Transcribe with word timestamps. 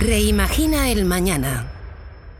Reimagina 0.00 0.90
el 0.90 1.04
Mañana. 1.04 1.70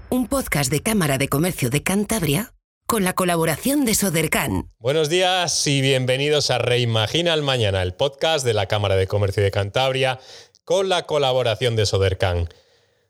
Un 0.08 0.28
podcast 0.28 0.70
de 0.72 0.80
Cámara 0.80 1.18
de 1.18 1.28
Comercio 1.28 1.68
de 1.68 1.82
Cantabria 1.82 2.54
con 2.86 3.04
la 3.04 3.12
colaboración 3.12 3.84
de 3.84 3.94
Sodercan. 3.94 4.70
Buenos 4.78 5.10
días 5.10 5.66
y 5.66 5.82
bienvenidos 5.82 6.50
a 6.50 6.56
Reimagina 6.56 7.34
el 7.34 7.42
Mañana, 7.42 7.82
el 7.82 7.92
podcast 7.92 8.46
de 8.46 8.54
la 8.54 8.64
Cámara 8.64 8.96
de 8.96 9.06
Comercio 9.06 9.42
de 9.42 9.50
Cantabria 9.50 10.18
con 10.64 10.88
la 10.88 11.04
colaboración 11.04 11.76
de 11.76 11.84
Sodercan. 11.84 12.48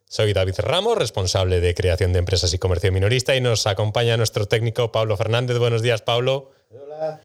Soy 0.06 0.32
David 0.32 0.56
Ramos, 0.58 0.98
responsable 0.98 1.60
de 1.60 1.72
creación 1.72 2.12
de 2.12 2.18
empresas 2.18 2.52
y 2.52 2.58
comercio 2.58 2.90
minorista 2.90 3.36
y 3.36 3.40
nos 3.40 3.68
acompaña 3.68 4.16
nuestro 4.16 4.46
técnico 4.46 4.90
Pablo 4.90 5.16
Fernández. 5.16 5.58
Buenos 5.58 5.80
días, 5.80 6.02
Pablo. 6.02 6.50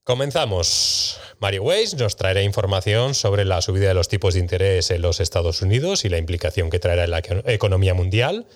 Comenzamos. 0.04 1.20
Mario 1.40 1.64
Weiss 1.64 1.94
nos 1.96 2.16
traerá 2.16 2.42
información 2.42 3.14
sobre 3.14 3.46
la 3.46 3.62
subida 3.62 3.90
de 3.90 3.94
los 3.94 4.08
tipos 4.08 4.34
de 4.34 4.40
interés 4.40 4.90
en 4.90 5.02
los 5.02 5.20
Estados 5.20 5.62
Unidos 5.62 6.06
y 6.06 6.10
la 6.10 6.18
implicación 6.18 6.70
que 6.70 6.80
traerá 6.80 7.04
en 7.04 7.12
la 7.12 7.22
economía 7.46 7.94
mundial. 7.94 8.48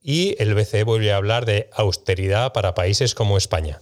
Y 0.00 0.36
el 0.42 0.54
BCE 0.54 0.84
vuelve 0.84 1.12
a 1.12 1.16
hablar 1.16 1.44
de 1.44 1.68
austeridad 1.72 2.52
para 2.54 2.74
países 2.74 3.14
como 3.14 3.36
España. 3.36 3.80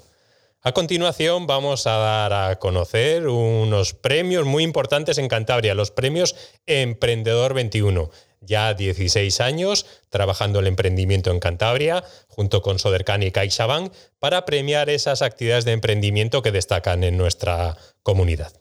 A 0.63 0.73
continuación 0.73 1.47
vamos 1.47 1.87
a 1.87 1.97
dar 1.97 2.33
a 2.33 2.59
conocer 2.59 3.29
unos 3.29 3.95
premios 3.95 4.45
muy 4.45 4.65
importantes 4.65 5.19
en 5.19 5.29
Cantabria, 5.29 5.75
los 5.75 5.93
premios 5.93 6.35
Emprendedor 6.67 7.55
21 7.55 8.11
ya 8.41 8.75
16 8.75 9.41
años 9.41 9.87
trabajando 10.11 10.61
el 10.61 10.67
emprendimiento 10.67 11.31
en 11.31 11.41
Cantabria, 11.41 12.05
junto 12.29 12.63
con 12.63 12.79
Sodercan 12.79 13.23
y 13.23 13.31
CaixaBank, 13.31 13.93
para 14.19 14.45
premiar 14.45 14.91
esas 14.91 15.23
actividades 15.23 15.65
de 15.65 15.73
emprendimiento 15.73 16.43
que 16.43 16.53
destacan 16.53 17.05
en 17.05 17.17
nuestra 17.17 17.77
comunidad. 18.03 18.53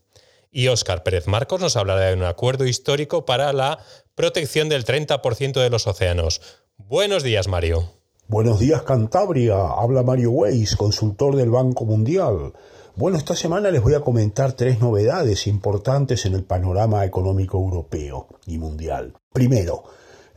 Y 0.52 0.68
Óscar 0.70 1.04
Pérez 1.04 1.28
Marcos 1.28 1.62
nos 1.62 1.76
hablará 1.76 2.08
de 2.08 2.16
un 2.16 2.24
acuerdo 2.24 2.66
histórico 2.66 3.26
para 3.26 3.54
la 3.54 3.80
protección 4.16 4.70
del 4.70 4.86
30% 4.86 5.62
de 5.62 5.70
los 5.70 5.88
océanos. 5.88 6.42
Buenos 6.78 7.24
días, 7.24 7.48
Mario. 7.48 7.92
Buenos 8.28 8.60
días, 8.60 8.82
Cantabria. 8.82 9.56
Habla 9.56 10.04
Mario 10.04 10.32
Weiss, 10.32 10.76
consultor 10.76 11.36
del 11.36 11.50
Banco 11.50 11.86
Mundial. 11.86 12.54
Bueno, 12.98 13.20
esta 13.20 13.36
semana 13.36 13.70
les 13.70 13.84
voy 13.84 13.94
a 13.94 14.02
comentar 14.02 14.54
tres 14.54 14.80
novedades 14.80 15.46
importantes 15.46 16.26
en 16.26 16.34
el 16.34 16.44
panorama 16.44 17.06
económico 17.06 17.60
europeo 17.60 18.28
y 18.48 18.58
mundial. 18.58 19.14
Primero, 19.32 19.84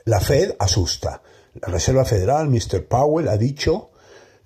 la 0.04 0.20
Fed 0.20 0.56
asusta. 0.58 1.22
La 1.54 1.68
Reserva 1.68 2.04
Federal, 2.04 2.50
Mr. 2.50 2.86
Powell, 2.86 3.28
ha 3.28 3.38
dicho 3.38 3.92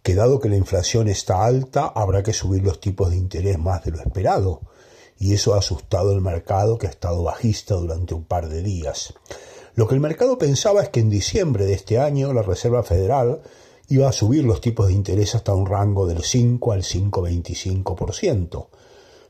que 0.05 0.15
dado 0.15 0.39
que 0.39 0.48
la 0.48 0.57
inflación 0.57 1.09
está 1.09 1.45
alta, 1.45 1.87
habrá 1.89 2.23
que 2.23 2.33
subir 2.33 2.62
los 2.62 2.81
tipos 2.81 3.11
de 3.11 3.17
interés 3.17 3.59
más 3.59 3.83
de 3.83 3.91
lo 3.91 3.98
esperado. 3.98 4.61
Y 5.19 5.35
eso 5.35 5.55
ha 5.55 5.59
asustado 5.59 6.12
el 6.12 6.20
mercado 6.20 6.79
que 6.79 6.87
ha 6.87 6.91
estado 6.91 7.25
bajista 7.25 7.75
durante 7.75 8.15
un 8.15 8.27
par 8.27 8.48
de 8.48 8.62
días. 8.62 9.12
Lo 9.75 9.89
que 9.89 9.97
el 9.97 10.01
mercado 10.01 10.39
pensaba 10.39 10.85
es 10.85 10.89
que 10.91 11.01
en 11.01 11.11
diciembre 11.11 11.67
de 11.67 11.73
este 11.73 11.98
año 11.98 12.33
la 12.33 12.42
Reserva 12.42 12.85
Federal 12.85 13.42
iba 13.88 14.08
a 14.08 14.12
subir 14.12 14.44
los 14.44 14.60
tipos 14.60 14.88
de 14.88 14.94
interés 14.94 15.34
hasta 15.34 15.54
un 15.54 15.66
rango 15.66 16.06
del 16.06 16.22
5 16.22 16.72
al 16.72 16.82
5,25%. 16.82 18.66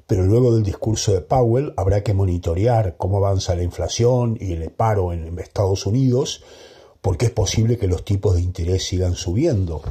Pero 0.06 0.22
luego 0.24 0.55
del 0.55 0.62
discurso 0.62 1.12
de 1.12 1.22
Powell 1.22 1.72
habrá 1.77 2.02
que 2.02 2.14
monitorear 2.14 2.97
cómo 2.97 3.19
avanza 3.19 3.55
la 3.55 3.62
inflación 3.62 4.36
y 4.38 4.52
el 4.52 4.70
paro 4.70 5.12
en 5.12 5.38
Estados 5.38 5.86
Unidos, 5.86 6.42
porque 7.00 7.27
es 7.27 7.32
posible 7.32 7.78
que 7.78 7.88
los 7.88 8.05
tipos 8.05 8.34
de 8.34 8.42
interés 8.42 8.84
sigan 8.84 9.14
subiendo. 9.14 9.82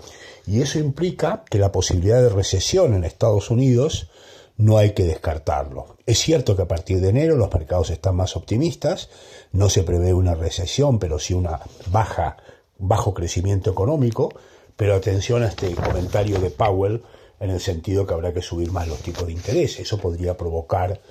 Y 0.46 0.62
eso 0.62 0.80
implica 0.80 1.44
que 1.50 1.58
la 1.58 1.72
posibilidad 1.72 2.22
de 2.22 2.30
recesión 2.30 2.94
en 2.94 3.04
Estados 3.04 3.50
Unidos 3.50 4.10
no 4.58 4.78
hay 4.78 4.94
que 4.94 5.04
descartarlo. 5.04 5.98
Es 6.06 6.20
cierto 6.20 6.56
que 6.56 6.62
a 6.62 6.68
partir 6.68 7.02
de 7.02 7.10
enero 7.10 7.36
los 7.36 7.52
mercados 7.52 7.90
están 7.90 8.16
más 8.16 8.36
optimistas, 8.36 9.10
no 9.52 9.70
se 9.70 9.84
prevé 9.84 10.14
una 10.14 10.36
recesión, 10.36 11.00
pero 11.00 11.18
sí 11.18 11.34
una 11.34 11.60
baja, 11.92 12.38
bajo 12.78 13.14
crecimiento 13.14 13.72
económico, 13.72 14.34
pero 14.76 14.96
atención 14.96 15.44
a 15.44 15.48
este 15.48 15.74
comentario 15.76 16.40
de 16.40 16.50
Powell 16.50 17.04
en 17.40 17.50
el 17.50 17.60
sentido 17.60 18.06
que 18.06 18.14
habrá 18.14 18.34
que 18.34 18.42
subir 18.42 18.72
más 18.72 18.88
los 18.88 19.00
tipos 19.00 19.28
de 19.28 19.34
interés. 19.34 19.80
Eso 19.80 19.98
podría 19.98 20.38
provocar 20.38 21.02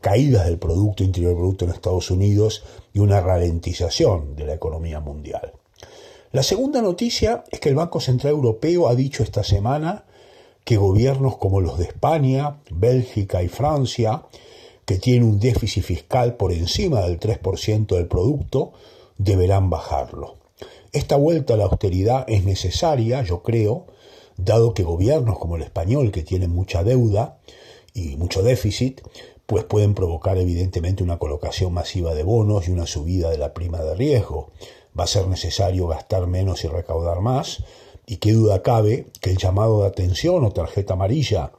caídas 0.00 0.46
del 0.46 0.58
Producto 0.58 1.04
Interior 1.04 1.34
Bruto 1.34 1.64
en 1.64 1.72
Estados 1.72 2.10
Unidos 2.10 2.64
y 2.94 3.00
una 3.00 3.20
ralentización 3.20 4.36
de 4.36 4.46
la 4.46 4.54
economía 4.54 5.00
mundial. 5.00 5.52
La 6.32 6.42
segunda 6.42 6.80
noticia 6.80 7.44
es 7.50 7.60
que 7.60 7.68
el 7.68 7.74
Banco 7.74 8.00
Central 8.00 8.34
Europeo 8.34 8.88
ha 8.88 8.94
dicho 8.94 9.22
esta 9.22 9.42
semana 9.42 10.04
que 10.64 10.76
gobiernos 10.76 11.36
como 11.38 11.60
los 11.60 11.78
de 11.78 11.84
España, 11.84 12.60
Bélgica 12.70 13.42
y 13.42 13.48
Francia, 13.48 14.22
que 14.84 14.98
tienen 14.98 15.24
un 15.24 15.40
déficit 15.40 15.82
fiscal 15.82 16.36
por 16.36 16.52
encima 16.52 17.00
del 17.00 17.18
3% 17.18 17.96
del 17.96 18.06
producto, 18.06 18.72
deberán 19.18 19.70
bajarlo. 19.70 20.39
Esta 20.92 21.16
vuelta 21.16 21.54
a 21.54 21.56
la 21.56 21.64
austeridad 21.64 22.24
es 22.28 22.44
necesaria, 22.44 23.22
yo 23.22 23.42
creo, 23.42 23.86
dado 24.36 24.74
que 24.74 24.82
gobiernos 24.82 25.38
como 25.38 25.56
el 25.56 25.62
español, 25.62 26.10
que 26.10 26.22
tienen 26.22 26.50
mucha 26.50 26.82
deuda 26.82 27.38
y 27.94 28.16
mucho 28.16 28.42
déficit, 28.42 29.00
pues 29.46 29.64
pueden 29.64 29.94
provocar 29.94 30.38
evidentemente 30.38 31.02
una 31.02 31.18
colocación 31.18 31.72
masiva 31.72 32.14
de 32.14 32.22
bonos 32.22 32.68
y 32.68 32.70
una 32.70 32.86
subida 32.86 33.30
de 33.30 33.38
la 33.38 33.52
prima 33.52 33.82
de 33.82 33.94
riesgo. 33.94 34.50
Va 34.98 35.04
a 35.04 35.08
ser 35.08 35.26
necesario 35.26 35.86
gastar 35.88 36.26
menos 36.26 36.64
y 36.64 36.68
recaudar 36.68 37.20
más, 37.20 37.64
y 38.06 38.16
qué 38.16 38.32
duda 38.32 38.62
cabe 38.62 39.06
que 39.20 39.30
el 39.30 39.38
llamado 39.38 39.82
de 39.82 39.88
atención 39.88 40.44
o 40.44 40.52
tarjeta 40.52 40.94
amarilla 40.94 41.52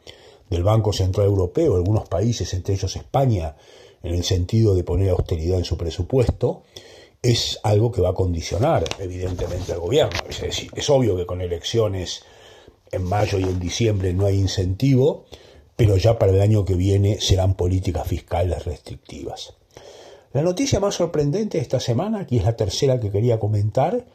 del 0.49 0.63
Banco 0.63 0.91
Central 0.91 1.27
Europeo, 1.27 1.75
algunos 1.75 2.09
países, 2.09 2.53
entre 2.53 2.75
ellos 2.75 2.95
España, 2.97 3.55
en 4.03 4.13
el 4.13 4.23
sentido 4.23 4.75
de 4.75 4.83
poner 4.83 5.09
austeridad 5.11 5.57
en 5.59 5.65
su 5.65 5.77
presupuesto, 5.77 6.63
es 7.21 7.59
algo 7.61 7.91
que 7.91 8.01
va 8.01 8.09
a 8.09 8.13
condicionar 8.13 8.83
evidentemente 8.99 9.73
al 9.73 9.79
gobierno. 9.79 10.19
Es 10.27 10.41
decir, 10.41 10.71
es 10.75 10.89
obvio 10.89 11.15
que 11.15 11.27
con 11.27 11.41
elecciones 11.41 12.23
en 12.91 13.03
mayo 13.03 13.37
y 13.37 13.43
en 13.43 13.59
diciembre 13.59 14.13
no 14.13 14.25
hay 14.25 14.39
incentivo, 14.39 15.25
pero 15.75 15.97
ya 15.97 16.17
para 16.17 16.31
el 16.31 16.41
año 16.41 16.65
que 16.65 16.73
viene 16.73 17.21
serán 17.21 17.53
políticas 17.53 18.07
fiscales 18.07 18.65
restrictivas. 18.65 19.53
La 20.33 20.41
noticia 20.41 20.79
más 20.79 20.95
sorprendente 20.95 21.57
de 21.57 21.61
esta 21.61 21.79
semana, 21.79 22.25
que 22.25 22.37
es 22.37 22.43
la 22.43 22.55
tercera 22.55 22.99
que 22.99 23.11
quería 23.11 23.39
comentar, 23.39 24.05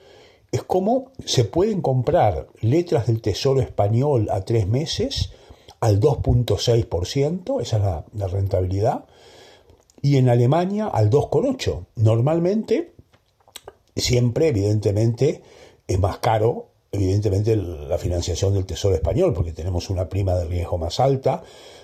es 0.50 0.62
cómo 0.62 1.12
se 1.24 1.44
pueden 1.44 1.82
comprar 1.82 2.48
letras 2.60 3.06
del 3.06 3.20
Tesoro 3.20 3.60
español 3.60 4.28
a 4.30 4.44
tres 4.44 4.66
meses 4.66 5.30
al 5.80 6.00
2.6%, 6.00 7.60
esa 7.60 7.76
es 7.76 7.82
la, 7.82 8.04
la 8.14 8.26
rentabilidad, 8.26 9.04
y 10.00 10.16
en 10.16 10.28
Alemania 10.28 10.86
al 10.86 11.10
2,8%. 11.10 11.86
Normalmente 11.96 12.95
Siempre, 13.96 14.48
evidentemente, 14.48 15.42
es 15.86 15.98
más 15.98 16.18
caro, 16.18 16.68
evidentemente, 16.92 17.56
la 17.56 17.98
financiación 17.98 18.54
del 18.54 18.66
Tesoro 18.66 18.94
español, 18.94 19.32
porque 19.32 19.52
tenemos 19.52 19.90
una 19.90 20.08
prima 20.08 20.34
de 20.34 20.44
riesgo 20.44 20.76
más 20.76 21.00
alta, 21.00 21.42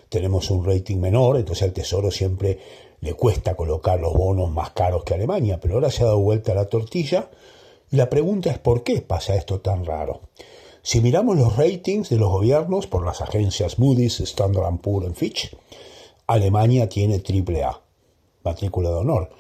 tenemos 0.08 0.50
un 0.50 0.64
rating 0.64 0.98
menor, 0.98 1.38
entonces 1.38 1.62
al 1.62 1.72
Tesoro 1.72 2.10
siempre 2.10 2.58
le 3.00 3.14
cuesta 3.14 3.54
colocar 3.56 3.98
los 3.98 4.12
bonos 4.12 4.50
más 4.50 4.70
caros 4.70 5.04
que 5.04 5.14
Alemania, 5.14 5.58
pero 5.60 5.74
ahora 5.74 5.90
se 5.90 6.02
ha 6.02 6.06
dado 6.06 6.20
vuelta 6.20 6.54
la 6.54 6.66
tortilla 6.66 7.30
y 7.90 7.96
la 7.96 8.08
pregunta 8.08 8.50
es 8.50 8.58
¿por 8.58 8.82
qué 8.84 9.00
pasa 9.00 9.34
esto 9.34 9.60
tan 9.60 9.84
raro? 9.84 10.20
Si 10.82 11.00
miramos 11.00 11.36
los 11.36 11.56
ratings 11.56 12.10
de 12.10 12.16
los 12.16 12.30
gobiernos 12.30 12.86
por 12.86 13.04
las 13.04 13.20
agencias 13.20 13.78
Moody's, 13.78 14.20
Standard 14.20 14.78
Poor's 14.80 15.10
y 15.10 15.14
Fitch, 15.14 15.56
Alemania 16.26 16.88
tiene 16.88 17.18
triple 17.18 17.64
A, 17.64 17.80
matrícula 18.44 18.90
de 18.90 18.96
honor. 18.96 19.30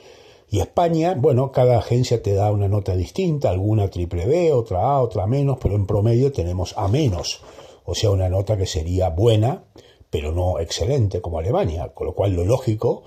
Y 0.52 0.60
España, 0.60 1.14
bueno, 1.16 1.50
cada 1.50 1.78
agencia 1.78 2.22
te 2.22 2.34
da 2.34 2.52
una 2.52 2.68
nota 2.68 2.94
distinta, 2.94 3.48
alguna 3.48 3.88
triple 3.88 4.26
B, 4.26 4.52
otra 4.52 4.82
A, 4.82 5.00
otra 5.00 5.26
menos, 5.26 5.56
pero 5.58 5.76
en 5.76 5.86
promedio 5.86 6.30
tenemos 6.30 6.74
A 6.76 6.88
menos, 6.88 7.40
o 7.86 7.94
sea, 7.94 8.10
una 8.10 8.28
nota 8.28 8.58
que 8.58 8.66
sería 8.66 9.08
buena, 9.08 9.64
pero 10.10 10.30
no 10.30 10.60
excelente 10.60 11.22
como 11.22 11.38
Alemania, 11.38 11.94
con 11.94 12.06
lo 12.06 12.14
cual 12.14 12.34
lo 12.34 12.44
lógico 12.44 13.02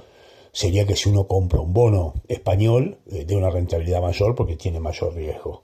sería 0.54 0.88
que 0.88 0.96
si 0.96 1.10
uno 1.10 1.28
compra 1.28 1.60
un 1.60 1.72
bono 1.72 2.16
español, 2.28 2.98
eh, 3.12 3.26
dé 3.26 3.36
una 3.36 3.52
rentabilidad 3.52 4.02
mayor 4.02 4.34
porque 4.34 4.56
tiene 4.56 4.80
mayor 4.80 5.14
riesgo. 5.14 5.62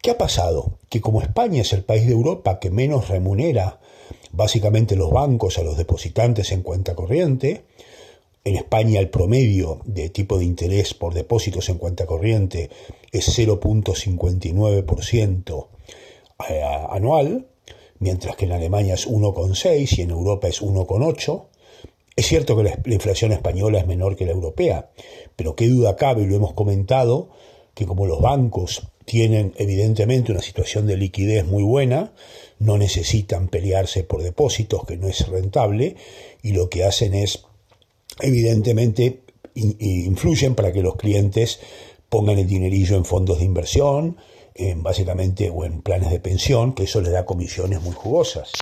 ¿Qué 0.00 0.10
ha 0.10 0.16
pasado? 0.16 0.78
Que 0.88 1.02
como 1.02 1.20
España 1.20 1.60
es 1.60 1.74
el 1.74 1.84
país 1.84 2.06
de 2.06 2.14
Europa 2.14 2.58
que 2.58 2.70
menos 2.70 3.08
remunera 3.08 3.78
básicamente 4.32 4.96
los 4.96 5.10
bancos 5.10 5.58
a 5.58 5.64
los 5.64 5.76
depositantes 5.76 6.50
en 6.50 6.62
cuenta 6.62 6.94
corriente, 6.94 7.66
en 8.44 8.56
España 8.56 9.00
el 9.00 9.08
promedio 9.08 9.80
de 9.84 10.10
tipo 10.10 10.38
de 10.38 10.44
interés 10.44 10.94
por 10.94 11.14
depósitos 11.14 11.68
en 11.70 11.78
cuenta 11.78 12.06
corriente 12.06 12.70
es 13.10 13.36
0.59% 13.38 15.68
eh, 16.48 16.62
anual, 16.90 17.48
mientras 17.98 18.36
que 18.36 18.44
en 18.44 18.52
Alemania 18.52 18.94
es 18.94 19.08
1,6 19.08 19.98
y 19.98 20.02
en 20.02 20.10
Europa 20.10 20.46
es 20.48 20.62
1,8. 20.62 21.46
Es 22.16 22.26
cierto 22.26 22.56
que 22.56 22.64
la 22.64 22.78
inflación 22.86 23.32
española 23.32 23.78
es 23.78 23.86
menor 23.86 24.16
que 24.16 24.26
la 24.26 24.32
europea, 24.32 24.90
pero 25.36 25.56
qué 25.56 25.68
duda 25.68 25.96
cabe, 25.96 26.22
y 26.22 26.26
lo 26.26 26.36
hemos 26.36 26.52
comentado, 26.52 27.30
que 27.74 27.86
como 27.86 28.06
los 28.06 28.20
bancos 28.20 28.88
tienen 29.04 29.52
evidentemente 29.56 30.32
una 30.32 30.42
situación 30.42 30.86
de 30.86 30.96
liquidez 30.96 31.44
muy 31.44 31.62
buena, 31.62 32.12
no 32.58 32.78
necesitan 32.78 33.48
pelearse 33.48 34.04
por 34.04 34.22
depósitos, 34.22 34.84
que 34.84 34.96
no 34.96 35.08
es 35.08 35.28
rentable, 35.28 35.96
y 36.42 36.52
lo 36.52 36.70
que 36.70 36.84
hacen 36.84 37.14
es 37.14 37.44
evidentemente 38.20 39.22
influyen 39.54 40.54
para 40.54 40.72
que 40.72 40.82
los 40.82 40.96
clientes 40.96 41.60
pongan 42.08 42.38
el 42.38 42.46
dinerillo 42.46 42.96
en 42.96 43.04
fondos 43.04 43.38
de 43.38 43.44
inversión, 43.44 44.16
en 44.54 44.82
básicamente 44.82 45.50
o 45.50 45.64
en 45.64 45.82
planes 45.82 46.10
de 46.10 46.20
pensión, 46.20 46.74
que 46.74 46.84
eso 46.84 47.00
les 47.00 47.12
da 47.12 47.24
comisiones 47.24 47.82
muy 47.82 47.92
jugosas. 47.92 48.52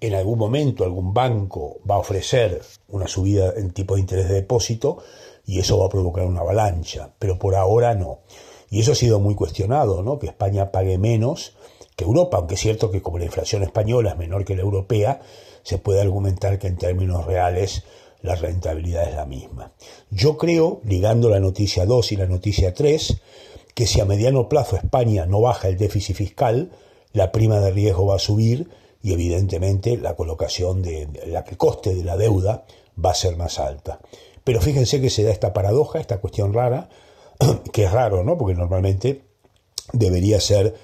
En 0.00 0.14
algún 0.14 0.38
momento 0.38 0.84
algún 0.84 1.12
banco 1.12 1.78
va 1.88 1.96
a 1.96 1.98
ofrecer 1.98 2.62
una 2.88 3.06
subida 3.06 3.52
en 3.56 3.72
tipo 3.72 3.94
de 3.94 4.00
interés 4.00 4.28
de 4.28 4.34
depósito 4.36 4.98
y 5.44 5.58
eso 5.58 5.78
va 5.78 5.86
a 5.86 5.90
provocar 5.90 6.26
una 6.26 6.40
avalancha, 6.40 7.12
pero 7.18 7.38
por 7.38 7.54
ahora 7.54 7.94
no. 7.94 8.20
Y 8.70 8.80
eso 8.80 8.92
ha 8.92 8.94
sido 8.94 9.20
muy 9.20 9.34
cuestionado, 9.34 10.02
¿no? 10.02 10.18
Que 10.18 10.28
España 10.28 10.70
pague 10.70 10.96
menos 10.96 11.56
que 11.96 12.04
Europa, 12.04 12.38
aunque 12.38 12.54
es 12.54 12.60
cierto 12.60 12.90
que 12.90 13.02
como 13.02 13.18
la 13.18 13.26
inflación 13.26 13.62
española 13.62 14.10
es 14.10 14.16
menor 14.16 14.44
que 14.44 14.56
la 14.56 14.62
europea, 14.62 15.20
se 15.62 15.76
puede 15.76 16.00
argumentar 16.00 16.58
que 16.58 16.68
en 16.68 16.76
términos 16.76 17.26
reales 17.26 17.84
la 18.22 18.34
rentabilidad 18.34 19.08
es 19.08 19.14
la 19.14 19.26
misma. 19.26 19.72
Yo 20.10 20.36
creo, 20.36 20.80
ligando 20.84 21.28
la 21.28 21.40
noticia 21.40 21.86
2 21.86 22.12
y 22.12 22.16
la 22.16 22.26
noticia 22.26 22.74
3, 22.74 23.16
que 23.74 23.86
si 23.86 24.00
a 24.00 24.04
mediano 24.04 24.48
plazo 24.48 24.76
España 24.76 25.26
no 25.26 25.40
baja 25.40 25.68
el 25.68 25.76
déficit 25.76 26.16
fiscal, 26.16 26.70
la 27.12 27.32
prima 27.32 27.60
de 27.60 27.70
riesgo 27.70 28.06
va 28.06 28.16
a 28.16 28.20
subir 28.20 28.68
y 29.02 29.12
evidentemente 29.12 29.96
la 29.96 30.14
colocación 30.14 30.82
de 30.82 31.08
la 31.26 31.44
que 31.44 31.56
coste 31.56 31.94
de 31.94 32.04
la 32.04 32.16
deuda 32.16 32.64
va 33.02 33.12
a 33.12 33.14
ser 33.14 33.36
más 33.36 33.58
alta. 33.58 34.00
Pero 34.44 34.60
fíjense 34.60 35.00
que 35.00 35.10
se 35.10 35.22
da 35.22 35.30
esta 35.30 35.52
paradoja, 35.52 36.00
esta 36.00 36.18
cuestión 36.18 36.52
rara, 36.52 36.88
que 37.72 37.84
es 37.84 37.92
raro, 37.92 38.24
¿no? 38.24 38.36
Porque 38.36 38.54
normalmente 38.54 39.22
debería 39.92 40.40
ser 40.40 40.74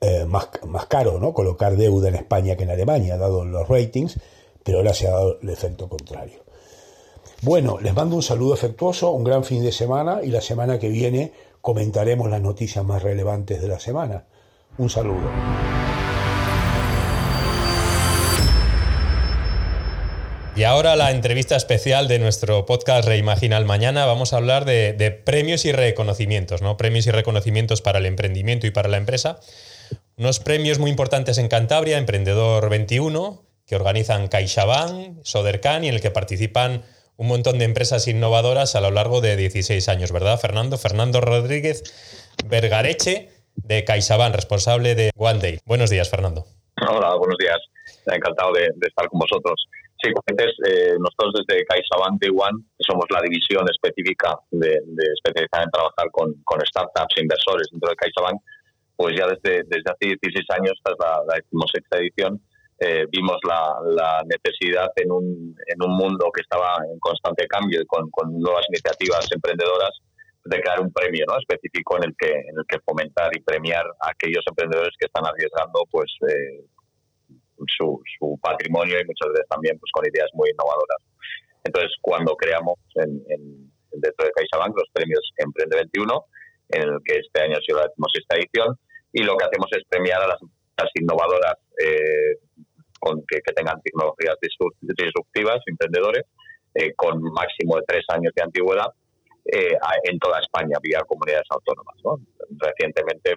eh, 0.00 0.24
más, 0.26 0.48
más 0.66 0.86
caro, 0.86 1.18
¿no? 1.18 1.32
Colocar 1.32 1.76
deuda 1.76 2.08
en 2.08 2.16
España 2.16 2.56
que 2.56 2.64
en 2.64 2.70
Alemania, 2.70 3.16
dado 3.16 3.44
los 3.44 3.68
ratings, 3.68 4.18
pero 4.62 4.78
ahora 4.78 4.94
se 4.94 5.08
ha 5.08 5.12
dado 5.12 5.38
el 5.40 5.48
efecto 5.48 5.88
contrario. 5.88 6.42
Bueno, 7.44 7.80
les 7.82 7.92
mando 7.92 8.14
un 8.14 8.22
saludo 8.22 8.54
afectuoso, 8.54 9.10
un 9.10 9.24
gran 9.24 9.42
fin 9.42 9.64
de 9.64 9.72
semana 9.72 10.20
y 10.22 10.28
la 10.28 10.40
semana 10.40 10.78
que 10.78 10.88
viene 10.88 11.32
comentaremos 11.60 12.30
las 12.30 12.40
noticias 12.40 12.84
más 12.84 13.02
relevantes 13.02 13.60
de 13.60 13.66
la 13.66 13.80
semana. 13.80 14.26
Un 14.78 14.88
saludo. 14.88 15.28
Y 20.54 20.62
ahora 20.62 20.94
la 20.94 21.10
entrevista 21.10 21.56
especial 21.56 22.06
de 22.06 22.20
nuestro 22.20 22.64
podcast 22.64 23.08
Reimagina 23.08 23.58
el 23.58 23.64
Mañana. 23.64 24.06
Vamos 24.06 24.32
a 24.32 24.36
hablar 24.36 24.64
de, 24.64 25.22
premios 25.24 25.64
y 25.64 25.72
reconocimientos, 25.72 26.62
¿no? 26.62 26.76
Premios 26.76 27.08
y 27.08 27.10
reconocimientos 27.10 27.82
para 27.82 27.98
el 27.98 28.06
emprendimiento 28.06 28.68
y 28.68 28.70
para 28.70 28.88
la 28.88 28.98
empresa. 28.98 29.40
Unos 30.16 30.38
premios 30.38 30.78
muy 30.78 30.92
importantes 30.92 31.38
en 31.38 31.48
Cantabria, 31.48 31.98
Emprendedor 31.98 32.70
21, 32.70 33.42
que 33.66 33.74
organizan 33.74 34.28
CaixaBank, 34.28 35.24
Sodercan 35.24 35.82
y 35.82 35.88
en 35.88 35.94
el 35.94 36.00
que 36.00 36.12
participan 36.12 36.82
un 37.16 37.28
montón 37.28 37.58
de 37.58 37.64
empresas 37.64 38.08
innovadoras 38.08 38.74
a 38.74 38.80
lo 38.80 38.90
largo 38.90 39.20
de 39.20 39.36
16 39.36 39.88
años, 39.88 40.12
¿verdad, 40.12 40.38
Fernando? 40.38 40.78
Fernando 40.78 41.20
Rodríguez 41.20 42.32
Vergareche, 42.46 43.28
de 43.54 43.84
CaixaBank, 43.84 44.34
responsable 44.34 44.94
de 44.94 45.10
One 45.16 45.38
Day. 45.38 45.58
Buenos 45.66 45.90
días, 45.90 46.10
Fernando. 46.10 46.44
Hola, 46.88 47.14
buenos 47.16 47.36
días. 47.38 47.58
Encantado 48.06 48.52
de 48.52 48.68
estar 48.86 49.08
con 49.08 49.20
vosotros. 49.20 49.66
Sí, 50.02 50.10
pues 50.10 50.50
eh, 50.66 50.96
nosotros 50.98 51.44
desde 51.46 51.64
CaixaBank 51.64 52.20
Day 52.20 52.30
One 52.34 52.64
somos 52.80 53.06
la 53.10 53.22
división 53.22 53.64
específica 53.70 54.34
de, 54.50 54.82
de 54.84 55.04
especializada 55.14 55.62
en 55.62 55.70
trabajar 55.70 56.10
con, 56.10 56.34
con, 56.42 56.58
startups 56.60 57.14
e 57.16 57.22
inversores 57.22 57.68
dentro 57.70 57.88
de 57.88 57.94
CaixaBank, 57.94 58.42
pues 58.96 59.14
ya 59.16 59.28
desde, 59.28 59.62
desde 59.62 59.86
hace 59.86 60.18
16 60.18 60.44
años, 60.58 60.74
tras 60.82 60.98
la, 60.98 61.22
la 61.22 61.98
edición, 62.00 62.42
eh, 62.84 63.06
vimos 63.10 63.38
la, 63.44 64.22
necesidad 64.26 64.90
en 64.96 65.12
un, 65.12 65.56
en 65.66 65.82
un 65.82 65.96
mundo 65.96 66.30
que 66.34 66.42
estaba 66.42 66.76
en 66.90 66.98
constante 66.98 67.46
cambio 67.46 67.80
y 67.80 67.86
con, 67.86 68.10
con, 68.10 68.36
nuevas 68.40 68.66
iniciativas 68.68 69.26
emprendedoras 69.30 69.90
de 70.44 70.60
crear 70.60 70.80
un 70.80 70.92
premio 70.92 71.24
¿no? 71.28 71.38
específico 71.38 71.96
en 71.98 72.04
el 72.04 72.14
que 72.18 72.30
en 72.30 72.58
el 72.58 72.64
que 72.66 72.80
fomentar 72.84 73.30
y 73.36 73.40
premiar 73.40 73.86
a 74.00 74.10
aquellos 74.10 74.42
emprendedores 74.48 74.90
que 74.98 75.06
están 75.06 75.24
arriesgando 75.24 75.84
pues 75.92 76.10
eh, 76.28 76.64
su, 77.78 78.02
su, 78.18 78.38
patrimonio 78.42 78.98
y 78.98 79.04
muchas 79.04 79.30
veces 79.30 79.46
también 79.48 79.78
pues 79.78 79.90
con 79.92 80.04
ideas 80.04 80.30
muy 80.34 80.50
innovadoras. 80.50 80.98
Entonces, 81.62 81.92
cuando 82.00 82.34
creamos 82.34 82.78
en, 82.96 83.22
en, 83.30 83.70
dentro 83.92 84.26
de 84.26 84.32
CaixaBank 84.32 84.76
los 84.76 84.90
premios 84.92 85.22
Emprende 85.36 85.76
21, 85.76 86.24
en 86.70 86.82
el 86.82 86.98
que 87.04 87.18
este 87.18 87.42
año 87.42 87.56
ha 87.56 87.64
sido 87.64 87.78
la 87.78 87.86
esta 87.86 88.36
edición, 88.36 88.76
y 89.12 89.22
lo 89.22 89.36
que 89.36 89.44
hacemos 89.44 89.68
es 89.70 89.84
premiar 89.88 90.22
a 90.22 90.26
las 90.26 90.42
empresas 90.42 90.90
innovadoras 90.94 91.54
eh, 91.78 92.42
con, 93.02 93.20
que, 93.26 93.40
tengan 93.54 93.82
tecnologías 93.82 94.36
disruptivas, 94.40 95.58
emprendedores, 95.66 96.22
eh, 96.74 96.94
con 96.94 97.20
máximo 97.20 97.76
de 97.76 97.82
tres 97.86 98.04
años 98.08 98.32
de 98.34 98.42
antigüedad 98.42 98.86
eh, 99.44 99.74
en 100.04 100.18
toda 100.20 100.38
España 100.38 100.78
vía 100.80 101.02
comunidades 101.06 101.48
autónomas. 101.50 101.96
Recientemente 102.58 103.34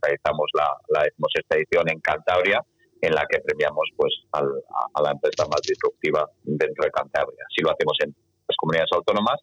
realizamos 0.00 0.46
la, 0.54 0.70
la 0.88 1.02
esta 1.04 1.56
edición 1.56 1.90
en 1.90 2.00
Cantabria, 2.00 2.62
en 3.02 3.12
la 3.12 3.26
que 3.28 3.40
premiamos 3.40 3.88
pues 3.96 4.14
a, 4.32 5.02
la 5.02 5.10
empresa 5.10 5.44
más 5.50 5.60
disruptiva 5.66 6.30
dentro 6.44 6.84
de 6.84 6.90
Cantabria. 6.92 7.42
Así 7.50 7.62
lo 7.62 7.72
hacemos 7.72 7.98
en 8.04 8.14
las 8.46 8.56
comunidades 8.56 8.90
autónomas 8.94 9.40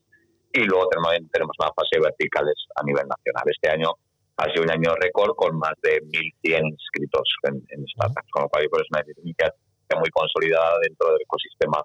y 0.54 0.64
luego 0.64 0.88
tenemos, 0.88 1.12
tenemos 1.34 1.56
una 1.60 1.74
fase 1.76 2.00
verticales 2.00 2.56
a 2.76 2.84
nivel 2.84 3.06
nacional. 3.06 3.44
Este 3.52 3.70
año 3.70 3.92
ha 4.38 4.52
sido 4.52 4.64
un 4.64 4.72
año 4.72 4.94
récord 4.96 5.36
con 5.36 5.58
más 5.58 5.74
de 5.82 6.02
1.100 6.02 6.70
inscritos 6.70 7.28
en, 7.44 7.56
en 7.70 7.86
startups, 7.88 8.30
con 8.32 8.44
lo 8.44 8.50
cual 8.50 8.64
es 8.64 8.88
una 8.92 9.04
muy 10.00 10.10
consolidada 10.10 10.78
dentro 10.82 11.08
del 11.08 11.22
ecosistema 11.22 11.84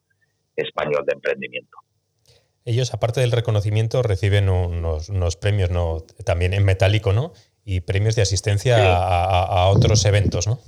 español 0.57 1.05
de 1.07 1.15
emprendimiento. 1.15 1.79
Ellos, 2.65 2.95
aparte 2.95 3.21
del 3.21 3.33
reconocimiento, 3.33 4.03
reciben 4.03 4.49
unos, 4.49 5.37
premios 5.37 5.71
¿no? 5.71 6.05
también 6.25 6.53
en 6.55 6.65
metálico, 6.65 7.13
¿no? 7.13 7.33
Y 7.65 7.81
premios 7.81 8.15
de 8.15 8.23
asistencia 8.23 8.77
a, 8.77 9.45
a, 9.45 9.69
otros 9.69 10.05
eventos, 10.05 10.47
¿no? 10.47 10.59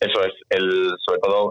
Eso 0.00 0.20
es, 0.22 0.34
el, 0.50 0.92
sobre 1.00 1.18
todo 1.20 1.50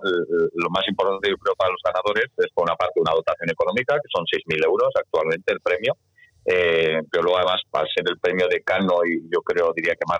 lo 0.53 0.69
más 0.69 0.83
importante 0.87 1.29
yo 1.29 1.37
creo 1.37 1.55
para 1.55 1.71
los 1.71 1.81
ganadores 1.83 2.25
es 2.37 2.51
por 2.53 2.65
una 2.65 2.75
parte 2.75 2.99
una 2.99 3.13
dotación 3.13 3.49
económica, 3.49 3.95
que 3.95 4.09
son 4.13 4.25
6.000 4.25 4.65
euros 4.65 4.89
actualmente 4.95 5.53
el 5.53 5.59
premio, 5.59 5.97
eh, 6.45 6.99
pero 7.09 7.23
luego 7.23 7.37
además 7.37 7.61
para 7.69 7.87
ser 7.87 8.03
el 8.07 8.19
premio 8.19 8.47
de 8.47 8.61
Cano 8.63 8.99
y 9.05 9.23
yo 9.31 9.41
creo, 9.41 9.71
diría 9.75 9.93
que 9.95 10.07
más 10.07 10.19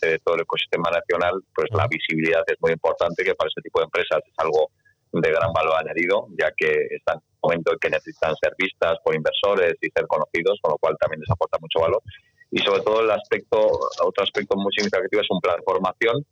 de 0.00 0.18
todo 0.18 0.36
el 0.36 0.42
ecosistema 0.42 0.90
nacional, 0.90 1.40
pues 1.54 1.68
la 1.72 1.88
visibilidad 1.88 2.42
es 2.46 2.56
muy 2.60 2.72
importante, 2.72 3.24
que 3.24 3.34
para 3.34 3.48
ese 3.48 3.60
tipo 3.60 3.80
de 3.80 3.86
empresas 3.86 4.20
es 4.24 4.34
algo 4.38 4.70
de 5.12 5.30
gran 5.30 5.52
valor 5.52 5.74
añadido, 5.78 6.26
ya 6.38 6.50
que 6.56 6.70
están 6.90 7.18
en 7.18 7.22
un 7.22 7.40
momento 7.42 7.72
en 7.72 7.78
que 7.78 7.90
necesitan 7.90 8.34
ser 8.36 8.54
vistas 8.58 8.98
por 9.04 9.14
inversores 9.14 9.74
y 9.80 9.90
ser 9.90 10.06
conocidos, 10.06 10.58
con 10.62 10.72
lo 10.72 10.78
cual 10.78 10.96
también 10.98 11.20
les 11.20 11.30
aporta 11.30 11.58
mucho 11.60 11.80
valor. 11.80 12.02
Y 12.50 12.58
sobre 12.58 12.82
todo 12.82 13.00
el 13.02 13.10
aspecto, 13.10 13.58
otro 13.58 14.22
aspecto 14.22 14.56
muy 14.56 14.72
significativo 14.74 15.22
es 15.22 15.30
un 15.30 15.40
plan 15.40 15.56
de 15.56 15.62
formación 15.62 16.24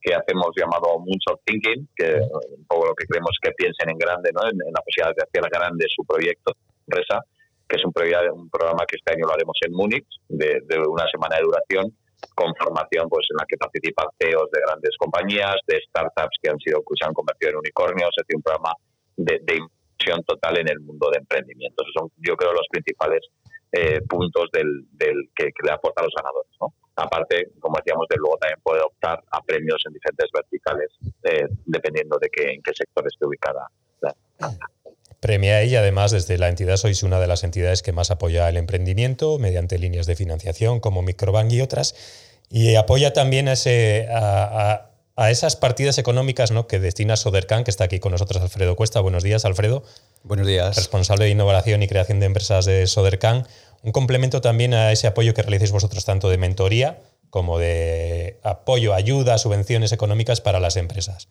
que 0.00 0.14
hacemos 0.14 0.50
llamado 0.56 0.98
Moonshot 0.98 1.42
Thinking, 1.44 1.88
que 1.94 2.14
un 2.14 2.66
poco 2.66 2.86
lo 2.86 2.94
que 2.94 3.06
creemos 3.06 3.36
que 3.42 3.50
piensen 3.52 3.90
en 3.90 3.98
grande, 3.98 4.30
¿no? 4.32 4.42
en, 4.46 4.58
la 4.58 4.82
posibilidad 4.82 5.14
de 5.14 5.22
hacer 5.22 5.50
grande 5.50 5.86
su 5.94 6.04
proyecto, 6.04 6.52
empresa, 6.86 7.22
que 7.68 7.76
es 7.76 7.84
un, 7.84 7.92
programa 7.92 8.86
que 8.88 8.96
este 8.96 9.12
año 9.12 9.26
lo 9.26 9.34
haremos 9.34 9.56
en 9.60 9.72
Múnich, 9.72 10.06
de, 10.28 10.62
una 10.88 11.06
semana 11.10 11.36
de 11.36 11.42
duración, 11.42 11.96
con 12.34 12.54
formación 12.56 13.08
pues, 13.08 13.26
en 13.30 13.36
la 13.36 13.46
que 13.46 13.56
participan 13.56 14.06
CEOs 14.18 14.50
de 14.50 14.60
grandes 14.66 14.96
compañías, 14.98 15.56
de 15.66 15.78
startups 15.88 16.38
que 16.42 16.50
han 16.50 16.58
sido 16.58 16.80
que 16.80 16.96
se 16.98 17.06
han 17.06 17.12
convertido 17.12 17.52
en 17.52 17.58
unicornios, 17.58 18.10
es 18.16 18.24
decir, 18.24 18.36
un 18.36 18.42
programa 18.42 18.72
de, 19.16 19.38
de 19.44 19.54
inversión 19.60 20.24
total 20.24 20.58
en 20.58 20.68
el 20.68 20.80
mundo 20.80 21.10
de 21.12 21.18
emprendimiento. 21.18 21.82
Esos 21.82 21.94
son, 21.94 22.10
yo 22.16 22.36
creo, 22.36 22.52
los 22.52 22.66
principales 22.70 23.20
eh, 23.72 24.00
puntos 24.08 24.48
del, 24.52 24.88
del 24.92 25.28
que, 25.34 25.50
le 25.62 25.70
aporta 25.70 26.00
a 26.00 26.04
los 26.04 26.14
ganadores. 26.16 26.50
Aparte, 26.96 27.52
como 27.60 27.76
decíamos, 27.76 28.06
de 28.08 28.16
luego 28.16 28.38
también 28.38 28.58
puede 28.62 28.80
optar 28.82 29.22
a 29.30 29.40
premios 29.42 29.80
en 29.86 29.92
diferentes 29.92 30.30
verticales, 30.32 30.90
eh, 31.22 31.46
dependiendo 31.66 32.18
de 32.18 32.28
qué, 32.30 32.50
en 32.54 32.62
qué 32.62 32.72
sector 32.74 33.06
esté 33.06 33.26
ubicada 33.26 33.68
la 34.00 34.14
Premia 34.38 34.58
y 35.20 35.76
además 35.76 36.12
desde 36.12 36.38
la 36.38 36.48
entidad 36.48 36.76
sois 36.76 37.02
una 37.02 37.18
de 37.18 37.26
las 37.26 37.42
entidades 37.42 37.82
que 37.82 37.92
más 37.92 38.10
apoya 38.10 38.48
el 38.48 38.56
emprendimiento 38.56 39.38
mediante 39.38 39.78
líneas 39.78 40.06
de 40.06 40.14
financiación 40.14 40.78
como 40.78 41.02
Microbank 41.02 41.52
y 41.52 41.60
otras. 41.60 41.94
Y 42.50 42.76
apoya 42.76 43.12
también 43.12 43.48
a, 43.48 43.52
ese, 43.52 44.06
a, 44.10 44.90
a, 45.16 45.30
esas 45.30 45.56
partidas 45.56 45.98
económicas 45.98 46.50
¿no? 46.50 46.66
que 46.66 46.78
destina 46.78 47.16
Sodercan, 47.16 47.64
que 47.64 47.70
está 47.70 47.84
aquí 47.84 47.98
con 47.98 48.12
nosotros 48.12 48.40
Alfredo 48.42 48.76
Cuesta. 48.76 49.00
Buenos 49.00 49.22
días, 49.24 49.44
Alfredo. 49.44 49.82
Buenos 50.22 50.46
días. 50.46 50.76
Responsable 50.76 51.24
de 51.24 51.32
innovación 51.32 51.82
y 51.82 51.88
creación 51.88 52.20
de 52.20 52.26
empresas 52.26 52.64
de 52.64 52.86
Sodercan. 52.86 53.46
Un 53.82 53.92
complemento 53.92 54.40
también 54.40 54.72
a 54.72 54.92
ese 54.92 55.08
apoyo 55.08 55.34
que 55.34 55.42
realizáis 55.42 55.72
vosotros 55.72 56.04
tanto 56.04 56.30
de 56.30 56.38
mentoría 56.38 57.00
como 57.30 57.58
de 57.58 58.38
apoyo, 58.42 58.94
ayuda, 58.94 59.36
subvenciones 59.36 59.92
económicas 59.92 60.40
para 60.40 60.60
las 60.60 60.76
empresas. 60.76 61.28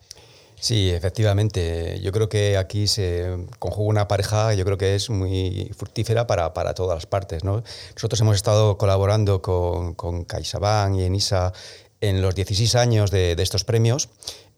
Sí, 0.60 0.90
efectivamente. 0.90 2.00
Yo 2.02 2.12
creo 2.12 2.30
que 2.30 2.58
aquí 2.58 2.88
se 2.88 3.46
conjuga 3.60 3.90
una 3.90 4.08
pareja, 4.08 4.54
yo 4.56 4.66
creo 4.66 4.78
que 4.78 4.96
es 4.96 5.10
muy 5.10 5.72
fructífera 5.78 6.26
para, 6.26 6.52
todas 6.74 6.96
las 6.96 7.06
partes. 7.06 7.44
Nosotros 7.44 8.20
hemos 8.22 8.36
estado 8.36 8.78
colaborando 8.78 9.42
con, 9.42 9.94
con 9.94 10.26
CaixaBank 10.26 10.96
y 10.96 11.04
ENISA 11.04 11.54
en 12.02 12.22
los 12.22 12.36
16 12.36 12.76
años 12.76 13.12
de, 13.12 13.34
estos 13.34 13.64
premios. 13.64 14.10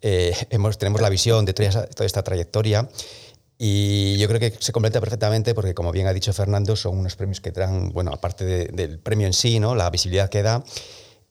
Eh, 0.02 0.34
hemos, 0.50 0.78
tenemos 0.78 1.02
la 1.02 1.10
visión 1.10 1.44
de 1.46 1.54
toda 1.54 2.06
esta 2.06 2.24
trayectoria 2.24 2.88
Y 3.58 4.18
yo 4.18 4.30
creo 4.30 4.40
que 4.40 4.54
se 4.58 4.72
completa 4.72 5.02
perfectamente 5.02 5.54
porque, 5.54 5.74
como 5.74 5.92
bien 5.92 6.08
ha 6.08 6.14
dicho 6.14 6.32
Fernando, 6.32 6.78
son 6.78 6.98
unos 6.98 7.18
premios 7.18 7.42
que 7.42 7.52
traen, 7.52 7.92
bueno, 7.92 8.12
aparte 8.14 8.46
del 8.46 9.00
premio 9.00 9.28
en 9.28 9.34
sí, 9.34 9.60
¿no? 9.60 9.76
la 9.76 9.90
visibilidad 9.90 10.30
que 10.30 10.44
da, 10.44 10.64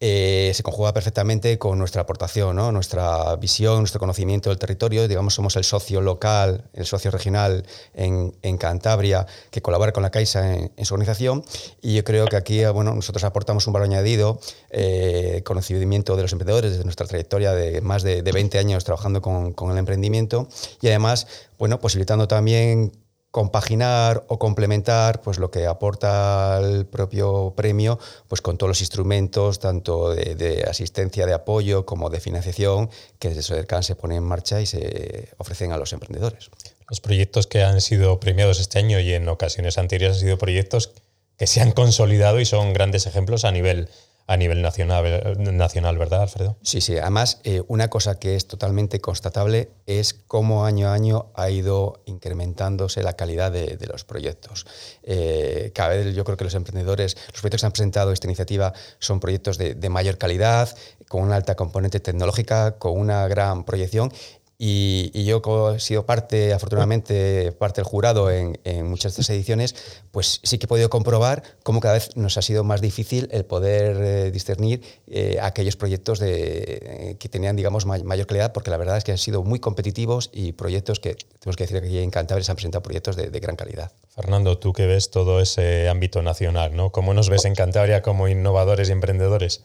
eh, 0.00 0.52
se 0.54 0.62
conjuga 0.62 0.92
perfectamente 0.94 1.58
con 1.58 1.78
nuestra 1.78 2.02
aportación, 2.02 2.56
nuestra 2.72 3.34
visión, 3.36 3.80
nuestro 3.80 3.98
conocimiento 3.98 4.50
del 4.50 4.58
territorio. 4.58 5.08
Digamos, 5.08 5.34
somos 5.34 5.56
el 5.56 5.64
socio 5.64 6.00
local, 6.00 6.64
el 6.72 6.86
socio 6.86 7.10
regional 7.10 7.66
en, 7.94 8.32
Cantabria 8.58 9.26
que 9.50 9.60
colabora 9.62 9.92
con 9.92 10.02
la 10.02 10.10
Caixa 10.10 10.54
en, 10.54 10.84
su 10.84 10.94
organización. 10.94 11.44
Y 11.82 11.96
yo 11.96 12.04
creo 12.04 12.26
que 12.26 12.36
aquí 12.36 12.64
bueno, 12.66 12.94
nosotros 12.94 13.24
aportamos 13.24 13.66
un 13.66 13.72
valor 13.72 13.88
añadido, 13.88 14.40
eh, 14.70 15.42
conocimiento 15.44 16.16
de 16.16 16.22
los 16.22 16.32
emprendedores 16.32 16.72
desde 16.72 16.84
nuestra 16.84 17.06
trayectoria 17.06 17.52
de 17.52 17.80
más 17.80 18.02
de, 18.02 18.22
20 18.22 18.58
años 18.58 18.84
trabajando 18.84 19.20
con, 19.20 19.52
con 19.52 19.72
el 19.72 19.78
emprendimiento 19.78 20.48
y 20.80 20.88
además 20.88 21.26
bueno, 21.58 21.80
posibilitando 21.80 22.28
también 22.28 22.92
compaginar 23.30 24.25
o 24.28 24.38
complementar 24.38 25.20
pues 25.20 25.38
lo 25.38 25.50
que 25.50 25.66
aporta 25.66 26.58
el 26.61 26.87
propio 26.87 27.52
premio 27.56 27.99
pues 28.26 28.40
con 28.40 28.56
todos 28.56 28.68
los 28.68 28.80
instrumentos 28.80 29.58
tanto 29.58 30.14
de, 30.14 30.64
asistencia 30.68 31.26
de 31.26 31.35
apoyo 31.35 31.85
como 31.85 32.08
de 32.08 32.20
financiación 32.20 32.88
que 33.18 33.28
desde 33.28 33.42
SODERCAN 33.42 33.82
se 33.82 33.97
pone 33.97 34.16
en 34.16 34.25
marcha 34.25 34.61
y 34.61 34.66
se 34.66 35.28
ofrecen 35.37 35.73
a 35.73 35.76
los 35.76 35.92
emprendedores. 35.92 36.50
Los 36.88 37.00
proyectos 37.00 37.47
que 37.47 37.62
han 37.62 37.82
sido 37.82 38.18
premiados 38.18 38.61
este 38.61 38.78
año 38.78 38.99
y 38.99 39.12
en 39.12 39.28
ocasiones 39.28 39.76
anteriores 39.76 40.16
han 40.16 40.23
sido 40.23 40.38
proyectos 40.38 40.92
que 41.37 41.47
se 41.47 41.61
han 41.61 41.73
consolidado 41.73 42.40
y 42.40 42.47
son 42.47 42.73
grandes 42.73 43.06
ejemplos 43.06 43.44
a 43.44 43.52
nivel 43.52 43.90
a 44.28 44.37
nivel 44.37 44.61
nacional, 44.61 45.38
nacional 45.38 45.97
¿verdad, 45.97 46.20
Alfredo? 46.20 46.58
Sí, 46.62 46.82
sí. 46.82 46.99
Además, 46.99 47.40
eh, 47.44 47.62
una 47.66 47.88
cosa 47.88 48.18
que 48.18 48.37
es 48.37 48.47
totalmente 48.47 49.00
constatable 49.00 49.70
es 49.87 50.12
cómo 50.12 50.66
año 50.66 50.88
a 50.88 50.92
año 50.92 51.32
ha 51.35 51.49
ido 51.49 52.02
incrementándose 52.04 53.02
la 53.02 53.14
calidad 53.14 53.50
de, 53.50 53.78
los 53.88 54.04
proyectos. 54.04 54.66
Eh, 55.02 55.73
cada 55.75 55.90
vez 55.90 56.14
yo 56.14 56.25
creo 56.25 56.37
que 56.37 56.44
los 56.44 56.54
emprendedores, 56.54 57.16
los 57.32 57.40
proyectos 57.40 57.62
que 57.62 57.66
han 57.66 57.73
presentado 57.73 58.12
esta 58.12 58.26
iniciativa 58.26 58.75
son 58.99 59.18
proyectos 59.18 59.56
de 59.56 59.88
mayor 59.88 60.18
calidad, 60.18 60.76
con 61.08 61.23
una 61.23 61.37
alta 61.37 61.56
componente 61.56 62.00
tecnológica, 62.00 62.78
con 62.78 62.99
una 62.99 63.26
gran 63.28 63.64
proyección 63.64 64.12
y, 64.60 65.24
yo 65.24 65.40
he 65.72 65.78
sido 65.78 66.04
parte, 66.04 66.52
afortunadamente, 66.52 67.52
parte 67.52 67.80
del 67.80 67.84
jurado 67.84 68.28
en, 68.28 68.58
muchas 68.84 69.14
de 69.14 69.20
estas 69.20 69.30
ediciones, 69.30 70.02
pues 70.10 70.40
sí 70.42 70.58
que 70.58 70.66
he 70.66 70.68
podido 70.68 70.90
comprobar 70.90 71.44
cómo 71.62 71.78
cada 71.78 71.94
vez 71.94 72.16
nos 72.16 72.36
ha 72.38 72.42
sido 72.42 72.64
más 72.64 72.80
difícil 72.80 73.28
el 73.30 73.44
poder 73.44 73.96
eh, 74.00 74.30
discernir 74.32 74.82
eh, 75.06 75.38
aquellos 75.40 75.76
proyectos 75.76 76.18
de, 76.18 76.32
eh, 76.32 77.16
que 77.20 77.28
tenían, 77.28 77.54
digamos, 77.54 77.86
mayor 77.86 78.26
calidad, 78.26 78.52
porque 78.52 78.70
la 78.70 78.78
verdad 78.78 78.96
es 78.96 79.04
que 79.04 79.12
han 79.12 79.18
sido 79.18 79.44
muy 79.44 79.60
competitivos 79.60 80.28
y 80.32 80.52
proyectos 80.52 80.98
que, 80.98 81.14
tenemos 81.14 81.56
que 81.56 81.64
decir 81.64 81.80
que 81.80 81.86
aquí 81.86 81.98
en 81.98 82.10
Cantabria 82.10 82.42
se 82.42 82.50
han 82.50 82.56
presentado 82.56 82.82
proyectos 82.82 83.14
de, 83.14 83.38
gran 83.38 83.54
calidad. 83.54 83.92
Fernando, 84.08 84.58
tú 84.58 84.72
que 84.72 84.86
ves 84.86 85.12
todo 85.12 85.40
ese 85.40 85.88
ámbito 85.88 86.20
nacional, 86.22 86.74
¿no? 86.74 86.90
¿Cómo 86.90 87.14
nos 87.14 87.30
ves 87.30 87.44
en 87.44 87.54
Cantabria 87.54 88.02
como 88.02 88.26
innovadores 88.26 88.88
y 88.88 88.92
emprendedores? 88.92 89.62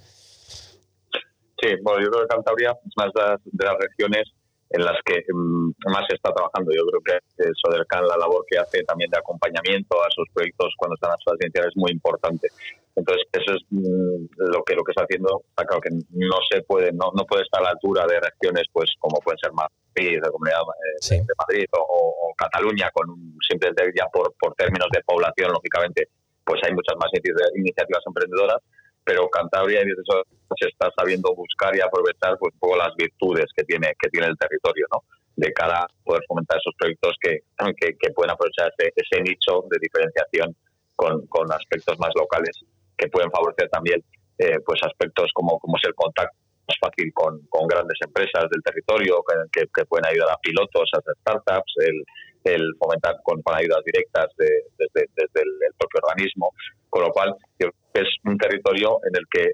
Sí, 1.59 1.69
bueno, 1.81 2.03
yo 2.03 2.11
creo 2.11 2.27
que 2.27 2.35
Cantabria 2.35 2.77
es 2.85 2.93
más 2.95 3.09
de 3.43 3.65
las 3.65 3.75
regiones 3.79 4.31
en 4.73 4.83
las 4.83 4.97
que 5.05 5.21
mm, 5.31 5.71
más 5.85 6.03
se 6.09 6.15
está 6.15 6.33
trabajando. 6.33 6.73
Yo 6.73 6.81
creo 6.89 7.01
que 7.05 7.45
Sodercan, 7.61 8.07
la 8.07 8.17
labor 8.17 8.43
que 8.49 8.57
hace 8.57 8.83
también 8.83 9.09
de 9.11 9.19
acompañamiento 9.19 10.01
a 10.01 10.09
sus 10.09 10.27
proyectos 10.33 10.73
cuando 10.77 10.95
están 10.95 11.11
a 11.11 11.21
su 11.21 11.29
iniciales 11.39 11.69
es 11.69 11.77
muy 11.77 11.91
importante. 11.91 12.49
Entonces, 12.95 13.25
eso 13.31 13.53
es 13.53 13.61
mm, 13.69 14.49
lo 14.49 14.63
que 14.65 14.73
lo 14.73 14.83
que 14.83 14.91
está 14.91 15.05
haciendo. 15.05 15.45
Está 15.49 15.65
claro 15.65 15.81
que 15.81 15.93
no 15.93 16.37
se 16.49 16.61
puede, 16.63 16.91
no, 16.91 17.13
no 17.13 17.23
puede 17.25 17.43
estar 17.43 17.61
a 17.61 17.65
la 17.65 17.69
altura 17.77 18.05
de 18.09 18.19
regiones 18.19 18.65
pues 18.73 18.89
como 18.97 19.21
pueden 19.21 19.37
ser 19.37 19.53
Madrid, 19.53 20.17
la 20.21 20.31
Comunidad 20.33 20.61
eh, 20.65 21.21
de 21.21 21.35
Madrid 21.37 21.65
o, 21.77 22.33
Cataluña, 22.35 22.89
con 22.91 23.11
un 23.11 23.37
simple 23.47 23.69
ya 23.95 24.07
por, 24.11 24.33
por 24.41 24.55
términos 24.55 24.89
de 24.91 25.03
población, 25.05 25.53
lógicamente, 25.53 26.09
pues 26.43 26.59
hay 26.65 26.73
muchas 26.73 26.97
más 26.97 27.11
iniciativas 27.13 28.01
emprendedoras 28.07 28.57
pero 29.03 29.29
Cantabria 29.29 29.81
y 29.81 29.91
eso 29.91 30.23
se 30.57 30.67
está 30.67 30.89
sabiendo 30.95 31.33
buscar 31.35 31.75
y 31.75 31.81
aprovechar 31.81 32.37
pues 32.37 32.53
un 32.53 32.59
poco 32.59 32.77
las 32.77 32.93
virtudes 32.95 33.45
que 33.55 33.63
tiene 33.63 33.93
que 33.99 34.09
tiene 34.09 34.27
el 34.27 34.37
territorio, 34.37 34.87
¿no? 34.91 35.03
De 35.35 35.51
cara 35.51 35.79
a 35.79 35.87
poder 36.03 36.23
fomentar 36.27 36.57
esos 36.59 36.75
proyectos 36.77 37.15
que, 37.19 37.39
que, 37.79 38.11
pueden 38.11 38.31
aprovechar 38.31 38.71
ese, 38.77 39.21
nicho 39.21 39.65
de 39.69 39.77
diferenciación 39.81 40.55
con, 40.95 41.25
con, 41.27 41.51
aspectos 41.51 41.97
más 41.99 42.11
locales 42.15 42.63
que 42.97 43.07
pueden 43.07 43.31
favorecer 43.31 43.67
también 43.69 44.03
eh, 44.37 44.59
pues 44.65 44.79
aspectos 44.83 45.31
como, 45.33 45.57
como 45.59 45.77
es 45.77 45.83
el 45.85 45.95
contacto 45.95 46.37
más 46.67 46.77
fácil 46.79 47.11
con, 47.13 47.39
con 47.49 47.67
grandes 47.67 47.97
empresas 48.05 48.49
del 48.49 48.61
territorio 48.63 49.23
que, 49.51 49.65
que, 49.73 49.85
pueden 49.85 50.05
ayudar 50.05 50.29
a 50.31 50.37
pilotos, 50.37 50.89
a 50.93 50.99
startups, 51.21 51.73
el, 51.79 52.03
el 52.43 52.75
fomentar 52.77 53.15
con, 53.23 53.41
ayudas 53.45 53.83
directas 53.85 54.27
desde, 54.37 55.09
desde 55.15 55.41
el, 55.41 55.73
propio 55.77 56.01
organismo, 56.03 56.51
con 56.89 57.03
lo 57.03 57.11
cual 57.11 57.35
es 57.59 58.07
un 58.25 58.37
territorio 58.37 58.99
en 59.07 59.15
el 59.15 59.25
que 59.29 59.51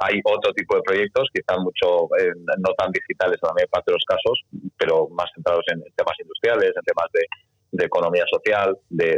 hay 0.00 0.20
otro 0.24 0.52
tipo 0.52 0.76
de 0.76 0.82
proyectos, 0.82 1.28
quizás 1.32 1.58
mucho 1.58 2.06
eh, 2.18 2.32
no 2.58 2.72
tan 2.76 2.92
digitales 2.92 3.38
en 3.42 3.48
la 3.48 3.54
mayor 3.54 3.70
parte 3.70 3.90
de 3.90 3.96
los 3.96 4.04
casos, 4.04 4.40
pero 4.78 5.08
más 5.10 5.30
centrados 5.34 5.64
en, 5.72 5.82
temas 5.96 6.16
industriales, 6.20 6.72
en 6.74 6.82
temas 6.82 7.08
de, 7.12 7.26
economía 7.84 8.24
social, 8.30 8.76
de, 8.90 9.16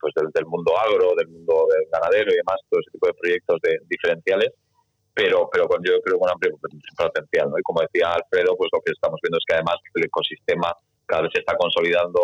pues 0.00 0.14
del, 0.32 0.46
mundo 0.46 0.72
agro, 0.78 1.14
del 1.16 1.28
mundo 1.28 1.66
ganadero 1.90 2.32
y 2.32 2.36
demás, 2.36 2.56
todo 2.70 2.80
ese 2.80 2.92
tipo 2.92 3.06
de 3.08 3.14
proyectos 3.14 3.60
de, 3.60 3.78
diferenciales 3.88 4.52
pero, 5.16 5.48
pero 5.50 5.66
yo 5.82 5.98
creo 6.04 6.18
con 6.18 6.28
amplio 6.28 6.52
potencial. 6.60 7.48
¿no? 7.48 7.58
Y 7.58 7.62
como 7.62 7.80
decía 7.80 8.12
Alfredo, 8.12 8.54
pues 8.54 8.68
lo 8.70 8.80
que 8.84 8.92
estamos 8.92 9.18
viendo 9.22 9.38
es 9.38 9.44
que 9.48 9.54
además 9.54 9.76
el 9.94 10.04
ecosistema 10.04 10.76
cada 11.06 11.22
vez 11.22 11.30
se 11.34 11.40
está 11.40 11.56
consolidando, 11.56 12.20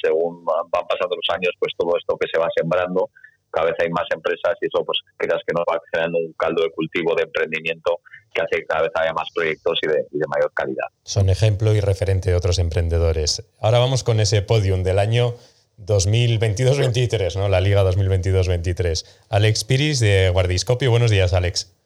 según 0.00 0.44
van 0.44 0.86
pasando 0.88 1.16
los 1.16 1.36
años, 1.36 1.52
pues 1.58 1.74
todo 1.76 1.96
esto 1.98 2.16
que 2.16 2.28
se 2.32 2.38
va 2.38 2.48
sembrando, 2.56 3.10
cada 3.50 3.66
vez 3.66 3.76
hay 3.80 3.90
más 3.90 4.06
empresas 4.14 4.56
y 4.60 4.66
eso 4.66 4.84
pues 4.84 4.98
creas 5.16 5.40
que 5.46 5.54
nos 5.54 5.64
va 5.64 5.80
generando 5.90 6.18
un 6.18 6.32
caldo 6.34 6.62
de 6.62 6.70
cultivo 6.70 7.14
de 7.14 7.24
emprendimiento 7.24 8.00
que 8.32 8.42
hace 8.42 8.60
que 8.60 8.66
cada 8.66 8.82
vez 8.82 8.92
haya 8.94 9.12
más 9.12 9.28
proyectos 9.34 9.78
y 9.82 9.88
de, 9.88 10.04
y 10.12 10.18
de 10.18 10.26
mayor 10.28 10.52
calidad. 10.52 10.86
Son 11.02 11.28
ejemplo 11.28 11.74
y 11.74 11.80
referente 11.80 12.30
de 12.30 12.36
otros 12.36 12.58
emprendedores. 12.58 13.42
Ahora 13.60 13.78
vamos 13.78 14.04
con 14.04 14.20
ese 14.20 14.42
podium 14.42 14.82
del 14.82 14.98
año 14.98 15.34
2022-23, 15.78 17.36
¿no? 17.36 17.48
La 17.48 17.60
Liga 17.60 17.84
2022-23. 17.84 19.06
Alex 19.30 19.64
Piris 19.64 20.00
de 20.00 20.30
Guardiscopio. 20.30 20.90
Buenos 20.90 21.10
días, 21.10 21.32
Alex. 21.32 21.77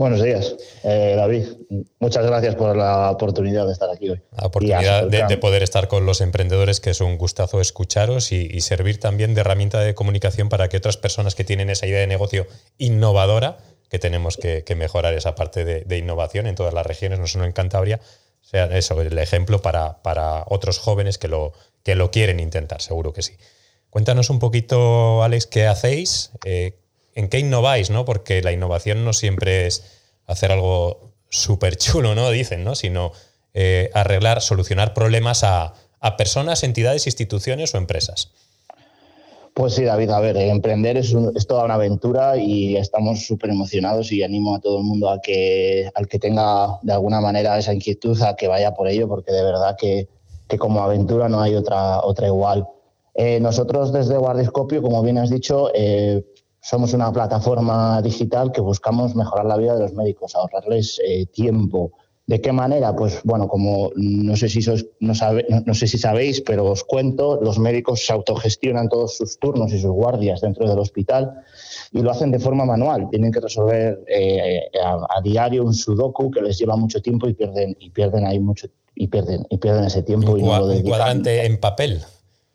Buenos 0.00 0.22
días, 0.22 0.56
eh, 0.82 1.12
David. 1.14 1.44
Muchas 1.98 2.24
gracias 2.24 2.54
por 2.54 2.74
la 2.74 3.10
oportunidad 3.10 3.66
de 3.66 3.74
estar 3.74 3.90
aquí 3.90 4.08
hoy. 4.08 4.18
La 4.34 4.46
oportunidad 4.46 5.06
de, 5.06 5.36
poder 5.36 5.62
estar 5.62 5.88
con 5.88 6.06
los 6.06 6.22
emprendedores, 6.22 6.80
que 6.80 6.88
es 6.88 7.02
un 7.02 7.18
gustazo 7.18 7.60
escucharos 7.60 8.32
y, 8.32 8.58
servir 8.62 8.98
también 8.98 9.34
de 9.34 9.42
herramienta 9.42 9.78
de 9.80 9.94
comunicación 9.94 10.48
para 10.48 10.70
que 10.70 10.78
otras 10.78 10.96
personas 10.96 11.34
que 11.34 11.44
tienen 11.44 11.68
esa 11.68 11.86
idea 11.86 12.00
de 12.00 12.06
negocio 12.06 12.46
innovadora, 12.78 13.58
que 13.90 13.98
tenemos 13.98 14.38
que, 14.38 14.64
mejorar 14.74 15.12
esa 15.12 15.34
parte 15.34 15.66
de, 15.66 15.98
innovación 15.98 16.46
en 16.46 16.54
todas 16.54 16.72
las 16.72 16.86
regiones, 16.86 17.18
no 17.18 17.26
solo 17.26 17.44
en 17.44 17.52
Cantabria, 17.52 18.00
sea 18.40 18.74
eso, 18.74 18.98
el 19.02 19.18
ejemplo 19.18 19.60
para, 19.60 20.00
para 20.00 20.44
otros 20.48 20.78
jóvenes 20.78 21.18
que 21.18 21.28
lo, 21.28 21.52
que 21.82 21.94
lo 21.94 22.10
quieren 22.10 22.40
intentar, 22.40 22.80
seguro 22.80 23.12
que 23.12 23.20
sí. 23.20 23.34
Cuéntanos 23.90 24.30
un 24.30 24.38
poquito, 24.38 25.22
Alex, 25.22 25.46
qué 25.46 25.66
hacéis, 25.66 26.30
eh, 26.46 26.78
en 27.20 27.28
qué 27.28 27.38
innováis, 27.38 27.90
¿no? 27.90 28.04
Porque 28.04 28.42
la 28.42 28.50
innovación 28.50 29.04
no 29.04 29.12
siempre 29.12 29.66
es 29.66 29.84
hacer 30.26 30.50
algo 30.50 31.12
súper 31.28 31.76
chulo, 31.76 32.14
¿no? 32.14 32.30
Dicen, 32.40 32.64
¿no? 32.64 32.74
Sino 32.74 33.12
eh, 33.54 33.90
arreglar, 33.94 34.40
solucionar 34.40 34.94
problemas 34.94 35.44
a, 35.44 35.74
personas, 36.16 36.64
entidades, 36.64 37.06
instituciones 37.06 37.74
o 37.74 37.78
empresas. 37.78 38.30
Pues 39.52 39.74
sí, 39.74 39.84
David, 39.84 40.10
a 40.10 40.20
ver, 40.20 40.36
emprender 40.38 40.96
es, 40.96 41.14
toda 41.46 41.64
una 41.64 41.74
aventura 41.74 42.38
y 42.38 42.76
estamos 42.76 43.26
súper 43.26 43.50
emocionados 43.50 44.10
y 44.10 44.22
animo 44.22 44.54
a 44.54 44.60
todo 44.60 44.78
el 44.78 44.84
mundo 44.84 45.10
a 45.10 45.20
que, 45.20 45.90
al 45.94 46.06
que 46.06 46.18
tenga 46.18 46.78
de 46.80 46.94
alguna 46.94 47.20
manera 47.20 47.58
esa 47.58 47.74
inquietud 47.74 48.18
a 48.22 48.34
que 48.34 48.48
vaya 48.48 48.72
por 48.72 48.88
ello, 48.88 49.08
porque 49.08 49.32
de 49.32 49.42
verdad 49.42 49.76
que, 49.78 50.08
como 50.56 50.82
aventura 50.82 51.28
no 51.28 51.42
hay 51.42 51.54
otra, 51.54 52.00
otra 52.00 52.28
igual. 52.28 52.66
Eh, 53.14 53.38
nosotros 53.40 53.92
desde 53.92 54.16
Guardiscopio, 54.16 54.80
como 54.80 55.02
bien 55.02 55.18
has 55.18 55.28
dicho, 55.28 55.70
eh, 55.74 56.24
somos 56.60 56.92
una 56.92 57.12
plataforma 57.12 58.02
digital 58.02 58.52
que 58.52 58.60
buscamos 58.60 59.14
mejorar 59.14 59.46
la 59.46 59.56
vida 59.56 59.74
de 59.74 59.80
los 59.80 59.94
médicos, 59.94 60.34
ahorrarles 60.34 61.00
eh, 61.06 61.26
tiempo. 61.26 61.92
¿De 62.26 62.40
qué 62.40 62.52
manera? 62.52 62.94
Pues 62.94 63.20
bueno, 63.24 63.48
como 63.48 63.90
no 63.96 64.36
sé, 64.36 64.48
si 64.48 64.60
no, 65.00 65.14
sé 65.74 65.86
si 65.88 65.98
sabéis, 65.98 66.40
pero 66.42 66.64
os 66.66 66.84
cuento, 66.84 67.40
los 67.42 67.58
médicos 67.58 68.06
se 68.06 68.12
autogestionan 68.12 68.88
todos 68.88 69.16
sus 69.16 69.38
turnos 69.40 69.72
y 69.72 69.80
sus 69.80 69.90
guardias 69.90 70.40
dentro 70.40 70.68
del 70.68 70.78
hospital 70.78 71.42
y 71.90 72.02
lo 72.02 72.10
hacen 72.12 72.30
de 72.30 72.38
forma 72.38 72.64
manual. 72.64 73.08
Tienen 73.10 73.32
que 73.32 73.40
resolver 73.40 74.04
eh, 74.06 74.60
a, 74.80 75.20
diario 75.22 75.64
un 75.64 75.74
sudoku 75.74 76.30
que 76.30 76.40
les 76.40 76.56
lleva 76.56 76.76
mucho 76.76 77.02
tiempo 77.02 77.26
y 77.26 77.34
pierden, 77.34 77.76
y 77.80 77.90
pierden 77.90 78.24
ahí 78.24 78.38
mucho 78.38 78.68
y 78.94 79.08
pierden, 79.08 79.44
y 79.50 79.58
pierden 79.58 79.84
ese 79.84 80.02
tiempo. 80.02 80.36
y 80.36 80.42
no 80.42 80.56
lo 80.58 80.66
un 80.66 80.82
cuadrante 80.82 81.46
en 81.46 81.58
papel 81.58 82.00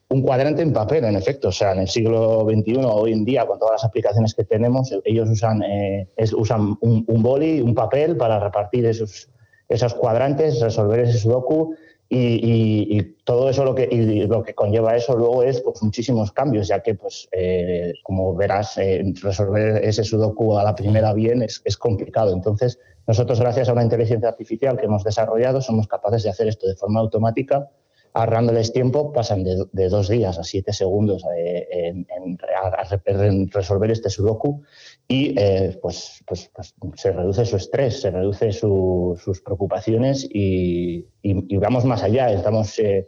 un 0.10 0.22
cuadrante 0.22 0.62
en 0.62 0.74
papel, 0.74 1.04
en 1.06 1.16
efecto. 1.16 1.50
O 1.50 1.52
sea, 1.52 1.72
en 1.72 1.80
el 1.80 1.88
siglo 1.88 2.46
XXI, 2.50 2.78
hoy 2.84 3.14
en 3.14 3.26
día, 3.26 3.46
con 3.46 3.60
todas 3.60 3.74
las 3.74 3.86
aplicaciones 3.86 4.34
que 4.34 4.44
tenemos, 4.44 4.94
ellos 5.04 5.30
usan, 5.30 5.64
eh, 5.64 6.08
usan 6.36 6.78
un, 6.82 7.04
un, 7.08 7.24
boli, 7.24 7.62
un 7.62 7.74
papel 7.74 8.16
para 8.16 8.40
repartir 8.40 8.86
esos, 8.86 9.30
esos 9.68 9.94
cuadrantes, 9.96 10.62
resolver 10.62 11.00
ese 11.02 11.18
sudoku 11.18 11.76
Y, 12.08 13.02
todo 13.26 13.50
eso 13.50 13.66
lo 13.66 13.74
que, 13.74 13.88
lo 14.30 14.44
que 14.44 14.54
conlleva 14.54 14.96
eso 14.96 15.18
luego 15.18 15.42
es 15.42 15.60
pues, 15.62 15.82
muchísimos 15.82 16.32
cambios, 16.32 16.68
ya 16.68 16.82
que, 16.82 16.94
pues, 16.94 17.28
eh, 17.32 17.94
como 18.04 18.36
verás, 18.36 18.78
eh, 18.78 19.04
resolver 19.24 19.84
ese 19.84 20.04
sudoku 20.04 20.56
a 20.56 20.64
la 20.64 20.76
primera 20.76 21.12
bien 21.14 21.42
es, 21.42 21.64
es, 21.66 21.76
complicado. 21.76 22.32
Entonces, 22.32 22.78
nosotros, 23.08 23.40
gracias 23.40 23.68
a 23.68 23.74
una 23.74 23.82
inteligencia 23.82 24.30
artificial 24.30 24.78
que 24.78 24.86
hemos 24.86 25.04
desarrollado, 25.04 25.60
somos 25.62 25.88
capaces 25.88 26.22
de 26.24 26.30
hacer 26.30 26.48
esto 26.48 26.68
de 26.68 26.76
forma 26.76 27.00
automática 27.00 27.68
ahorrándoles 28.15 28.72
tiempo, 28.72 29.12
pasan 29.12 29.43
de, 29.43 29.89
dos 29.89 30.07
días 30.07 30.39
a 30.39 30.43
siete 30.45 30.72
segundos 30.72 31.25
eh, 31.38 32.05
en, 32.07 32.38
resolver 33.51 33.91
este 33.91 34.10
sudoku 34.10 34.63
y 35.05 35.38
eh, 35.38 35.77
pues, 35.81 36.24
pues, 36.25 36.50
pues, 36.55 36.74
se 36.95 37.12
reduce 37.12 37.45
su 37.45 37.57
estrés, 37.57 38.00
se 38.00 38.12
reduce 38.12 38.53
sus 38.53 39.41
preocupaciones 39.43 40.25
y, 40.31 41.05
vamos 41.57 41.84
más 41.84 42.03
allá. 42.03 42.31
Estamos 42.31 42.79
eh, 42.79 43.05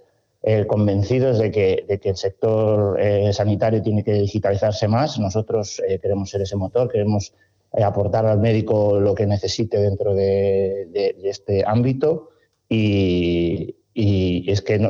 convencidos 0.68 1.40
de 1.40 1.52
que, 1.52 1.86
de 1.88 2.00
que, 2.02 2.10
el 2.10 2.18
sector 2.18 3.00
sanitario 3.32 3.82
tiene 3.82 4.04
que 4.04 4.14
digitalizarse 4.14 4.90
más. 4.90 5.18
Nosotros 5.20 5.82
queremos 6.02 6.30
ser 6.30 6.42
ese 6.42 6.58
motor, 6.58 6.92
queremos 6.92 7.34
aportar 7.72 8.26
al 8.26 8.40
médico 8.40 9.00
lo 9.00 9.16
que 9.16 9.26
necesite 9.26 9.78
dentro 9.80 10.14
de, 10.14 10.90
de 10.92 11.30
este 11.30 11.64
ámbito. 11.66 12.32
Y, 12.68 13.77
y 14.00 14.52
es 14.52 14.62
que 14.62 14.78
no, 14.78 14.90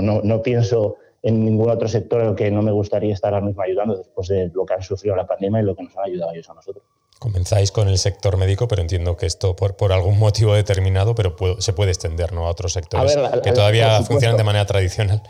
no, 0.00 0.22
no, 0.22 0.42
pienso 0.42 0.96
en 1.22 1.44
ningún 1.44 1.68
otro 1.68 1.86
sector 1.88 2.22
en 2.22 2.28
el 2.28 2.34
que 2.34 2.50
no 2.50 2.62
me 2.62 2.72
gustaría 2.72 3.12
estar 3.12 3.34
ahora 3.34 3.44
mismo 3.44 3.60
ayudando 3.60 3.98
después 3.98 4.28
de 4.28 4.50
lo 4.54 4.64
que 4.64 4.72
han 4.72 4.82
sufrido 4.82 5.14
la 5.14 5.26
pandemia 5.26 5.60
y 5.60 5.64
lo 5.64 5.76
que 5.76 5.82
nos 5.82 5.94
han 5.98 6.04
ayudado 6.04 6.32
ellos 6.32 6.48
a 6.48 6.54
nosotros. 6.54 6.82
Comenzáis 7.18 7.70
con 7.70 7.88
el 7.88 7.98
sector 7.98 8.38
médico, 8.38 8.66
pero 8.66 8.80
entiendo 8.80 9.14
que 9.18 9.26
esto 9.26 9.54
por, 9.54 9.76
por 9.76 9.92
algún 9.92 10.18
motivo 10.18 10.54
determinado, 10.54 11.14
pero 11.14 11.36
se 11.58 11.74
puede 11.74 11.90
extender 11.90 12.32
¿no? 12.32 12.46
a 12.46 12.50
otros 12.50 12.72
sectores 12.72 13.14
que 13.42 13.52
todavía 13.52 14.00
funcionan 14.04 14.38
de 14.38 14.44
manera 14.44 14.64
tradicional. 14.64 15.22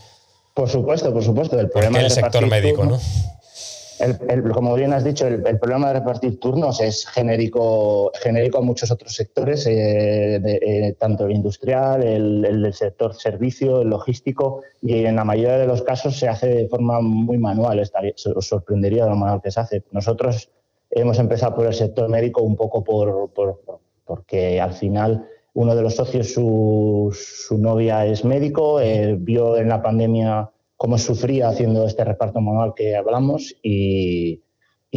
Por 0.54 0.68
supuesto, 0.68 1.12
por 1.12 1.24
supuesto. 1.24 1.58
El 1.58 1.68
problema 1.68 1.98
el 2.02 2.12
sector 2.12 2.46
médico, 2.46 2.84
¿no? 2.84 3.00
Como 4.54 4.74
bien 4.74 4.92
has 4.92 5.04
dicho, 5.04 5.26
el, 5.26 5.58
problema 5.58 5.88
de 5.88 6.00
repartir 6.00 6.40
turnos 6.40 6.80
es 6.80 7.06
genérico, 7.06 8.10
genérico 8.20 8.58
a 8.58 8.62
muchos 8.62 8.90
otros 8.90 9.14
sectores, 9.14 9.66
eh, 9.66 10.36
eh, 10.36 10.94
tanto 10.98 11.26
el 11.26 11.32
industrial, 11.32 12.02
el, 12.02 12.72
sector 12.72 13.14
servicio, 13.14 13.82
el 13.82 13.88
logístico, 13.88 14.62
y 14.80 15.04
en 15.04 15.16
la 15.16 15.24
mayoría 15.24 15.58
de 15.58 15.66
los 15.66 15.82
casos 15.82 16.18
se 16.18 16.28
hace 16.28 16.48
de 16.48 16.68
forma 16.68 17.00
muy 17.00 17.38
manual. 17.38 17.80
os 17.80 18.46
sorprendería 18.46 19.04
de 19.04 19.10
lo 19.10 19.16
manual 19.16 19.42
que 19.42 19.50
se 19.50 19.60
hace. 19.60 19.82
Nosotros 19.92 20.50
hemos 20.90 21.18
empezado 21.18 21.54
por 21.54 21.66
el 21.66 21.74
sector 21.74 22.08
médico 22.08 22.42
un 22.42 22.56
poco 22.56 22.82
por, 22.82 23.30
porque 24.04 24.60
al 24.60 24.72
final 24.72 25.26
uno 25.54 25.74
de 25.74 25.82
los 25.82 25.96
socios, 25.96 26.32
su, 26.32 27.58
novia 27.58 28.06
es 28.06 28.24
médico, 28.24 28.80
eh, 28.80 29.16
vio 29.18 29.56
en 29.56 29.68
la 29.68 29.82
pandemia 29.82 30.50
cómo 30.80 30.96
sufría 30.96 31.50
haciendo 31.50 31.84
este 31.84 32.02
reparto 32.04 32.40
manual 32.40 32.72
que 32.74 32.96
hablamos 32.96 33.54
y, 33.62 34.42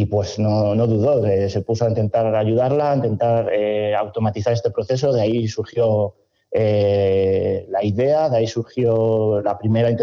pues 0.08 0.38
no, 0.38 0.74
dudó, 0.86 1.22
se 1.50 1.60
puso 1.60 1.84
a 1.84 1.90
intentar 1.90 2.34
ayudarla, 2.34 2.92
a 2.92 2.96
intentar 2.96 3.50
eh, 3.52 3.94
automatizar 3.94 4.54
este 4.54 4.70
proceso, 4.70 5.12
de 5.12 5.20
ahí 5.20 5.46
surgió 5.46 6.14
eh, 6.50 7.66
la 7.68 7.84
idea, 7.84 8.30
de 8.30 8.38
ahí 8.38 8.46
surgió 8.46 9.42
la 9.42 9.58
primera, 9.58 9.94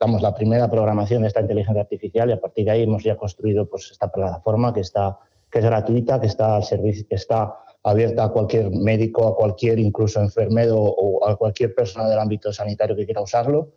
vamos, 0.00 0.22
la 0.22 0.34
primera 0.34 0.68
programación 0.68 1.22
de 1.22 1.28
esta 1.28 1.40
inteligencia 1.40 1.82
artificial 1.82 2.28
y 2.28 2.32
a 2.32 2.40
partir 2.40 2.64
de 2.64 2.72
ahí 2.72 2.82
hemos 2.82 3.04
ya 3.04 3.16
construido 3.16 3.70
pues, 3.70 3.92
esta 3.92 4.10
plataforma 4.10 4.74
que, 4.74 4.80
está, 4.80 5.20
que 5.52 5.60
es 5.60 5.64
gratuita, 5.64 6.20
que 6.20 6.26
está 6.26 6.56
al 6.56 6.64
servicio, 6.64 7.06
que 7.08 7.14
está 7.14 7.60
abierta 7.84 8.24
a 8.24 8.30
cualquier 8.30 8.72
médico, 8.72 9.28
a 9.28 9.36
cualquier 9.36 9.78
incluso 9.78 10.20
enfermero 10.20 10.78
o 10.78 11.28
a 11.28 11.36
cualquier 11.36 11.76
persona 11.76 12.08
del 12.08 12.18
ámbito 12.18 12.52
sanitario 12.52 12.96
que 12.96 13.04
quiera 13.04 13.22
usarlo 13.22 13.70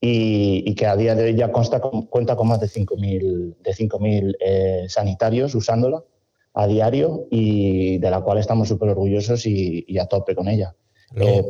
y, 0.00 0.74
que 0.74 0.86
a 0.86 0.96
día 0.96 1.14
de 1.14 1.24
hoy 1.24 1.34
ya 1.34 1.52
consta 1.52 1.80
cuenta 1.80 2.36
con 2.36 2.48
más 2.48 2.60
de 2.60 2.68
5.000 2.68 3.56
de 3.58 4.36
eh, 4.40 4.86
sanitarios 4.88 5.54
usándola 5.54 6.02
a 6.54 6.66
diario 6.66 7.26
y 7.30 7.98
de 7.98 8.10
la 8.10 8.22
cual 8.22 8.38
estamos 8.38 8.68
súper 8.68 8.90
orgullosos 8.90 9.46
y, 9.46 9.98
a 9.98 10.06
tope 10.06 10.34
con 10.34 10.48
ella. 10.48 10.74
Eh, 11.16 11.44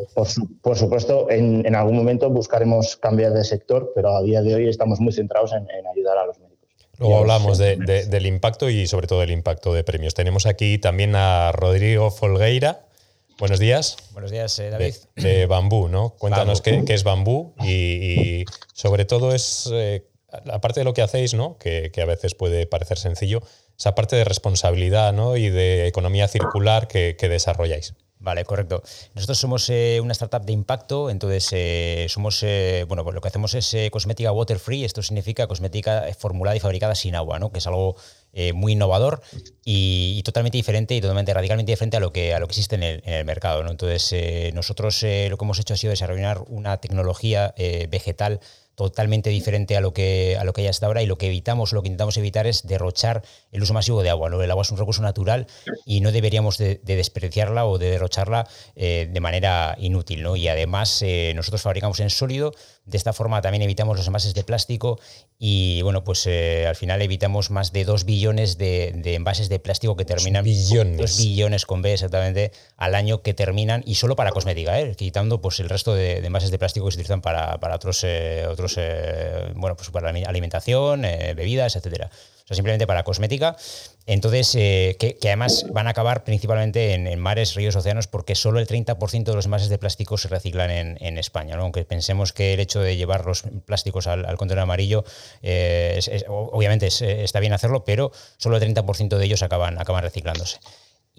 por, 0.63 0.77
supuesto, 0.77 1.31
en, 1.31 1.75
algún 1.75 1.97
momento 1.97 2.31
buscaremos 2.31 2.97
cambiar 2.97 3.33
de 3.33 3.45
sector, 3.45 3.93
pero 3.95 4.17
a 4.17 4.23
día 4.23 4.43
de 4.43 4.55
hoy 4.55 4.69
estamos 4.69 5.01
muy 5.01 5.13
centrados 5.13 5.53
en, 5.53 5.67
ayudar 5.87 6.19
a 6.19 6.27
los 6.27 6.39
médicos. 6.39 6.69
Luego 6.99 7.19
hablamos 7.19 7.57
del 7.59 8.27
impacto 8.27 8.69
y 8.69 8.87
sobre 8.87 9.07
todo 9.07 9.21
del 9.21 9.31
impacto 9.31 9.73
de 9.73 9.85
premios. 9.85 10.15
Tenemos 10.15 10.47
aquí 10.47 10.79
también 10.79 11.15
a 11.15 11.53
Rodrigo 11.53 12.11
Folgueira, 12.11 12.87
Buenos 13.41 13.59
días. 13.59 13.97
Buenos 14.13 14.31
días, 14.31 14.59
eh, 14.59 14.69
David. 14.69 14.95
De, 15.17 15.47
bambú, 15.47 15.89
¿no? 15.89 16.11
Cuéntanos 16.11 16.61
Qué, 16.61 16.85
es 16.87 17.05
bambú 17.05 17.55
y, 17.65 18.45
sobre 18.75 19.07
todo 19.07 19.35
es, 19.35 19.67
eh, 19.73 20.07
aparte 20.53 20.81
de 20.81 20.85
lo 20.85 20.93
que 20.93 21.01
hacéis, 21.01 21.33
¿no? 21.33 21.57
Que, 21.57 21.91
a 22.03 22.05
veces 22.05 22.35
puede 22.35 22.67
parecer 22.67 22.99
sencillo, 22.99 23.41
esa 23.79 23.95
parte 23.95 24.15
de 24.15 24.25
responsabilidad 24.25 25.15
¿no? 25.15 25.39
y 25.39 25.49
de 25.49 25.87
economía 25.87 26.29
circular 26.29 26.87
que 26.87 27.17
desarrolláis. 27.19 27.95
Vale, 28.21 28.45
correcto. 28.45 28.83
Nosotros 29.15 29.39
somos 29.39 29.71
eh, 29.71 29.99
una 30.03 30.13
startup 30.13 30.45
de 30.45 30.53
impacto, 30.53 31.09
entonces 31.09 31.49
eh, 31.53 32.07
somos, 32.11 32.43
eh, 32.43 32.85
bueno, 32.87 33.03
pues 33.03 33.15
lo 33.15 33.23
que 33.23 33.29
hacemos 33.29 33.55
es 33.55 33.75
cosmética 33.91 34.31
water 34.31 34.59
free, 34.59 34.85
esto 34.85 35.03
significa 35.03 35.47
cosmética 35.47 36.05
formulada 36.19 36.55
y 36.55 36.61
fabricada 36.61 36.95
sin 36.95 37.15
agua, 37.15 37.39
¿no? 37.39 37.51
Que 37.51 37.61
es 37.61 37.67
algo 37.67 37.97
muy 38.55 38.73
innovador 38.73 39.23
y, 39.65 40.23
totalmente 40.25 40.57
diferente 40.57 40.95
y 40.95 41.01
totalmente 41.01 41.35
radicalmente 41.35 41.73
diferente 41.73 41.97
a 41.97 42.01
lo 42.01 42.13
que, 42.13 42.33
a 42.35 42.39
lo 42.39 42.47
que 42.47 42.53
existe 42.53 42.77
en 42.77 42.83
el, 42.83 43.25
mercado, 43.25 43.63
¿no? 43.63 43.71
Entonces 43.71 44.55
nosotros 44.55 45.03
lo 45.03 45.37
que 45.37 45.45
hemos 45.45 45.59
hecho 45.59 45.75
ha 45.75 45.77
sido 45.77 45.91
desarrollar 45.91 46.43
una 46.49 46.77
tecnología 46.79 47.55
vegetal 47.89 48.41
totalmente 48.81 49.29
diferente 49.29 49.77
a 49.77 49.83
lo 49.83 49.93
que 49.93 50.39
a 50.41 50.45
lo 50.45 50.55
que 50.55 50.63
hay 50.63 50.69
hasta 50.69 50.87
ahora 50.87 51.03
y 51.03 51.07
lo 51.07 51.19
que 51.19 51.27
evitamos, 51.27 51.75
lo 51.75 51.83
que 51.83 51.89
intentamos 51.89 52.17
evitar 52.17 52.47
es 52.47 52.67
derrochar 52.67 53.23
el 53.53 53.63
uso 53.63 53.75
masivo 53.75 54.03
de 54.03 54.09
agua. 54.09 54.31
El 54.43 54.51
agua 54.51 54.63
es 54.63 54.71
un 54.71 54.79
recurso 54.79 55.03
natural 55.03 55.47
y 55.85 56.01
no 56.01 56.13
deberíamos 56.13 56.57
de, 56.57 56.81
desperdiciarla 56.83 57.67
o 57.67 57.77
de 57.77 57.91
derrocharla 57.91 58.49
eh, 58.77 59.07
de 59.13 59.21
manera 59.21 59.77
inútil. 59.79 60.23
¿no? 60.23 60.35
Y 60.35 60.49
además 60.49 61.03
eh, 61.03 61.35
nosotros 61.37 61.61
fabricamos 61.61 62.01
en 62.01 62.09
sólido 62.09 62.55
de 62.91 62.97
esta 62.97 63.13
forma 63.13 63.41
también 63.41 63.63
evitamos 63.63 63.97
los 63.97 64.07
envases 64.07 64.35
de 64.35 64.45
plástico 64.45 64.99
y 65.39 65.81
bueno, 65.83 66.05
pues 66.05 66.27
eh, 66.27 66.67
al 66.67 66.77
final 66.77 67.01
evitamos 67.03 67.51
más 67.51 67.73
de 67.73 67.85
2 67.85 68.05
billones 68.05 68.59
de, 68.59 69.01
envases 69.05 69.49
de 69.49 69.59
plástico 69.59 69.97
que 69.97 70.05
terminan. 70.05 70.45
Billones. 70.45 70.99
2 70.99 71.19
billones 71.19 71.67
con 71.67 71.83
B 71.83 71.93
exactamente 71.93 72.53
al 72.77 72.95
año 72.95 73.23
que 73.23 73.35
terminan 73.35 73.83
y 73.87 73.95
solo 73.95 74.17
para 74.17 74.31
cosmética, 74.33 74.81
¿eh? 74.81 74.95
quitando 74.97 75.41
pues 75.41 75.61
el 75.61 75.69
resto 75.69 75.95
de, 75.95 76.19
envases 76.19 76.51
de 76.51 76.59
plástico 76.59 76.87
que 76.87 76.93
se 76.93 76.99
utilizan 76.99 77.23
para, 77.23 77.59
otros, 77.75 78.03
eh, 78.05 78.47
otros 78.49 78.77
bueno, 79.55 79.77
pues 79.77 79.91
para 79.91 80.11
alimentación, 80.11 81.03
bebidas, 81.03 81.77
etcétera 81.77 82.11
simplemente 82.55 82.87
para 82.87 83.03
cosmética. 83.05 83.57
Entonces, 84.07 84.55
eh, 84.57 84.97
que, 84.99 85.17
además 85.25 85.67
van 85.73 85.87
a 85.87 85.91
acabar 85.91 86.25
principalmente 86.25 86.95
en, 86.95 87.19
mares, 87.19 87.55
ríos, 87.55 87.77
océanos, 87.77 88.07
porque 88.07 88.35
solo 88.35 88.59
el 88.59 88.67
30% 88.67 89.25
de 89.25 89.35
los 89.35 89.45
envases 89.45 89.69
de 89.69 89.79
plástico 89.79 90.19
se 90.19 90.29
reciclan 90.29 90.71
en, 90.71 91.19
España. 91.19 91.57
Aunque 91.57 91.85
pensemos 91.85 92.33
que 92.33 92.55
el 92.55 92.61
hecho 92.61 92.81
de 92.81 92.97
llevar 92.97 93.27
los 93.27 93.45
plásticos 93.67 94.07
al, 94.07 94.25
contenedor 94.37 94.63
amarillo, 94.63 95.05
eh, 95.43 96.01
obviamente 96.29 96.89
está 96.89 97.41
bien 97.41 97.53
hacerlo, 97.53 97.85
pero 97.85 98.11
solo 98.37 98.57
el 98.57 98.63
30% 98.63 99.17
de 99.17 99.25
ellos 99.25 99.43
acaban, 99.43 99.79
acaban 99.79 100.03
reciclándose. 100.03 100.59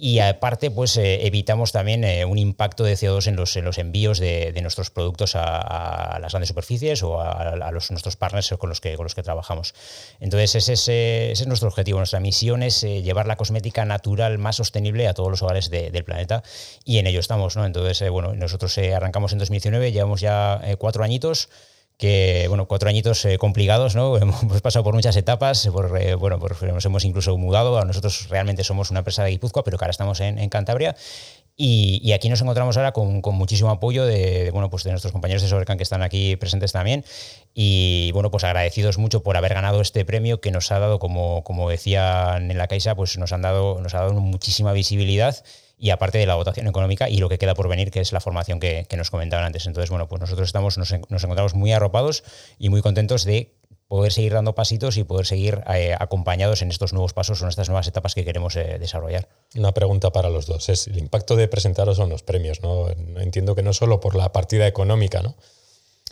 Y 0.03 0.17
aparte, 0.17 0.71
pues 0.71 0.97
eh, 0.97 1.27
evitamos 1.27 1.71
también 1.71 2.03
eh, 2.03 2.25
un 2.25 2.39
impacto 2.39 2.83
de 2.83 2.95
CO2 2.95 3.27
en 3.27 3.35
los, 3.35 3.55
en 3.55 3.65
los 3.65 3.77
envíos 3.77 4.17
de, 4.17 4.51
nuestros 4.63 4.89
productos 4.89 5.35
a, 5.35 6.17
las 6.19 6.31
grandes 6.31 6.47
superficies 6.47 7.03
o 7.03 7.21
a, 7.21 7.71
los, 7.71 7.91
nuestros 7.91 8.15
partners 8.15 8.49
con 8.57 8.69
los 8.69 8.81
que, 8.81 8.95
con 8.95 9.03
los 9.03 9.13
que 9.13 9.21
trabajamos. 9.21 9.75
Entonces, 10.19 10.55
ese 10.55 10.73
es, 10.73 10.81
ese 10.81 11.31
es 11.33 11.45
nuestro 11.45 11.69
objetivo. 11.69 11.99
Nuestra 11.99 12.19
misión 12.19 12.63
es 12.63 12.83
eh, 12.83 13.03
llevar 13.03 13.27
la 13.27 13.35
cosmética 13.35 13.85
natural 13.85 14.39
más 14.39 14.55
sostenible 14.55 15.07
a 15.07 15.13
todos 15.13 15.29
los 15.29 15.43
hogares 15.43 15.69
del 15.69 16.03
planeta 16.03 16.41
y 16.83 16.97
en 16.97 17.05
ello 17.05 17.19
estamos. 17.19 17.55
¿no? 17.55 17.63
Entonces, 17.63 18.09
bueno, 18.09 18.33
nosotros 18.33 18.75
arrancamos 18.79 19.33
en 19.33 19.37
2019, 19.37 19.91
llevamos 19.91 20.19
ya 20.19 20.61
cuatro 20.79 21.03
añitos 21.03 21.47
que, 22.01 22.47
bueno, 22.49 22.67
cuatro 22.67 22.89
añitos 22.89 23.23
eh, 23.25 23.37
complicados, 23.37 23.95
¿no? 23.95 24.17
Hemos 24.21 24.61
pasado 24.61 24.83
por 24.83 24.95
muchas 24.95 25.15
etapas, 25.15 25.67
por, 25.71 25.95
eh, 26.01 26.15
bueno, 26.15 26.39
nos 26.39 26.83
hemos 26.85 27.05
incluso 27.05 27.37
mudado, 27.37 27.79
nosotros 27.85 28.27
realmente 28.27 28.63
somos 28.63 28.89
una 28.89 29.01
empresa 29.01 29.23
de 29.23 29.29
Guipúzcoa, 29.29 29.63
pero 29.63 29.77
que 29.77 29.85
ahora 29.85 29.91
estamos 29.91 30.19
en, 30.19 30.49
Cantabria, 30.49 30.95
y, 31.55 32.11
aquí 32.13 32.27
nos 32.27 32.41
encontramos 32.41 32.75
ahora 32.75 32.91
con, 32.91 33.21
muchísimo 33.35 33.69
apoyo 33.69 34.03
de, 34.03 34.49
bueno, 34.51 34.71
pues 34.71 34.83
de 34.83 34.89
nuestros 34.89 35.11
compañeros 35.11 35.43
de 35.43 35.49
Sobrecan 35.49 35.77
que 35.77 35.83
están 35.83 36.01
aquí 36.01 36.35
presentes 36.37 36.71
también. 36.71 37.05
Y 37.53 38.09
bueno, 38.13 38.31
pues 38.31 38.43
agradecidos 38.45 38.97
mucho 38.97 39.21
por 39.21 39.37
haber 39.37 39.53
ganado 39.53 39.79
este 39.79 40.03
premio 40.03 40.41
que 40.41 40.49
nos 40.49 40.71
ha 40.71 40.79
dado, 40.79 40.97
como, 40.97 41.43
como 41.43 41.69
decían 41.69 42.49
en 42.49 42.57
la 42.57 42.65
Caixa, 42.65 42.95
pues 42.95 43.15
nos 43.19 43.31
han 43.31 43.43
dado, 43.43 43.79
nos 43.79 43.93
ha 43.93 43.99
dado 43.99 44.13
muchísima 44.13 44.73
visibilidad 44.73 45.43
y 45.81 45.89
aparte 45.89 46.19
de 46.19 46.27
la 46.27 46.35
votación 46.35 46.67
económica 46.67 47.09
y 47.09 47.17
lo 47.17 47.27
que 47.27 47.39
queda 47.39 47.55
por 47.55 47.67
venir, 47.67 47.89
que 47.89 48.01
es 48.01 48.13
la 48.13 48.21
formación 48.21 48.59
que, 48.59 48.85
nos 48.95 49.09
comentaban 49.09 49.45
antes. 49.45 49.65
Entonces, 49.65 49.89
bueno, 49.89 50.07
pues 50.07 50.21
nosotros 50.21 50.47
estamos, 50.47 50.77
nos, 50.77 50.91
encontramos 50.91 51.55
muy 51.55 51.73
arropados 51.73 52.23
y 52.59 52.69
muy 52.69 52.81
contentos 52.83 53.25
de 53.25 53.55
poder 53.87 54.13
seguir 54.13 54.33
dando 54.33 54.53
pasitos 54.53 54.95
y 54.97 55.03
poder 55.03 55.25
seguir 55.25 55.63
eh, 55.73 55.95
acompañados 55.99 56.61
en 56.61 56.69
estos 56.69 56.93
nuevos 56.93 57.13
pasos 57.13 57.41
o 57.41 57.45
en 57.45 57.49
estas 57.49 57.67
nuevas 57.67 57.87
etapas 57.87 58.13
que 58.13 58.23
queremos 58.23 58.55
eh, 58.57 58.77
desarrollar. 58.79 59.27
Una 59.55 59.73
pregunta 59.73 60.11
para 60.11 60.29
los 60.29 60.45
dos. 60.45 60.69
Es 60.69 60.85
el 60.85 60.99
impacto 60.99 61.35
de 61.35 61.47
presentaros 61.47 61.97
son 61.97 62.11
los 62.11 62.21
premios, 62.21 62.61
¿no? 62.61 62.87
Entiendo 63.17 63.55
que 63.55 63.63
no 63.63 63.73
solo 63.73 63.99
por 63.99 64.15
la 64.15 64.31
partida 64.31 64.67
económica, 64.67 65.23
¿no? 65.23 65.35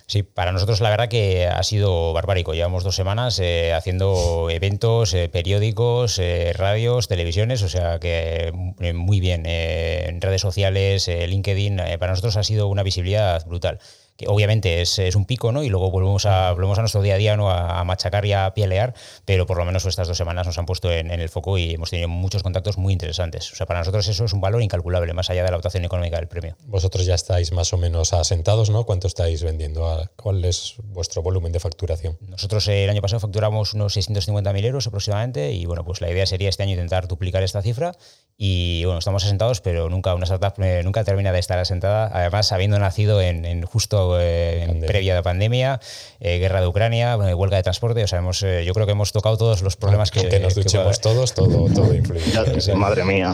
Sí, 0.09 0.23
para 0.23 0.51
nosotros 0.51 0.81
la 0.81 0.89
verdad 0.89 1.07
que 1.07 1.45
ha 1.45 1.61
sido 1.61 2.13
barbárico. 2.13 2.55
Llevamos 2.55 2.83
dos 2.83 2.95
semanas 2.95 3.37
eh, 3.37 3.73
haciendo 3.75 4.49
eventos, 4.49 5.13
eh, 5.13 5.29
periódicos, 5.29 6.17
eh, 6.17 6.51
radios, 6.55 7.07
televisiones, 7.07 7.61
o 7.61 7.69
sea 7.69 7.99
que 7.99 8.51
muy 8.95 9.19
bien. 9.19 9.45
en 9.45 10.19
redes 10.19 10.41
sociales, 10.41 11.07
LinkedIn, 11.07 11.77
para 11.99 12.13
nosotros 12.13 12.37
ha 12.37 12.43
sido 12.43 12.67
una 12.69 12.81
visibilidad 12.81 13.45
brutal 13.45 13.79
que 14.19 14.27
obviamente 14.27 14.81
es, 14.81 14.99
un 15.15 15.23
pico, 15.23 15.53
¿no? 15.53 15.63
Y 15.63 15.69
luego 15.69 15.89
volvemos 15.91 16.25
a, 16.25 16.51
volvemos 16.51 16.77
a 16.77 16.81
nuestro 16.81 17.01
día 17.01 17.13
a 17.13 17.17
día, 17.17 17.37
¿no? 17.37 17.49
A, 17.49 17.81
machacar 17.85 18.25
y 18.25 18.33
a 18.33 18.53
pielear, 18.53 18.93
pero 19.23 19.45
por 19.45 19.57
lo 19.57 19.63
menos 19.63 19.85
estas 19.85 20.09
dos 20.09 20.17
semanas 20.17 20.45
nos 20.45 20.57
han 20.57 20.65
puesto 20.65 20.91
en, 20.91 21.09
el 21.09 21.29
foco 21.29 21.57
y 21.57 21.75
hemos 21.75 21.89
tenido 21.89 22.09
muchos 22.09 22.43
contactos 22.43 22.77
muy 22.77 22.91
interesantes. 22.91 23.49
O 23.53 23.55
sea, 23.55 23.65
para 23.65 23.79
nosotros 23.79 24.05
eso 24.09 24.25
es 24.25 24.33
un 24.33 24.41
valor 24.41 24.61
incalculable, 24.61 25.13
más 25.13 25.29
allá 25.29 25.45
de 25.45 25.51
la 25.51 25.55
votación 25.55 25.85
económica 25.85 26.17
del 26.17 26.27
premio. 26.27 26.57
Vosotros 26.65 27.05
ya 27.05 27.15
estáis 27.15 27.53
más 27.53 27.71
o 27.71 27.77
menos 27.77 28.11
asentados, 28.11 28.69
¿no? 28.69 28.83
¿Cuánto 28.83 29.07
estáis 29.07 29.41
vendiendo? 29.41 30.05
¿Cuál 30.17 30.43
es 30.43 30.73
vuestro 30.83 31.21
volumen 31.21 31.53
de 31.53 31.61
facturación? 31.61 32.17
Nosotros 32.27 32.67
el 32.67 32.89
año 32.89 33.01
pasado 33.01 33.21
facturamos 33.21 33.73
unos 33.73 33.95
650.000 33.95 34.65
euros 34.65 34.85
aproximadamente 34.85 35.53
y 35.53 35.65
bueno, 35.65 35.85
pues 35.85 36.01
la 36.01 36.11
idea 36.11 36.25
sería 36.25 36.49
este 36.49 36.63
año 36.63 36.73
intentar 36.73 37.07
duplicar 37.07 37.41
esta 37.41 37.61
cifra 37.61 37.93
y 38.41 38.85
bueno, 38.85 38.99
estamos 38.99 39.25
asentados, 39.25 39.59
pero 39.59 39.89
nunca 39.89 40.15
una 40.15 40.23
startup 40.23 40.63
eh, 40.63 40.81
nunca 40.85 41.03
termina 41.03 41.33
de 41.33 41.39
estar 41.39 41.59
asentada, 41.59 42.09
además 42.13 42.53
habiendo 42.53 42.79
nacido 42.79 43.21
en, 43.21 43.63
justo 43.63 44.08
eh, 44.19 44.81
previa 44.87 45.15
de 45.15 45.23
pandemia, 45.23 45.79
eh, 46.19 46.39
guerra 46.39 46.61
de 46.61 46.67
Ucrania, 46.67 47.17
huelga 47.17 47.57
de 47.57 47.63
transporte, 47.63 48.03
o 48.03 48.07
sea, 48.07 48.19
hemos, 48.19 48.39
yo 48.39 48.73
creo 48.73 48.85
que 48.85 48.93
hemos 48.93 49.11
tocado 49.11 49.37
todos 49.37 49.61
los 49.61 49.75
problemas 49.75 50.11
que, 50.11 50.27
que 50.27 50.39
nos 50.39 50.55
duchemos 50.55 50.99
todos, 51.01 51.33
todo, 51.33 51.71
todo 51.73 51.93
influye. 51.93 52.33
Madre 52.75 53.03
mía, 53.03 53.33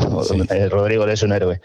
Rodrigo 0.70 1.06
es 1.08 1.24
un 1.24 1.34
héroe. 1.34 1.62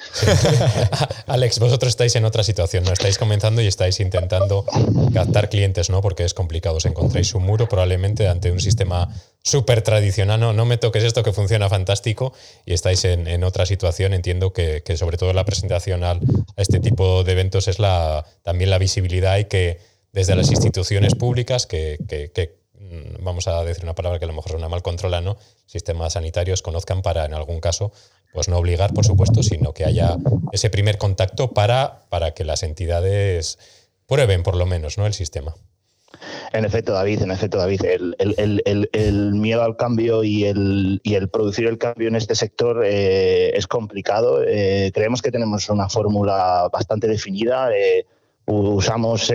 Alex, 1.26 1.58
vosotros 1.58 1.90
estáis 1.90 2.14
en 2.16 2.24
otra 2.24 2.42
situación, 2.42 2.84
¿no? 2.84 2.92
Estáis 2.92 3.18
comenzando 3.18 3.62
y 3.62 3.66
estáis 3.66 4.00
intentando 4.00 4.64
captar 5.12 5.48
clientes, 5.48 5.90
¿no? 5.90 6.00
Porque 6.00 6.24
es 6.24 6.34
complicado, 6.34 6.76
os 6.76 6.86
encontráis 6.86 7.34
un 7.34 7.44
muro 7.44 7.68
probablemente 7.68 8.28
ante 8.28 8.50
un 8.52 8.60
sistema 8.60 9.08
súper 9.42 9.82
tradicional, 9.82 10.38
no, 10.38 10.52
no 10.52 10.64
me 10.64 10.76
toques 10.76 11.04
esto 11.04 11.22
que 11.22 11.32
funciona 11.32 11.68
fantástico 11.68 12.32
y 12.66 12.72
estáis 12.72 13.04
en, 13.04 13.42
otra 13.44 13.66
situación. 13.66 14.12
Entiendo 14.12 14.52
que, 14.52 14.82
sobre 14.96 15.16
todo 15.16 15.32
la 15.32 15.44
presentación 15.44 16.04
a 16.04 16.18
este 16.56 16.80
tipo 16.80 17.24
de 17.24 17.32
eventos 17.32 17.68
es 17.68 17.78
la, 17.78 18.24
también 18.42 18.70
la 18.70 18.78
visibilidad 18.78 19.38
y 19.38 19.44
que 19.46 19.78
desde 20.12 20.34
las 20.34 20.50
instituciones 20.50 21.14
públicas, 21.14 21.66
que, 21.66 21.98
mm, 22.74 23.24
vamos 23.24 23.48
a 23.48 23.64
decir 23.64 23.84
una 23.84 23.94
palabra 23.94 24.18
que 24.18 24.24
a 24.24 24.28
lo 24.28 24.34
mejor 24.34 24.52
suena 24.52 24.68
mal, 24.68 24.82
controla, 24.82 25.20
¿no? 25.20 25.38
sistemas 25.66 26.14
sanitarios 26.14 26.62
conozcan 26.62 27.00
para 27.00 27.24
en 27.24 27.34
algún 27.34 27.60
caso 27.60 27.92
pues 28.32 28.48
no 28.48 28.58
obligar, 28.58 28.92
por 28.92 29.04
supuesto, 29.04 29.42
sino 29.42 29.72
que 29.72 29.84
haya 29.84 30.16
ese 30.52 30.70
primer 30.70 30.98
contacto 30.98 31.52
para, 31.52 32.06
para 32.10 32.32
que 32.32 32.44
las 32.44 32.62
entidades 32.62 33.58
prueben 34.06 34.42
por 34.42 34.56
lo 34.56 34.66
menos 34.66 34.98
¿no? 34.98 35.06
el 35.06 35.14
sistema. 35.14 35.54
En 36.52 36.64
efecto, 36.64 36.92
David, 36.92 37.22
en 37.22 37.30
efecto, 37.30 37.58
David, 37.58 37.82
el, 37.84 39.32
miedo 39.34 39.62
al 39.62 39.76
cambio 39.76 40.24
y 40.24 40.44
el, 40.44 41.00
y 41.04 41.14
el, 41.14 41.28
producir 41.28 41.66
el 41.68 41.78
cambio 41.78 42.08
en 42.08 42.16
este 42.16 42.34
sector 42.34 42.82
eh, 42.84 43.56
es 43.56 43.68
complicado. 43.68 44.42
Eh, 44.44 44.90
creemos 44.92 45.22
que 45.22 45.30
tenemos 45.30 45.68
una 45.68 45.88
fórmula 45.88 46.68
bastante 46.72 47.06
definida. 47.06 47.70
Eh, 47.76 48.04
usamos 48.46 49.32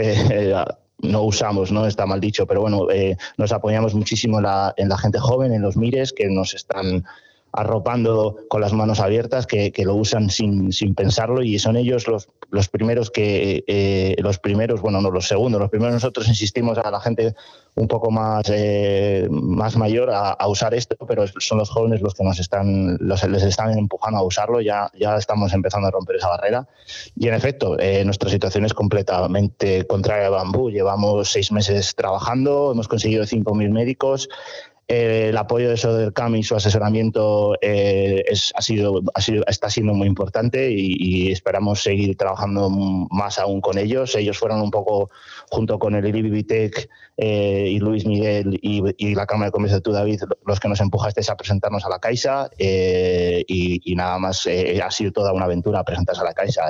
no 1.00 1.22
usamos, 1.24 1.72
no 1.72 1.86
está 1.86 2.06
mal 2.06 2.20
dicho, 2.20 2.46
pero 2.48 2.62
bueno, 2.62 2.88
nos 3.38 3.52
apoyamos 3.54 3.94
muchísimo 3.94 4.40
en 4.40 4.44
la, 4.90 4.98
gente 4.98 5.20
joven, 5.20 5.54
en 5.54 5.62
los 5.62 5.78
mires 5.78 6.12
que 6.12 6.28
nos 6.28 6.54
están 6.54 7.06
arropando 7.56 8.38
con 8.50 8.62
las 8.62 8.74
manos 8.74 9.00
abiertas, 9.00 9.48
que, 9.48 9.72
lo 9.86 9.96
usan 9.96 10.30
sin, 10.30 10.72
sin, 10.72 10.96
pensarlo 10.96 11.42
y 11.42 11.60
son 11.60 11.78
ellos 11.78 12.08
los, 12.08 12.28
los 12.50 12.70
primeros 12.70 13.12
que, 13.12 13.64
eh, 13.68 14.16
los 14.20 14.40
primeros, 14.40 14.82
bueno, 14.82 15.02
no 15.02 15.12
los 15.12 15.28
segundos, 15.28 15.62
los 15.62 15.70
primeros 15.70 15.94
nosotros 15.94 16.28
insistimos 16.28 16.78
a 16.78 16.92
la 16.92 17.00
gente 17.00 17.34
un 17.76 17.88
poco 17.88 18.10
más, 18.10 18.46
eh, 18.50 19.28
más 19.30 19.76
mayor 19.78 20.10
a, 20.12 20.48
usar 20.48 20.74
esto, 20.74 20.96
pero 21.08 21.26
son 21.40 21.58
los 21.58 21.70
jóvenes 21.70 22.02
los 22.02 22.14
que 22.14 22.24
nos 22.24 22.40
están, 22.40 22.98
los, 23.00 23.24
les 23.28 23.44
están 23.44 23.78
empujando 23.78 24.20
a 24.20 24.24
usarlo, 24.24 24.62
ya, 24.62 24.90
ya 24.98 25.18
estamos 25.18 25.54
empezando 25.54 25.88
a 25.88 25.92
romper 25.92 26.18
esa 26.18 26.30
barrera. 26.30 26.68
Y 27.16 27.28
en 27.28 27.34
efecto, 27.34 27.78
eh, 27.80 28.04
nuestra 28.06 28.30
situación 28.30 28.66
es 28.66 28.74
completamente 28.74 29.86
contraria 29.88 30.28
a 30.28 30.30
Bambú. 30.30 30.70
Llevamos 30.70 31.30
seis 31.30 31.52
meses 31.52 31.96
trabajando, 31.96 32.72
hemos 32.72 32.88
conseguido 32.88 33.26
5.000 33.26 33.70
médicos, 33.72 34.30
eh, 34.88 35.30
el 35.30 35.38
apoyo 35.38 35.70
de 35.70 35.78
Sodercam 35.78 36.36
y 36.36 36.44
su 36.44 36.56
asesoramiento 36.56 37.58
eh, 37.60 38.24
es, 38.28 38.54
ha 38.56 38.62
sido, 38.62 39.02
ha 39.16 39.22
sido, 39.22 39.44
está 39.48 39.68
siendo 39.68 39.96
muy 39.96 40.08
importante 40.08 40.70
y, 40.72 41.32
esperamos 41.32 41.82
seguir 41.82 42.16
trabajando 42.18 42.70
más 42.70 43.40
aún 43.40 43.62
con 43.62 43.80
ellos. 43.80 44.14
Ellos 44.16 44.38
fueron 44.38 44.62
un 44.62 44.70
poco, 44.70 45.10
junto 45.50 45.80
con 45.80 45.96
el 45.96 46.06
IBIBITEC 46.06 46.90
eh, 47.18 47.70
y 47.72 47.80
Luis 47.80 48.06
Miguel 48.06 48.60
y, 48.62 49.16
la 49.16 49.26
Cámara 49.26 49.48
de 49.48 49.52
Comercio 49.52 49.78
de 49.78 49.82
tú, 49.82 49.92
David, 49.92 50.22
los 50.46 50.60
que 50.60 50.68
nos 50.70 50.80
empujaste 50.82 51.22
a 51.28 51.36
presentarnos 51.36 51.84
a 51.86 51.90
la 51.90 52.00
Caixa 52.00 52.50
y, 52.58 53.94
nada 53.96 54.20
más 54.20 54.48
ha 54.48 54.92
sido 54.92 55.12
toda 55.12 55.34
una 55.34 55.46
aventura 55.46 55.84
presentarse 55.84 56.22
a 56.22 56.26
la 56.26 56.34
Caixa, 56.34 56.66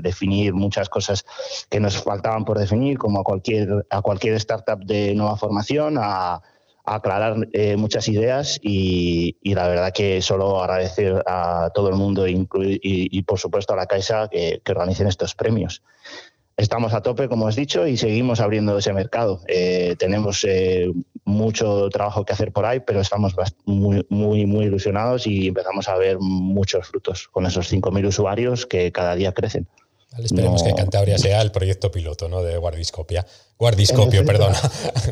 definir 0.00 0.54
muchas 0.54 0.88
cosas 0.88 1.24
que 1.68 1.80
nos 1.80 1.96
faltaban 2.02 2.44
por 2.44 2.58
definir, 2.58 2.98
como 2.98 3.20
a 3.20 3.24
cualquier, 3.24 3.86
a 3.90 4.00
cualquier 4.00 4.34
startup 4.34 4.84
de 4.84 5.14
nueva 5.14 5.36
formación, 5.36 5.96
a 5.98 6.40
aclarar 6.84 7.48
eh, 7.52 7.76
muchas 7.76 8.08
ideas 8.08 8.58
y, 8.62 9.36
la 9.42 9.68
verdad 9.68 9.92
que 9.92 10.22
solo 10.22 10.62
agradecer 10.62 11.22
a 11.26 11.70
todo 11.74 11.88
el 11.88 11.96
mundo 11.96 12.26
y, 12.26 13.22
por 13.22 13.38
supuesto 13.38 13.72
a 13.72 13.76
la 13.76 13.86
Caixa 13.86 14.28
que, 14.28 14.60
organicen 14.68 15.06
estos 15.06 15.34
premios. 15.34 15.82
Estamos 16.56 16.92
a 16.92 17.00
tope, 17.00 17.28
como 17.28 17.48
has 17.48 17.56
dicho, 17.56 17.86
y 17.86 17.96
seguimos 17.96 18.38
abriendo 18.40 18.76
ese 18.76 18.92
mercado. 18.92 19.40
Eh, 19.48 19.96
tenemos 19.98 20.44
eh, 20.46 20.92
mucho 21.24 21.88
trabajo 21.88 22.24
que 22.26 22.34
hacer 22.34 22.52
por 22.52 22.66
ahí, 22.66 22.80
pero 22.80 23.00
estamos 23.00 23.34
muy, 23.64 24.04
muy, 24.10 24.44
muy 24.44 24.66
ilusionados 24.66 25.26
y 25.26 25.48
empezamos 25.48 25.88
a 25.88 25.96
ver 25.96 26.18
muchos 26.20 26.86
frutos 26.88 27.28
con 27.28 27.46
esos 27.46 27.72
5.000 27.72 28.06
usuarios 28.06 28.66
que 28.66 28.92
cada 28.92 29.14
día 29.14 29.32
crecen. 29.32 29.68
esperemos 30.22 30.62
que 30.62 30.74
Cantabria 30.74 31.16
sea 31.16 31.40
el 31.40 31.50
proyecto 31.50 31.90
piloto 31.90 32.28
¿no? 32.28 32.42
de 32.42 32.58
Guardiscopia. 32.58 33.24
Guardiscopio, 33.60 34.24
perdona. 34.24 34.56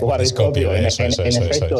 Guardiscopio, 0.00 0.74
en, 0.74 0.86
efecto, 0.86 1.76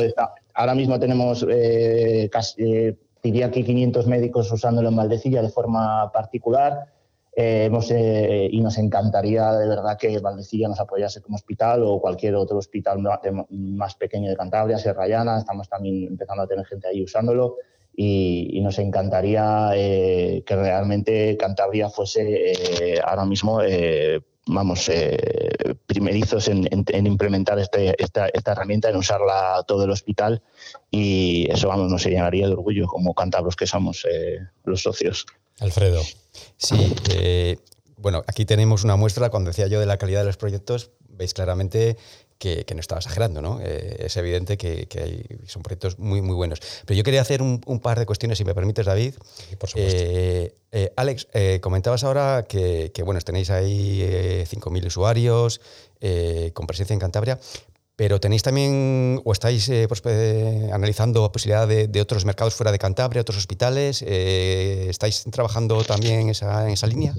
ahora 0.52 0.74
mismo 0.74 1.00
tenemos 1.00 1.46
eh, 1.48 2.28
casi, 2.31 2.62
eh, 2.62 2.98
diría 3.22 3.50
que 3.50 3.64
500 3.64 4.07
médicos 4.07 4.52
usándolo 4.52 4.90
en 4.90 4.96
Valdecilla 4.96 5.40
de 5.40 5.48
forma 5.48 6.12
particular. 6.12 6.92
Eh, 7.35 7.64
hemos, 7.66 7.90
y 7.90 8.61
nos 8.61 8.76
encantaría 8.76 9.50
de 9.52 9.66
verdad 9.66 9.96
que 9.96 10.18
Valdecilla 10.18 10.68
nos 10.68 10.78
apoyase 10.78 11.22
como 11.22 11.37
hospital 11.37 11.85
o 11.85 12.00
cualquier 12.02 12.35
otro 12.35 12.59
hospital 12.59 12.98
más 13.48 13.94
pequeño 13.94 14.28
de 14.28 14.37
Cantabria, 14.37 14.76
Sierra 14.76 15.09
Llana. 15.09 15.38
Estamos 15.38 15.70
también 15.70 16.04
empezando 16.07 16.42
a 16.42 16.46
tener 16.46 16.66
gente 16.66 16.88
ahí 16.88 17.02
usándolo. 17.02 17.57
Y, 17.96 18.61
nos 18.61 18.78
encantaría 18.78 19.70
que 19.72 20.54
realmente 20.54 21.37
Cantabria 21.38 21.88
fuese 21.88 23.00
ahora 23.02 23.24
mismo 23.24 23.62
vamos, 24.48 24.88
eh, 24.88 25.16
primerizos 25.87 26.48
en, 26.48 26.66
implementar 27.06 27.58
este, 27.58 27.94
esta, 28.02 28.28
herramienta, 28.44 28.88
en 28.88 28.96
usarla 28.96 29.62
todo 29.66 29.84
el 29.84 29.90
hospital 29.90 30.42
y 30.90 31.50
eso, 31.50 31.68
vamos, 31.68 31.90
nos 31.90 32.04
llenaría 32.04 32.46
de 32.46 32.52
orgullo 32.52 32.87
como 32.87 33.14
cántabros 33.14 33.56
que 33.56 33.66
somos 33.66 34.04
eh, 34.11 34.38
los 34.64 34.82
socios. 34.82 35.26
Alfredo. 35.61 36.02
Sí, 36.56 36.94
eh, 37.11 37.58
bueno, 37.96 38.24
aquí 38.26 38.44
tenemos 38.44 38.84
una 38.84 38.96
muestra, 38.96 39.30
cuando 39.30 39.50
decía 39.50 39.66
yo 39.66 39.80
de 39.80 39.87
la 39.87 39.98
calidad 39.98 40.20
de 40.20 40.26
los 40.26 40.37
proyectos, 40.37 40.90
veis 41.08 41.34
claramente 41.34 41.96
que, 42.38 42.64
no 42.74 42.81
estaba 42.81 43.01
exagerando, 43.01 43.42
¿no? 43.42 43.61
Eh, 43.61 44.07
es 44.07 44.16
evidente 44.16 44.57
que, 44.57 45.40
son 45.46 45.62
proyectos 45.62 45.98
muy, 45.98 46.22
muy 46.22 46.35
buenos. 46.35 46.61
Pero 46.87 46.96
yo 46.96 47.05
quería 47.05 47.20
hacer 47.20 47.42
un, 47.42 47.81
par 47.81 47.98
de 47.98 48.07
cuestiones, 48.07 48.38
si 48.38 48.44
me 48.44 48.55
permites, 48.55 48.87
David. 48.87 49.14
por 49.59 49.68
supuesto. 49.68 50.03
Eh, 50.03 50.55
eh, 50.70 50.92
Alex, 50.96 51.27
comentabas 51.61 52.05
ahora 52.05 52.46
que, 52.48 52.92
bueno, 53.05 53.20
tenéis 53.20 53.51
ahí 53.51 54.01
5.000 54.48 54.87
usuarios 54.87 55.61
con 56.53 56.66
presencia 56.66 56.94
en 56.94 57.01
Cantabria, 57.01 57.40
pero 57.96 58.20
tenéis 58.20 58.44
también, 58.44 59.20
o 59.24 59.33
estáis 59.33 59.68
pues, 59.88 60.03
analizando 60.72 61.22
la 61.22 61.33
posibilidad 61.33 61.66
de, 61.66 62.01
otros 62.01 62.24
mercados 62.24 62.55
fuera 62.55 62.70
de 62.70 62.79
Cantabria, 62.79 63.22
otros 63.22 63.38
hospitales. 63.38 64.03
¿Estáis 64.03 65.24
trabajando 65.33 65.83
también 65.85 66.29
esa, 66.29 66.66
en 66.66 66.74
esa 66.74 66.87
línea? 66.87 67.14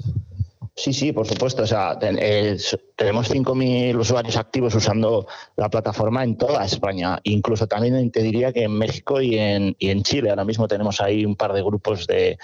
Sí, 0.74 0.92
sí, 0.92 1.12
por 1.12 1.26
supuesto. 1.26 1.62
O 1.62 1.66
sea, 1.66 1.98
eh, 2.00 2.56
tenemos 2.96 3.30
5.000 3.30 3.98
usuarios 3.98 4.36
activos 4.36 4.74
usando 4.74 5.26
la 5.56 5.68
plataforma 5.68 6.24
en 6.24 6.36
toda 6.36 6.64
España. 6.64 7.20
Incluso 7.24 7.66
también 7.66 8.10
te 8.10 8.22
diría 8.22 8.52
que 8.52 8.64
en 8.64 8.72
México 8.72 9.20
y 9.20 9.36
en, 9.38 9.76
y 9.78 9.90
en 9.90 10.02
Chile. 10.02 10.30
Ahora 10.30 10.44
mismo 10.44 10.68
tenemos 10.68 11.00
ahí 11.00 11.24
un 11.24 11.36
par 11.36 11.52
de 11.52 11.62
grupos 11.62 12.06
de, 12.06 12.38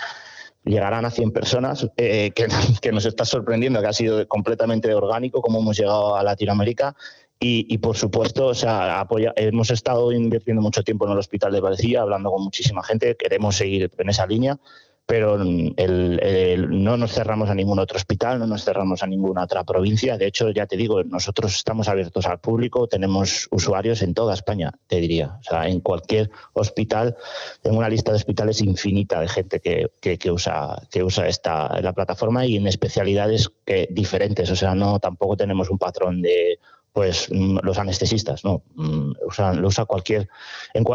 llegarán 0.67 1.05
a 1.05 1.11
100 1.11 1.33
personas, 1.33 1.89
eh, 1.97 2.33
que, 2.83 2.93
nos 2.93 3.07
está 3.07 3.25
sorprendiendo, 3.25 3.81
que 3.81 3.87
ha 3.87 3.93
sido 3.93 4.27
completamente 4.29 4.93
orgánico 4.93 5.41
como 5.41 5.61
hemos 5.61 5.79
llegado 5.79 6.17
a 6.17 6.23
Latinoamérica 6.23 6.95
Y, 7.39 7.79
por 7.79 7.97
supuesto, 7.97 8.47
o 8.47 8.55
sea, 8.55 9.01
apoya, 9.01 9.33
hemos 9.37 9.71
estado 9.71 10.11
invirtiendo 10.11 10.63
mucho 10.63 10.83
tiempo 10.83 11.07
en 11.07 11.13
el 11.13 11.19
hospital 11.19 11.53
de 11.53 11.61
Vallecilla, 11.61 12.03
hablando 12.03 12.31
con 12.31 12.43
muchísima 12.43 12.83
gente, 12.83 13.15
queremos 13.17 13.57
seguir 13.57 13.91
en 13.97 14.09
esa 14.09 14.27
línea 14.27 14.59
pero 15.07 15.39
no 15.39 16.97
nos 16.97 17.13
cerramos 17.13 17.49
a 17.49 17.55
ningún 17.55 17.79
otro 17.79 17.97
hospital, 17.97 18.41
no 18.41 18.47
nos 18.49 18.65
cerramos 18.65 19.05
a 19.05 19.07
ninguna 19.07 19.45
otra 19.45 19.63
provincia. 19.63 20.19
De 20.19 20.27
hecho, 20.27 20.51
ya 20.51 20.67
te 20.67 20.77
digo, 20.77 21.05
nosotros 21.05 21.55
estamos 21.55 21.87
abiertos 21.87 22.27
al 22.27 22.41
público, 22.41 22.89
tenemos 22.89 23.47
usuarios 23.53 24.03
en 24.03 24.15
toda 24.15 24.35
España, 24.35 24.73
te 24.89 24.97
diría. 24.97 25.39
O 25.39 25.43
sea, 25.45 25.69
en 25.69 25.79
cualquier 25.79 26.29
hospital, 26.55 27.17
tengo 27.63 27.79
una 27.79 27.89
lista 27.89 28.11
de 28.11 28.17
hospitales 28.17 28.61
infinita 28.61 29.21
de 29.21 29.29
gente 29.29 29.61
que, 29.61 29.89
que, 30.01 30.31
usa, 30.33 30.83
que 30.91 31.05
usa 31.05 31.29
esta 31.29 31.81
la 31.81 31.93
plataforma 31.93 32.45
y 32.45 32.57
en 32.57 32.67
especialidades 32.67 33.49
que, 33.65 33.87
diferentes. 33.89 34.51
O 34.51 34.57
sea, 34.57 34.75
no 34.75 34.99
tampoco 34.99 35.37
tenemos 35.37 35.71
un 35.71 35.79
patrón 35.79 36.21
de 36.21 36.59
pues 36.93 37.29
mm, 37.31 37.59
los 37.63 37.79
anestesistas, 37.79 38.45
no, 38.45 38.63
mm, 38.75 39.13
usan, 39.29 39.63
lo 39.63 39.69
usa 39.69 39.85
cualquier. 39.85 40.29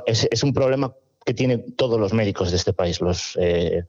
Es, 0.05 0.27
es, 0.29 0.43
un 0.43 0.51
problema 0.51 0.93
que 1.23 1.33
tienen 1.33 1.75
todos 1.75 1.99
los 1.99 2.11
médicos 2.11 2.49
de 2.49 2.57
este 2.57 2.73
país, 2.73 2.99
los 2.99 3.37
eh, 3.39 3.85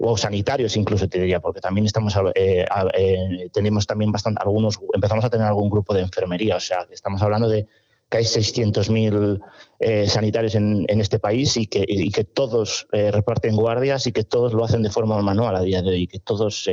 o 0.00 0.16
sanitarios 0.16 0.76
incluso 0.76 1.08
te 1.08 1.20
diría, 1.20 1.40
porque 1.40 1.60
también 1.60 1.86
estamos 1.86 2.14
eh, 2.34 2.64
eh, 2.94 3.50
tenemos 3.52 3.86
también 3.86 4.10
bastante 4.10 4.40
algunos 4.42 4.80
empezamos 4.94 5.24
a 5.24 5.30
tener 5.30 5.46
algún 5.46 5.68
grupo 5.68 5.94
de 5.94 6.00
enfermería, 6.00 6.56
o 6.56 6.60
sea, 6.60 6.86
estamos 6.90 7.20
hablando 7.22 7.48
de 7.48 7.66
que 8.08 8.18
hay 8.18 8.24
600.000 8.24 9.40
eh, 9.78 10.08
sanitarios 10.08 10.56
en, 10.56 10.84
este 10.88 11.20
país 11.20 11.56
y 11.56 11.68
que, 11.68 11.84
y 11.86 12.10
que 12.10 12.24
todos 12.24 12.88
reparten 12.90 13.54
guardias 13.54 14.04
y 14.08 14.12
que 14.12 14.24
todos 14.24 14.52
lo 14.52 14.64
hacen 14.64 14.82
de 14.82 14.90
forma 14.90 15.22
manual 15.22 15.54
a 15.54 15.60
día 15.60 15.80
de 15.80 15.90
hoy, 15.90 16.06
que 16.08 16.18
todos 16.18 16.68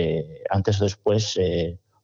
antes 0.50 0.82
o 0.82 0.86
después 0.86 1.38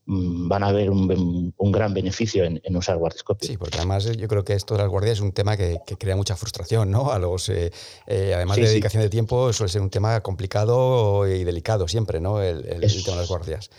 van 0.05 0.63
a 0.63 0.71
ver 0.71 0.89
un, 0.89 1.53
gran 1.71 1.93
beneficio 1.93 2.43
en, 2.43 2.75
usar 2.75 2.97
guardiascopio. 2.97 3.47
Sí, 3.47 3.57
porque 3.57 3.77
además 3.77 4.05
yo 4.05 4.27
creo 4.27 4.43
que 4.43 4.53
esto 4.53 4.75
de 4.75 4.81
las 4.81 4.89
guardias 4.89 5.17
es 5.17 5.21
un 5.21 5.31
tema 5.31 5.55
que, 5.55 5.79
crea 5.97 6.15
mucha 6.15 6.35
frustración, 6.35 6.91
¿no? 6.91 7.11
A 7.11 7.19
los, 7.19 7.47
eh, 7.49 7.71
eh, 8.07 8.33
además 8.35 8.57
de 8.57 8.67
dedicación 8.67 9.01
de 9.03 9.09
tiempo, 9.09 9.53
suele 9.53 9.71
ser 9.71 9.81
un 9.81 9.89
tema 9.89 10.19
complicado 10.21 11.27
y 11.27 11.43
delicado 11.43 11.87
siempre, 11.87 12.19
¿no? 12.19 12.41
El, 12.41 12.63
tema 12.63 13.15
de 13.15 13.21
las 13.21 13.29
guardias. 13.29 13.69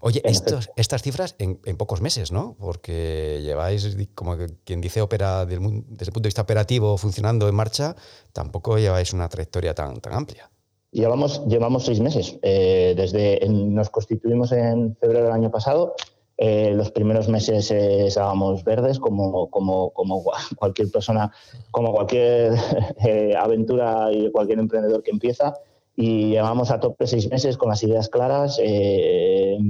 Oye, 0.00 0.20
estos, 0.24 0.70
estas 0.76 1.02
cifras 1.02 1.34
en, 1.38 1.58
pocos 1.76 2.00
meses, 2.00 2.30
¿no? 2.30 2.56
Porque 2.58 3.40
lleváis, 3.42 3.96
como 4.14 4.36
quien 4.64 4.80
dice, 4.80 5.00
opera 5.00 5.46
desde 5.46 5.56
el 5.64 6.12
punto 6.12 6.20
de 6.20 6.28
vista 6.28 6.42
operativo, 6.42 6.98
funcionando 6.98 7.48
en 7.48 7.54
marcha, 7.54 7.96
tampoco 8.32 8.78
lleváis 8.78 9.12
una 9.12 9.28
trayectoria 9.28 9.74
tan, 9.74 10.00
tan 10.00 10.12
amplia. 10.12 10.50
Llevamos, 10.92 11.46
llevamos 11.46 11.84
seis 11.84 12.00
meses. 12.00 12.36
Eh, 12.42 12.94
desde 12.96 13.40
nos 13.48 13.90
constituimos 13.90 14.50
en 14.50 14.96
febrero 14.96 15.26
del 15.26 15.32
año 15.32 15.50
pasado. 15.50 15.94
Eh, 16.36 16.72
los 16.74 16.90
primeros 16.90 17.28
meses 17.28 17.70
eh, 17.70 18.06
estábamos 18.06 18.64
verdes, 18.64 18.98
como, 18.98 19.48
como, 19.50 19.90
como, 19.90 20.24
cualquier 20.56 20.90
persona, 20.90 21.30
como 21.70 21.92
cualquier 21.92 22.54
aventura 23.38 24.08
y 24.10 24.32
cualquier 24.32 24.58
emprendedor 24.58 25.02
que 25.04 25.12
empieza. 25.12 25.54
Y 25.94 26.30
llevamos 26.30 26.72
a 26.72 26.80
tope 26.80 27.06
seis 27.06 27.30
meses 27.30 27.56
con 27.56 27.68
las 27.68 27.82
ideas 27.82 28.08
claras, 28.08 28.58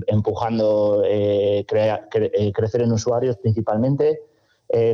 empujando 0.06 1.02
crecer 1.66 2.82
en 2.82 2.92
usuarios 2.92 3.36
principalmente, 3.38 4.20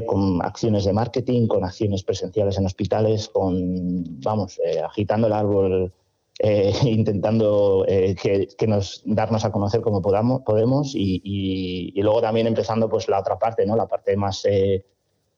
con 0.06 0.40
acciones 0.42 0.86
de 0.86 0.94
marketing, 0.94 1.46
con 1.46 1.62
acciones 1.62 2.04
presenciales 2.04 2.56
en 2.56 2.64
hospitales, 2.64 3.28
con, 3.28 4.18
vamos, 4.22 4.58
agitando 4.82 5.26
el 5.26 5.34
árbol 5.34 5.92
eh, 6.38 6.72
intentando 6.82 7.84
eh, 7.88 8.14
que, 8.14 8.66
nos 8.66 9.02
darnos 9.04 9.44
a 9.44 9.52
conocer 9.52 9.80
como 9.80 10.02
podamos, 10.02 10.42
podemos 10.42 10.92
y, 10.94 11.92
luego 11.96 12.20
también 12.20 12.46
empezando 12.46 12.88
pues 12.88 13.08
la 13.08 13.20
otra 13.20 13.38
parte, 13.38 13.64
¿no? 13.64 13.76
la 13.76 13.86
parte 13.86 14.16
más 14.16 14.44
eh, 14.44 14.84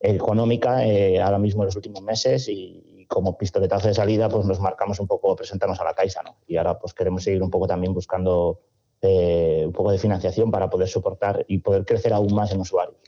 económica 0.00 0.80
ahora 1.22 1.38
mismo 1.38 1.62
en 1.62 1.66
los 1.66 1.76
últimos 1.76 2.02
meses 2.02 2.48
y, 2.48 2.84
como 3.08 3.38
pistoletazo 3.38 3.88
de 3.88 3.94
salida 3.94 4.28
pues 4.28 4.44
nos 4.44 4.60
marcamos 4.60 5.00
un 5.00 5.06
poco 5.06 5.34
presentarnos 5.34 5.80
a 5.80 5.84
la 5.84 5.94
Caixa 5.94 6.22
¿no? 6.22 6.36
y 6.46 6.58
ahora 6.58 6.78
pues 6.78 6.92
queremos 6.92 7.24
seguir 7.24 7.42
un 7.42 7.48
poco 7.48 7.66
también 7.66 7.94
buscando 7.94 8.60
un 9.00 9.72
poco 9.72 9.92
de 9.92 9.98
financiación 9.98 10.50
para 10.50 10.68
poder 10.68 10.88
soportar 10.88 11.42
y 11.48 11.58
poder 11.58 11.86
crecer 11.86 12.12
aún 12.12 12.34
más 12.34 12.52
en 12.52 12.60
usuarios. 12.60 12.98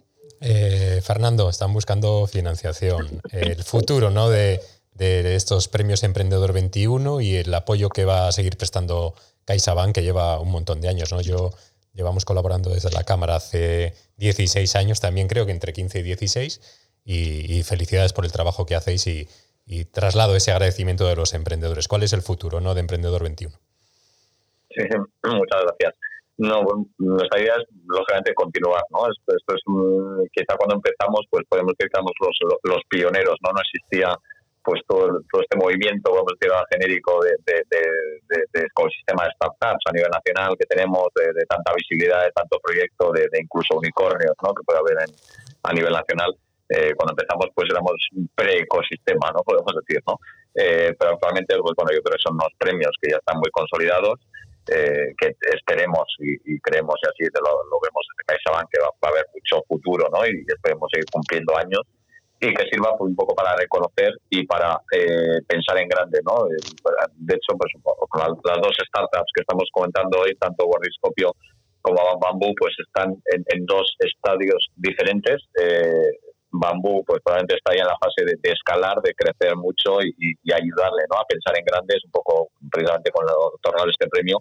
Fernando, 1.02 1.50
están 1.50 1.74
buscando 1.74 2.26
financiación. 2.26 3.20
El 3.30 3.62
futuro 3.62 4.08
¿no? 4.08 4.30
de, 4.30 4.60
de 5.08 5.34
estos 5.34 5.68
premios 5.68 6.02
Emprendedor 6.02 6.52
21 6.52 7.22
y 7.22 7.36
el 7.36 7.54
apoyo 7.54 7.88
que 7.88 8.04
va 8.04 8.28
a 8.28 8.32
seguir 8.32 8.58
prestando 8.58 9.14
CaixaBank, 9.46 9.94
que 9.94 10.02
lleva 10.02 10.38
un 10.38 10.50
montón 10.50 10.82
de 10.82 10.88
años. 10.88 11.10
¿no? 11.10 11.22
Yo 11.22 11.50
llevamos 11.94 12.26
colaborando 12.26 12.68
desde 12.68 12.90
la 12.90 13.04
Cámara 13.04 13.36
hace 13.36 13.94
16 14.18 14.76
años, 14.76 15.00
también 15.00 15.26
creo 15.26 15.46
que 15.46 15.52
entre 15.52 15.72
15 15.72 16.00
y 16.00 16.02
16, 16.02 17.00
y, 17.04 17.62
felicidades 17.62 18.12
por 18.12 18.26
el 18.26 18.32
trabajo 18.32 18.66
que 18.66 18.74
hacéis 18.74 19.06
y, 19.06 19.26
traslado 19.92 20.36
ese 20.36 20.50
agradecimiento 20.50 21.06
de 21.06 21.16
los 21.16 21.32
emprendedores. 21.32 21.88
¿Cuál 21.88 22.02
es 22.02 22.12
el 22.12 22.22
futuro 22.22 22.60
¿no? 22.60 22.74
de 22.74 22.80
Emprendedor 22.80 23.22
21? 23.22 23.56
Sí, 24.68 24.82
muchas 25.24 25.62
gracias. 25.62 25.94
No, 26.36 26.62
nuestra 26.98 27.40
idea 27.40 27.54
es, 27.54 27.64
lógicamente, 27.86 28.34
continuar, 28.34 28.82
¿no? 28.90 29.00
Esto, 29.08 29.54
es, 29.54 29.62
quizá 30.32 30.56
cuando 30.58 30.74
empezamos, 30.74 31.20
pues 31.30 31.44
podemos 31.48 31.72
decir 31.76 31.90
que 31.90 31.98
éramos 31.98 32.12
los, 32.20 32.36
los 32.64 32.82
pioneros, 32.88 33.36
¿no? 33.42 33.52
No 33.52 33.60
existía 33.60 34.16
pues 34.62 34.80
todo, 34.86 35.20
todo 35.30 35.42
este 35.42 35.56
movimiento, 35.56 36.12
vamos 36.12 36.32
a 36.32 36.36
decir, 36.38 36.52
genérico 36.70 37.22
de, 37.24 37.32
de, 37.46 37.64
de, 38.52 38.66
ecosistema 38.66 39.24
de 39.24 39.30
startups 39.32 39.84
a 39.86 39.92
nivel 39.92 40.10
nacional 40.10 40.56
que 40.58 40.66
tenemos, 40.66 41.08
de, 41.14 41.44
tanta 41.48 41.72
visibilidad, 41.74 42.24
de 42.24 42.32
tanto 42.32 42.58
proyecto, 42.60 43.12
de, 43.12 43.28
incluso 43.40 43.78
unicornios 43.78 44.34
¿no? 44.42 44.54
que 44.54 44.62
puede 44.64 44.80
haber 44.80 44.98
a 45.62 45.72
nivel 45.72 45.92
nacional. 45.92 46.36
Eh, 46.68 46.94
cuando 46.94 47.12
empezamos, 47.18 47.48
pues 47.54 47.68
éramos 47.68 47.96
pre-ecosistema, 48.34 49.32
¿no? 49.34 49.42
podemos 49.42 49.72
decir. 49.74 50.02
¿no? 50.06 50.18
Eh, 50.54 50.94
pero 50.98 51.12
actualmente, 51.12 51.56
pues, 51.58 51.74
bueno, 51.74 51.90
yo 51.92 52.02
creo 52.02 52.16
que 52.16 52.22
son 52.22 52.34
unos 52.34 52.52
premios 52.58 52.92
que 53.00 53.10
ya 53.10 53.18
están 53.18 53.38
muy 53.38 53.50
consolidados, 53.50 54.20
eh, 54.70 55.14
que 55.18 55.34
esperemos 55.50 56.04
y, 56.20 56.60
creemos, 56.60 56.94
y 57.02 57.06
así 57.08 57.32
lo, 57.32 57.50
lo 57.64 57.76
vemos 57.82 58.06
desde 58.06 58.26
CaixaBank, 58.28 58.68
que 58.70 58.78
va, 58.78 58.90
va, 59.02 59.08
a 59.08 59.10
haber 59.10 59.26
mucho 59.34 59.64
futuro 59.66 60.06
¿no? 60.12 60.24
y 60.26 60.44
esperemos 60.46 60.86
seguir 60.92 61.06
cumpliendo 61.10 61.56
años 61.56 61.82
y 62.40 62.54
que 62.54 62.64
sirva 62.70 62.96
pues, 62.96 63.10
un 63.10 63.16
poco 63.16 63.34
para 63.34 63.54
reconocer 63.54 64.12
y 64.30 64.46
para 64.46 64.80
eh, 64.92 65.42
pensar 65.46 65.78
en 65.78 65.88
grande. 65.88 66.20
¿no? 66.24 66.46
De 67.16 67.34
hecho, 67.34 67.56
pues, 67.58 67.72
con 68.08 68.20
las 68.20 68.60
dos 68.62 68.76
startups 68.88 69.32
que 69.34 69.42
estamos 69.42 69.68
comentando 69.72 70.20
hoy, 70.20 70.34
tanto 70.36 70.64
Guardiscopio 70.64 71.34
como 71.82 72.18
Bambú, 72.18 72.54
pues 72.58 72.74
están 72.78 73.16
en, 73.24 73.66
dos 73.66 73.94
estadios 74.00 74.68
diferentes. 74.76 75.42
Eh, 75.60 76.18
Bambú 76.52 77.04
pues 77.06 77.20
probablemente 77.22 77.56
está 77.56 77.74
ya 77.76 77.82
en 77.82 77.88
la 77.88 77.98
fase 78.00 78.24
de, 78.24 78.36
escalar, 78.50 79.00
de 79.02 79.14
crecer 79.14 79.54
mucho 79.56 80.02
y, 80.02 80.34
ayudarle 80.52 81.04
¿no? 81.08 81.20
a 81.20 81.24
pensar 81.28 81.56
en 81.56 81.64
grande, 81.64 81.94
es 81.96 82.04
un 82.04 82.10
poco 82.10 82.50
precisamente 82.70 83.10
con 83.12 83.24
otorgar 83.28 83.88
este 83.88 84.08
premio. 84.08 84.38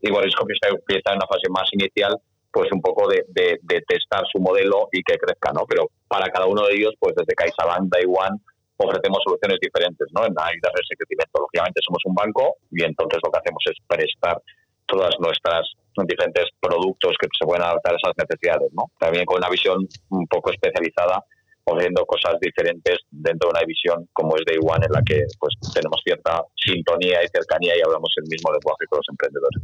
Y 0.00 0.10
Guardiscopio 0.10 0.54
empieza 0.62 1.12
en 1.12 1.16
una 1.16 1.26
fase 1.26 1.48
más 1.50 1.68
inicial 1.72 2.16
pues 2.52 2.70
un 2.72 2.80
poco 2.80 3.08
de, 3.08 3.24
de, 3.28 3.82
testar 3.86 4.24
su 4.30 4.40
modelo 4.40 4.88
y 4.92 5.02
que 5.02 5.16
crezca, 5.18 5.52
¿no? 5.52 5.64
Pero 5.68 5.90
para 6.08 6.28
cada 6.30 6.46
uno 6.46 6.66
de 6.66 6.74
ellos, 6.74 6.94
pues 6.98 7.14
desde 7.14 7.34
CaixaBank, 7.34 7.90
Taiwan, 7.92 8.40
ofrecemos 8.76 9.20
soluciones 9.24 9.58
diferentes, 9.60 10.08
¿no? 10.12 10.26
En 10.26 10.34
la 10.34 10.46
de 10.46 10.58
ese 10.58 10.96
crecimiento, 10.96 11.38
lógicamente 11.38 11.80
somos 11.86 12.02
un 12.04 12.14
banco 12.14 12.56
y 12.70 12.82
entonces 12.82 13.20
lo 13.22 13.30
que 13.30 13.38
hacemos 13.38 13.62
es 13.66 13.76
prestar 13.86 14.42
todas 14.86 15.14
nuestras 15.20 15.62
diferentes 16.06 16.46
productos 16.60 17.14
que 17.20 17.28
se 17.38 17.44
pueden 17.44 17.62
adaptar 17.62 17.94
a 17.94 17.96
esas 17.96 18.14
necesidades, 18.16 18.72
¿no? 18.72 18.90
También 18.98 19.24
con 19.24 19.38
una 19.38 19.48
visión 19.48 19.86
un 20.08 20.26
poco 20.26 20.50
especializada 20.50 21.22
ofreciendo 21.70 22.04
cosas 22.06 22.38
diferentes 22.40 22.98
dentro 23.10 23.48
de 23.48 23.52
una 23.52 23.60
división 23.60 24.08
como 24.12 24.36
es 24.36 24.42
Day 24.46 24.58
One, 24.60 24.84
en 24.84 24.92
la 24.92 25.02
que 25.02 25.22
pues 25.38 25.54
tenemos 25.72 26.00
cierta 26.04 26.42
sintonía 26.56 27.22
y 27.22 27.28
cercanía 27.28 27.76
y 27.76 27.82
hablamos 27.82 28.10
el 28.16 28.28
mismo 28.28 28.52
lenguaje 28.52 28.84
que 28.90 28.96
los 28.96 29.08
emprendedores. 29.08 29.62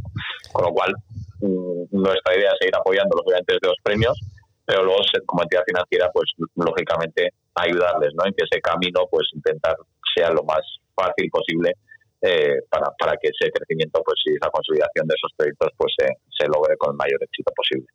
Con 0.53 0.65
lo 0.65 0.71
cual, 0.73 0.95
mm, 1.41 1.91
nuestra 1.91 2.37
idea 2.37 2.51
es 2.53 2.59
seguir 2.61 2.77
apoyando 2.77 3.17
los 3.17 3.27
clientes 3.27 3.59
de 3.61 3.69
los 3.69 3.79
premios, 3.83 4.17
pero 4.65 4.83
luego 4.83 5.03
como 5.27 5.43
entidad 5.43 5.63
financiera, 5.67 6.11
pues 6.13 6.31
lógicamente 6.57 7.31
ayudarles 7.55 8.15
¿no? 8.15 8.27
en 8.27 8.35
que 8.35 8.45
ese 8.45 8.61
camino, 8.61 9.07
pues 9.11 9.29
intentar 9.33 9.77
sea 10.15 10.31
lo 10.31 10.43
más 10.45 10.63
fácil 10.95 11.31
posible 11.31 11.75
eh, 12.23 12.61
para, 12.71 12.87
para 12.99 13.13
que 13.21 13.29
ese 13.29 13.51
crecimiento 13.51 14.03
pues 14.05 14.21
y 14.27 14.35
esa 14.35 14.51
consolidación 14.51 15.07
de 15.07 15.15
esos 15.15 15.33
proyectos 15.37 15.71
pues 15.77 15.95
se 15.99 16.47
logre 16.47 16.77
con 16.77 16.93
el 16.93 16.97
mayor 16.97 17.23
éxito 17.23 17.53
posible. 17.55 17.87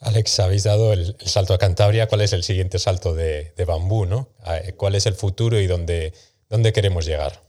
Alex, 0.00 0.40
habéis 0.40 0.64
dado 0.64 0.92
el, 0.92 1.16
salto 1.18 1.54
a 1.54 1.58
Cantabria. 1.58 2.06
¿Cuál 2.06 2.20
es 2.20 2.32
el 2.32 2.42
siguiente 2.42 2.78
salto 2.78 3.14
de, 3.14 3.52
Bambú? 3.66 4.06
¿no? 4.06 4.28
¿Cuál 4.76 4.94
es 4.94 5.06
el 5.06 5.14
futuro 5.14 5.58
y 5.58 5.66
dónde, 5.66 6.12
dónde 6.48 6.72
queremos 6.72 7.06
llegar? 7.06 7.43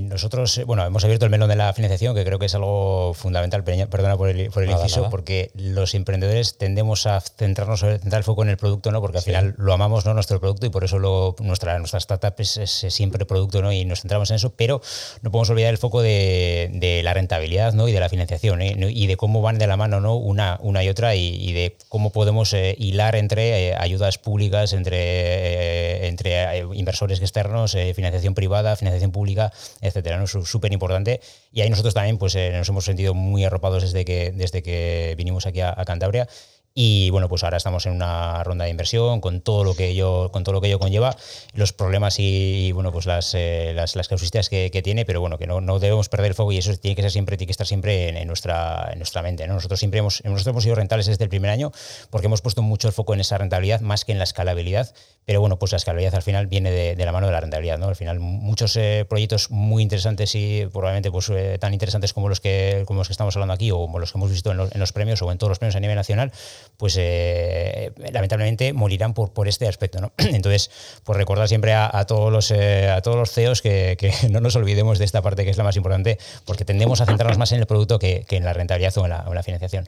Nosotros, 0.00 0.58
eh, 0.58 0.64
bueno, 0.64 0.84
hemos 0.84 1.04
abierto 1.04 1.24
el 1.24 1.30
melón 1.30 1.48
de 1.48 1.56
la 1.56 1.72
financiación, 1.72 2.14
que 2.14 2.24
creo 2.24 2.38
que 2.38 2.46
es 2.46 2.54
algo 2.54 3.14
fundamental, 3.14 3.64
perdona 3.64 4.16
por 4.16 4.28
el, 4.28 4.50
por 4.50 4.62
el 4.62 4.70
inciso, 4.70 5.08
porque 5.10 5.50
los 5.54 5.94
emprendedores 5.94 6.58
tendemos 6.58 7.06
a 7.06 7.20
centrarnos, 7.20 7.80
centrar 7.80 8.18
el 8.18 8.24
foco 8.24 8.42
en 8.42 8.48
el 8.48 8.56
producto, 8.56 8.90
¿no? 8.90 9.00
Porque 9.00 9.18
al 9.18 9.24
final 9.24 9.54
lo 9.58 9.72
amamos, 9.72 10.04
¿no? 10.04 10.14
Nuestro 10.14 10.40
producto 10.40 10.66
y 10.66 10.70
por 10.70 10.84
eso 10.84 10.98
lo, 10.98 11.36
nuestra, 11.40 11.78
nuestra 11.78 11.98
startup 11.98 12.34
es, 12.38 12.60
siempre 12.88 13.24
producto, 13.24 13.62
¿no? 13.62 13.72
Y 13.72 13.84
nos 13.84 14.00
centramos 14.00 14.30
en 14.30 14.36
eso, 14.36 14.54
pero 14.54 14.80
no 15.22 15.30
podemos 15.30 15.50
olvidar 15.50 15.70
el 15.70 15.78
foco 15.78 16.02
de, 16.02 16.70
de 16.72 17.02
la 17.02 17.14
rentabilidad, 17.14 17.72
¿no? 17.72 17.88
Y 17.88 17.92
de 17.92 18.00
la 18.00 18.08
financiación, 18.08 18.62
¿eh? 18.62 18.76
Y 18.90 19.06
de 19.06 19.16
cómo 19.16 19.42
van 19.42 19.58
de 19.58 19.66
la 19.66 19.76
mano, 19.76 20.00
¿no? 20.00 20.16
Una, 20.16 20.58
una 20.62 20.82
y 20.82 20.88
otra 20.88 21.14
y, 21.14 21.52
de 21.52 21.76
cómo 21.88 22.10
podemos 22.10 22.52
eh, 22.52 22.74
hilar 22.78 23.14
entre 23.16 23.74
ayudas 23.76 24.18
públicas, 24.18 24.72
entre, 24.72 26.08
entre 26.08 26.64
inversores 26.74 27.20
externos, 27.20 27.76
financiación 27.94 28.34
privada, 28.34 28.76
financiación 28.76 29.12
pública, 29.12 29.52
etcétera. 29.84 30.18
¿no? 30.18 30.24
Es 30.24 30.30
súper 30.30 30.72
importante. 30.72 31.20
Y 31.52 31.60
ahí 31.60 31.70
nosotros 31.70 31.94
también 31.94 32.18
pues, 32.18 32.34
eh, 32.34 32.50
nos 32.52 32.68
hemos 32.68 32.84
sentido 32.84 33.14
muy 33.14 33.44
arropados 33.44 33.82
desde 33.82 34.04
que, 34.04 34.32
desde 34.32 34.62
que 34.62 35.14
vinimos 35.16 35.46
aquí 35.46 35.60
a 35.60 35.74
Cantabria 35.86 36.28
y 36.76 37.10
bueno, 37.10 37.28
pues 37.28 37.44
ahora 37.44 37.56
estamos 37.56 37.86
en 37.86 37.92
una 37.92 38.42
ronda 38.42 38.64
de 38.64 38.70
inversión 38.72 39.20
con 39.20 39.40
todo 39.40 39.62
lo 39.62 39.76
que 39.76 39.90
ello, 39.90 40.32
con 40.32 40.42
todo 40.42 40.54
lo 40.54 40.60
que 40.60 40.66
ello 40.66 40.80
conlleva, 40.80 41.16
los 41.52 41.72
problemas 41.72 42.16
y, 42.18 42.72
bueno, 42.72 42.90
pues 42.90 43.06
las, 43.06 43.32
eh, 43.34 43.72
las, 43.76 43.94
las 43.94 44.08
que, 44.08 44.80
tiene, 44.82 45.04
pero 45.04 45.20
bueno, 45.20 45.38
que 45.38 45.46
no, 45.46 45.60
no, 45.60 45.78
debemos 45.78 46.08
perder 46.08 46.30
el 46.30 46.34
foco 46.34 46.50
y 46.50 46.58
eso 46.58 46.76
tiene 46.76 46.96
que 46.96 47.02
ser 47.02 47.12
siempre, 47.12 47.36
tiene 47.36 47.46
que 47.46 47.52
estar 47.52 47.66
siempre 47.66 48.08
en, 48.20 48.26
nuestra, 48.26 48.90
en 48.90 48.98
nuestra 48.98 49.22
mente. 49.22 49.46
¿no? 49.46 49.54
Nosotros 49.54 49.78
siempre 49.78 50.00
hemos, 50.00 50.24
nosotros 50.24 50.48
hemos 50.48 50.64
sido 50.64 50.74
rentables 50.74 51.06
desde 51.06 51.22
el 51.22 51.30
primer 51.30 51.52
año 51.52 51.70
porque 52.10 52.26
hemos 52.26 52.42
puesto 52.42 52.60
mucho 52.60 52.88
el 52.88 52.94
foco 52.94 53.14
en 53.14 53.20
esa 53.20 53.38
rentabilidad 53.38 53.80
más 53.80 54.04
que 54.04 54.10
en 54.10 54.18
la 54.18 54.24
escalabilidad. 54.24 54.92
Pero 55.26 55.40
bueno, 55.40 55.58
pues 55.58 55.72
la 55.72 55.76
escalabilidad 55.76 56.14
al 56.14 56.22
final 56.22 56.46
viene 56.46 56.70
de, 56.70 57.04
la 57.04 57.12
mano 57.12 57.26
de 57.26 57.32
la 57.32 57.40
rentabilidad. 57.40 57.78
¿no? 57.78 57.88
Al 57.88 57.96
final, 57.96 58.20
muchos 58.20 58.76
eh, 58.76 59.06
proyectos 59.08 59.50
muy 59.50 59.82
interesantes 59.82 60.34
y 60.34 60.66
probablemente 60.70 61.10
pues, 61.10 61.30
eh, 61.30 61.56
tan 61.58 61.72
interesantes 61.72 62.12
como 62.12 62.28
los, 62.28 62.40
que, 62.40 62.84
como 62.86 63.00
los 63.00 63.08
que 63.08 63.12
estamos 63.12 63.34
hablando 63.36 63.54
aquí 63.54 63.70
o 63.70 63.78
como 63.78 63.98
los 63.98 64.12
que 64.12 64.18
hemos 64.18 64.30
visto 64.30 64.50
en, 64.52 64.58
los 64.58 64.92
premios 64.92 65.22
o 65.22 65.32
en 65.32 65.38
todos 65.38 65.48
los 65.48 65.58
premios 65.58 65.76
a 65.76 65.80
nivel 65.80 65.96
nacional, 65.96 66.30
pues 66.76 66.96
eh, 66.98 67.92
lamentablemente 68.12 68.72
morirán 68.72 69.14
por, 69.14 69.32
por 69.32 69.48
este 69.48 69.66
aspecto. 69.66 70.00
¿no? 70.00 70.12
Entonces, 70.18 70.70
pues 71.04 71.16
recordar 71.16 71.48
siempre 71.48 71.72
a, 71.72 72.04
todos, 72.06 72.30
los, 72.30 72.50
a 72.52 73.00
todos 73.00 73.16
los 73.16 73.30
CEOs 73.32 73.62
que, 73.62 74.12
no 74.30 74.40
nos 74.40 74.56
olvidemos 74.56 74.98
de 74.98 75.06
esta 75.06 75.22
parte 75.22 75.44
que 75.44 75.50
es 75.50 75.56
la 75.56 75.64
más 75.64 75.76
importante, 75.76 76.18
porque 76.44 76.64
tendemos 76.64 77.00
a 77.00 77.06
centrarnos 77.06 77.38
más 77.38 77.52
en 77.52 77.60
el 77.60 77.66
producto 77.66 77.98
que, 77.98 78.26
en 78.28 78.44
la 78.44 78.52
rentabilidad 78.52 78.96
o 78.98 79.04
en 79.04 79.10
la, 79.10 79.42
financiación. 79.42 79.86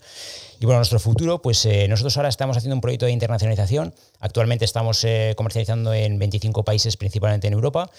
Y 0.61 0.65
bueno, 0.67 0.79
nuestro 0.79 0.99
futuro, 0.99 1.43
pues 1.43 1.65
eh, 1.67 1.87
nosotros 1.89 2.17
ahora 2.17 2.29
estamos 2.29 2.57
haciendo 2.57 2.75
un 2.75 2.81
proyecto 2.81 3.07
de 3.07 3.13
internacionalización. 3.13 3.95
Actualmente 4.21 4.65
estamos 4.65 5.07
comercializando 5.37 5.93
en 5.93 6.19
25 6.19 6.65
países, 6.65 6.97
principalmente 6.97 7.47
en 7.47 7.53
Europa. 7.53 7.91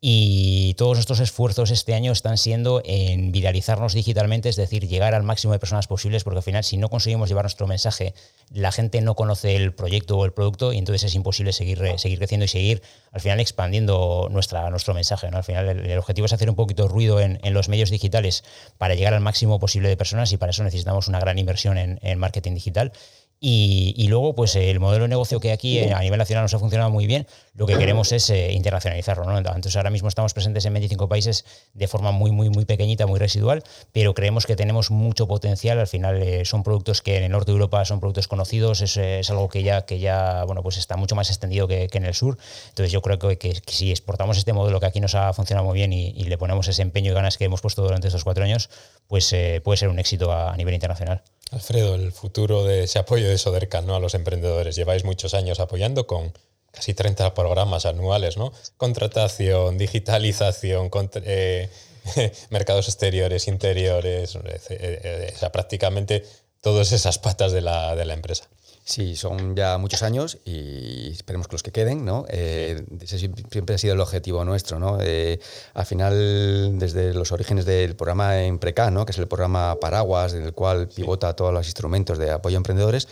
Y 0.00 0.74
todos 0.74 0.98
nuestros 0.98 1.20
esfuerzos 1.20 1.70
este 1.70 1.94
año 1.94 2.12
están 2.12 2.36
siendo 2.36 2.82
en 2.84 3.32
viralizarnos 3.32 3.94
digitalmente, 3.94 4.50
es 4.50 4.56
decir, 4.56 4.86
llegar 4.86 5.14
al 5.14 5.22
máximo 5.22 5.54
de 5.54 5.58
personas 5.58 5.86
posibles, 5.86 6.22
porque 6.22 6.38
al 6.38 6.42
final 6.42 6.64
si 6.64 6.76
no 6.76 6.90
conseguimos 6.90 7.30
llevar 7.30 7.44
nuestro 7.44 7.66
mensaje, 7.66 8.14
la 8.50 8.72
gente 8.72 9.00
no 9.00 9.14
conoce 9.14 9.56
el 9.56 9.74
proyecto 9.74 10.18
o 10.18 10.24
el 10.26 10.32
producto 10.32 10.72
y 10.72 10.78
entonces 10.78 11.04
es 11.04 11.14
imposible 11.14 11.52
seguir, 11.52 11.82
seguir 11.96 12.18
creciendo 12.18 12.44
y 12.44 12.48
seguir 12.48 12.82
al 13.10 13.22
final 13.22 13.40
expandiendo 13.40 14.28
nuestra, 14.30 14.68
nuestro 14.68 14.92
mensaje. 14.92 15.30
¿no? 15.30 15.38
Al 15.38 15.44
final 15.44 15.68
el, 15.68 15.98
objetivo 15.98 16.26
es 16.26 16.32
hacer 16.34 16.50
un 16.50 16.56
poquito 16.56 16.82
de 16.82 16.88
ruido 16.90 17.20
en, 17.20 17.40
en, 17.42 17.54
los 17.54 17.70
medios 17.70 17.88
digitales 17.88 18.44
para 18.76 18.94
llegar 18.94 19.14
al 19.14 19.20
máximo 19.20 19.58
posible 19.58 19.88
de 19.88 19.96
personas 19.96 20.30
y 20.32 20.36
para 20.36 20.50
eso 20.50 20.62
necesitamos 20.62 21.08
una 21.08 21.20
gran 21.20 21.38
inversión 21.38 21.78
en, 21.78 21.98
en 22.02 22.18
marketing 22.18 22.52
digital 22.52 22.92
y, 23.38 24.06
luego, 24.08 24.34
pues 24.34 24.56
el 24.56 24.80
modelo 24.80 25.04
de 25.04 25.08
negocio 25.08 25.40
que 25.40 25.52
aquí 25.52 25.78
eh, 25.78 25.92
a 25.92 26.00
nivel 26.00 26.18
nacional 26.18 26.44
nos 26.44 26.54
ha 26.54 26.58
funcionado 26.58 26.90
muy 26.90 27.06
bien, 27.06 27.26
lo 27.56 27.66
que 27.66 27.76
queremos 27.78 28.12
es 28.12 28.28
eh, 28.30 28.52
internacionalizarlo. 28.52 29.24
¿no? 29.24 29.38
Entonces, 29.38 29.76
ahora 29.76 29.90
mismo 29.90 30.08
estamos 30.08 30.34
presentes 30.34 30.64
en 30.66 30.74
25 30.74 31.08
países 31.08 31.44
de 31.72 31.88
forma 31.88 32.12
muy, 32.12 32.30
muy, 32.30 32.50
muy 32.50 32.64
pequeñita, 32.64 33.06
muy 33.06 33.18
residual, 33.18 33.62
pero 33.92 34.14
creemos 34.14 34.46
que 34.46 34.56
tenemos 34.56 34.90
mucho 34.90 35.26
potencial. 35.26 35.78
Al 35.78 35.86
final, 35.86 36.22
eh, 36.22 36.44
son 36.44 36.62
productos 36.62 37.00
que 37.02 37.16
en 37.16 37.24
el 37.24 37.32
norte 37.32 37.50
de 37.50 37.54
Europa 37.54 37.84
son 37.84 38.00
productos 38.00 38.28
conocidos, 38.28 38.82
es, 38.82 38.96
es, 38.96 39.30
algo 39.30 39.48
que 39.48 39.62
ya, 39.62 39.86
que 39.86 39.98
ya 39.98 40.44
bueno, 40.44 40.62
pues 40.62 40.76
está 40.76 40.96
mucho 40.96 41.14
más 41.14 41.30
extendido 41.30 41.66
que, 41.66 41.88
en 41.90 42.04
el 42.04 42.14
sur. 42.14 42.36
Entonces, 42.68 42.92
yo 42.92 43.00
creo 43.00 43.18
que, 43.18 43.38
que, 43.38 43.60
si 43.66 43.90
exportamos 43.90 44.36
este 44.36 44.52
modelo 44.52 44.78
que 44.78 44.86
aquí 44.86 45.00
nos 45.00 45.14
ha 45.14 45.32
funcionado 45.32 45.66
muy 45.66 45.74
bien 45.74 45.92
y, 45.92 46.26
le 46.26 46.38
ponemos 46.38 46.66
ese 46.66 46.82
empeño 46.82 47.12
y 47.12 47.14
ganas 47.14 47.38
que 47.38 47.44
hemos 47.44 47.60
puesto 47.60 47.82
durante 47.82 48.08
estos 48.08 48.24
cuatro 48.24 48.44
años, 48.44 48.68
pues 49.06 49.34
puede 49.62 49.76
ser 49.76 49.88
un 49.88 49.98
éxito 50.00 50.32
a 50.32 50.56
nivel 50.56 50.74
internacional. 50.74 51.22
Alfredo, 51.52 51.94
el 51.94 52.10
futuro 52.10 52.64
de 52.64 52.84
ese 52.84 52.98
apoyo 52.98 53.28
de 53.28 53.38
Sodercan 53.38 53.86
¿no? 53.86 53.94
a 53.94 54.00
los 54.00 54.14
emprendedores. 54.14 54.74
Lleváis 54.74 55.04
muchos 55.04 55.32
años 55.32 55.60
apoyando 55.60 56.08
con 56.08 56.32
casi 56.76 56.92
30 56.92 57.32
programas 57.32 57.86
anuales, 57.86 58.36
¿no? 58.36 58.52
Contratación, 58.76 59.78
digitalización, 59.78 60.90
eh, 61.24 61.70
mercados 62.50 62.88
exteriores, 62.88 63.48
interiores, 63.48 64.36
eh, 64.36 64.60
eh, 64.68 65.32
o 65.34 65.38
sea, 65.38 65.50
prácticamente 65.50 66.22
todas 66.60 66.92
esas 66.92 67.18
patas 67.18 67.52
de 67.52 67.62
la, 67.62 67.96
de 67.96 68.04
la 68.04 68.12
empresa. 68.12 68.46
Sí, 68.88 69.16
son 69.16 69.56
ya 69.56 69.78
muchos 69.78 70.04
años 70.04 70.38
y 70.44 71.10
esperemos 71.10 71.48
que 71.48 71.54
los 71.54 71.64
que 71.64 71.72
queden, 71.72 72.04
¿no? 72.04 72.24
Eh, 72.28 72.84
ese 73.00 73.18
siempre 73.18 73.74
ha 73.74 73.78
sido 73.78 73.94
el 73.94 74.00
objetivo 74.00 74.44
nuestro, 74.44 74.78
¿no? 74.78 74.98
Eh, 75.02 75.40
al 75.74 75.86
final, 75.86 76.78
desde 76.78 77.12
los 77.12 77.32
orígenes 77.32 77.64
del 77.64 77.96
programa 77.96 78.44
Empreca, 78.44 78.92
¿no? 78.92 79.04
Que 79.04 79.10
es 79.10 79.18
el 79.18 79.26
programa 79.26 79.74
Paraguas, 79.80 80.34
en 80.34 80.44
el 80.44 80.52
cual 80.52 80.86
pivota 80.86 81.34
todos 81.34 81.52
los 81.52 81.66
instrumentos 81.66 82.16
de 82.16 82.30
apoyo 82.30 82.56
a 82.56 82.58
emprendedores, 82.58 83.08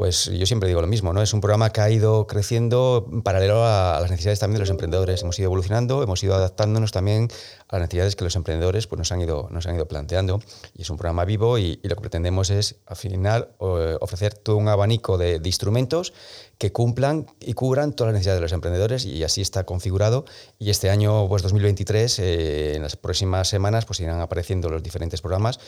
pues 0.00 0.30
yo 0.32 0.46
siempre 0.46 0.66
digo 0.66 0.80
lo 0.80 0.86
mismo, 0.86 1.12
¿no? 1.12 1.20
Es 1.20 1.34
un 1.34 1.42
programa 1.42 1.68
que 1.68 1.82
ha 1.82 1.90
ido 1.90 2.26
creciendo 2.26 3.06
paralelo 3.22 3.66
a, 3.66 3.98
las 4.00 4.10
necesidades 4.10 4.38
también 4.38 4.54
de 4.54 4.60
los 4.60 4.70
emprendedores. 4.70 5.20
Hemos 5.20 5.38
ido 5.38 5.44
evolucionando, 5.44 6.02
hemos 6.02 6.24
ido 6.24 6.34
adaptándonos 6.34 6.90
también 6.90 7.28
a 7.68 7.76
las 7.76 7.82
necesidades 7.82 8.16
que 8.16 8.24
los 8.24 8.34
emprendedores 8.34 8.86
pues, 8.86 8.96
nos, 8.98 9.12
han 9.12 9.20
ido, 9.20 9.48
nos 9.50 9.66
han 9.66 9.74
ido 9.74 9.86
planteando. 9.86 10.40
Y 10.74 10.80
es 10.80 10.88
un 10.88 10.96
programa 10.96 11.26
vivo 11.26 11.58
y, 11.58 11.80
lo 11.82 11.96
que 11.96 12.00
pretendemos 12.00 12.48
es, 12.48 12.76
al 12.86 12.96
final, 12.96 13.50
ofrecer 13.58 14.32
todo 14.32 14.56
un 14.56 14.68
abanico 14.68 15.18
de 15.18 15.38
instrumentos 15.44 16.14
que 16.60 16.72
cumplan 16.72 17.24
y 17.40 17.54
cubran 17.54 17.94
todas 17.94 18.12
las 18.12 18.18
necesidades 18.18 18.36
de 18.36 18.42
los 18.42 18.52
emprendedores 18.52 19.06
y 19.06 19.24
así 19.24 19.40
está 19.40 19.64
configurado. 19.64 20.26
Y 20.58 20.68
este 20.68 20.90
año, 20.90 21.26
pues 21.26 21.42
2023, 21.42 22.18
eh, 22.18 22.74
en 22.74 22.82
las 22.82 22.96
próximas 22.96 23.48
semanas, 23.48 23.86
pues 23.86 23.98
irán 24.00 24.20
apareciendo 24.20 24.68
los 24.68 24.82
diferentes 24.82 25.22
programas 25.22 25.58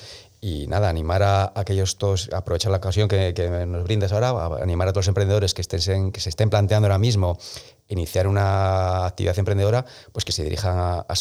y 0.43 0.67
nada, 0.67 0.91
animar 0.91 1.23
a, 1.23 1.51
aquellos 1.55 1.97
todos, 1.97 2.29
aprovechar 2.35 2.73
la 2.73 2.77
ocasión 2.77 3.09
que, 3.09 3.33
nos 3.67 3.85
brindas 3.85 4.13
ahora, 4.13 4.59
animar 4.63 4.87
a 4.87 4.93
todos 4.93 5.07
los 5.07 5.09
emprendedores 5.09 5.55
que, 5.55 5.63
estén, 5.63 6.13
que 6.13 6.21
se 6.21 6.29
estén 6.29 6.51
planteando 6.51 6.89
ahora 6.89 6.99
mismo 6.99 7.39
iniciar 7.89 8.27
una 8.27 9.07
actividad 9.07 9.39
emprendedora, 9.39 9.87
pues 10.13 10.27
que 10.27 10.33
se 10.33 10.45
dirijan 10.45 10.77
a, 10.77 10.99
a 11.01 11.17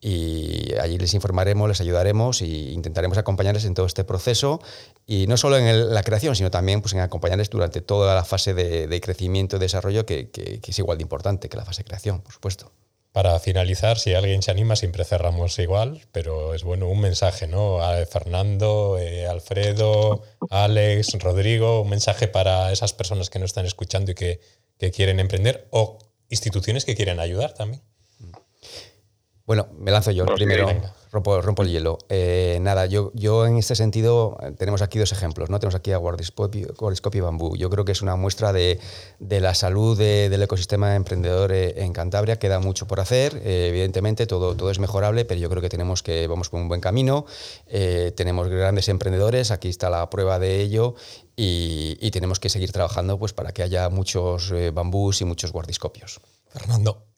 y 0.00 0.74
allí 0.80 0.96
les 0.96 1.12
informaremos, 1.12 1.68
les 1.68 1.80
ayudaremos 1.82 2.40
e 2.40 2.46
intentaremos 2.46 3.18
acompañarles 3.18 3.66
en 3.66 3.74
todo 3.74 3.84
este 3.84 4.02
proceso 4.02 4.60
y 5.06 5.26
no 5.26 5.36
solo 5.36 5.58
en 5.58 5.92
la 5.92 6.02
creación, 6.02 6.34
sino 6.34 6.50
también 6.50 6.80
pues, 6.80 6.94
en 6.94 7.00
acompañarles 7.00 7.50
durante 7.50 7.82
toda 7.82 8.14
la 8.14 8.24
fase 8.24 8.54
de, 8.54 9.00
crecimiento 9.00 9.56
y 9.56 9.58
desarrollo 9.58 10.06
que, 10.06 10.30
es 10.66 10.78
igual 10.78 10.98
de 10.98 11.02
importante 11.02 11.50
que 11.50 11.56
la 11.56 11.66
fase 11.66 11.82
de 11.82 11.88
creación, 11.88 12.22
por 12.22 12.32
supuesto. 12.32 12.72
Para 13.12 13.38
finalizar, 13.40 13.98
si 13.98 14.14
alguien 14.14 14.40
se 14.40 14.52
anima, 14.52 14.76
siempre 14.76 15.04
cerramos 15.04 15.58
igual, 15.58 16.06
pero 16.12 16.54
es 16.54 16.62
bueno 16.62 16.88
un 16.88 17.00
mensaje, 17.00 17.48
¿no? 17.48 17.82
A 17.82 18.06
Fernando, 18.06 18.98
eh, 18.98 19.26
Alfredo, 19.26 20.22
Alex, 20.48 21.18
Rodrigo, 21.18 21.82
un 21.82 21.90
mensaje 21.90 22.28
para 22.28 22.70
esas 22.70 22.92
personas 22.92 23.28
que 23.28 23.40
nos 23.40 23.50
están 23.50 23.66
escuchando 23.66 24.12
y 24.12 24.14
que, 24.14 24.40
que 24.78 24.92
quieren 24.92 25.18
emprender 25.18 25.66
o 25.70 25.98
instituciones 26.28 26.84
que 26.84 26.94
quieren 26.94 27.18
ayudar 27.18 27.52
también. 27.52 27.82
Bueno, 29.50 29.66
me 29.80 29.90
lanzo 29.90 30.12
yo 30.12 30.26
primero, 30.26 30.68
rompo, 31.10 31.42
rompo, 31.42 31.64
el 31.64 31.70
hielo. 31.70 31.98
Eh, 32.08 32.58
nada, 32.60 32.86
yo, 32.86 33.10
yo 33.14 33.48
en 33.48 33.56
este 33.56 33.74
sentido 33.74 34.38
eh, 34.40 34.52
tenemos 34.56 34.80
aquí 34.80 35.00
dos 35.00 35.10
ejemplos, 35.10 35.50
¿no? 35.50 35.58
Tenemos 35.58 35.74
aquí 35.74 35.90
a 35.90 35.96
Guardiscopio 35.96 36.72
y 37.14 37.20
Bambú. 37.20 37.56
Yo 37.56 37.68
creo 37.68 37.84
que 37.84 37.90
es 37.90 38.00
una 38.00 38.14
muestra 38.14 38.52
de, 38.52 38.78
de 39.18 39.40
la 39.40 39.56
salud 39.56 39.98
del 39.98 40.40
ecosistema 40.40 40.94
emprendedor 40.94 41.50
eh, 41.50 41.82
en 41.82 41.92
Cantabria. 41.92 42.38
Queda 42.38 42.60
mucho 42.60 42.86
por 42.86 43.00
hacer, 43.00 43.42
evidentemente 43.44 44.28
todo, 44.28 44.54
todo 44.54 44.70
es 44.70 44.78
mejorable, 44.78 45.24
pero 45.24 45.40
yo 45.40 45.50
creo 45.50 45.60
que 45.60 45.68
tenemos 45.68 46.04
que 46.04 46.28
vamos 46.28 46.48
por 46.48 46.60
un 46.60 46.68
buen 46.68 46.80
camino. 46.80 47.26
tenemos 47.66 48.46
grandes 48.46 48.88
emprendedores, 48.88 49.50
aquí 49.50 49.68
está 49.68 49.90
la 49.90 50.08
prueba 50.10 50.38
de 50.38 50.60
ello 50.60 50.94
y, 51.34 51.98
y 52.00 52.12
tenemos 52.12 52.38
que 52.38 52.50
seguir 52.50 52.70
trabajando 52.70 53.18
pues, 53.18 53.32
para 53.32 53.50
que 53.50 53.64
haya 53.64 53.88
muchos 53.88 54.54
bambús 54.72 55.22
y 55.22 55.24
muchos 55.24 55.50
guardiscopios. 55.50 56.20
Fernando. 56.50 57.09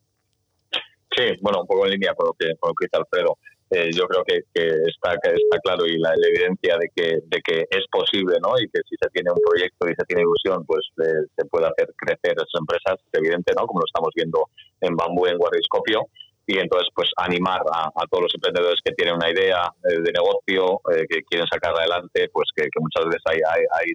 Sí, 1.15 1.25
bueno, 1.41 1.61
un 1.61 1.67
poco 1.67 1.85
en 1.85 1.93
línea 1.93 2.15
con 2.15 2.27
lo 2.27 2.33
que, 2.33 2.57
con 2.57 2.71
lo 2.71 2.75
que 2.75 2.87
dice 2.87 2.97
Alfredo. 2.97 3.37
Eh, 3.73 3.89
yo 3.97 4.05
creo 4.05 4.23
que, 4.25 4.37
está, 4.53 5.17
que 5.17 5.33
está 5.33 5.59
claro 5.65 5.87
y 5.87 5.97
la, 5.97 6.13
evidencia 6.13 6.77
de 6.77 6.89
que, 6.95 7.25
de 7.25 7.41
que 7.41 7.65
es 7.71 7.85
posible, 7.91 8.37
¿no? 8.43 8.53
Y 8.61 8.69
que 8.69 8.81
si 8.85 8.97
se 9.01 9.09
tiene 9.09 9.33
un 9.33 9.41
proyecto 9.41 9.89
y 9.89 9.95
se 9.97 10.05
tiene 10.05 10.29
ilusión, 10.29 10.65
pues 10.67 10.85
eh, 11.01 11.25
se 11.35 11.47
puede 11.47 11.69
hacer 11.73 11.89
crecer 11.97 12.37
esas 12.37 12.53
empresas, 12.61 13.01
es 13.01 13.15
evidente, 13.17 13.55
¿no? 13.57 13.65
Como 13.65 13.81
lo 13.81 13.89
estamos 13.89 14.11
viendo 14.15 14.45
en 14.81 14.95
Bambú, 14.95 15.27
en 15.27 15.39
Guardiscopio. 15.39 16.05
Y 16.45 16.59
entonces, 16.59 16.89
pues 16.95 17.09
animar 17.17 17.63
a, 17.73 18.05
todos 18.11 18.25
los 18.25 18.35
emprendedores 18.35 18.81
que 18.85 18.93
tienen 18.93 19.15
una 19.15 19.31
idea 19.31 19.73
eh, 19.89 20.01
de 20.05 20.13
negocio, 20.13 20.81
que 21.09 21.23
quieren 21.25 21.47
sacar 21.49 21.73
adelante, 21.73 22.29
pues 22.33 22.51
que, 22.55 22.69
muchas 22.77 23.07
veces 23.07 23.23
hay, 23.25 23.41
hay 23.73 23.89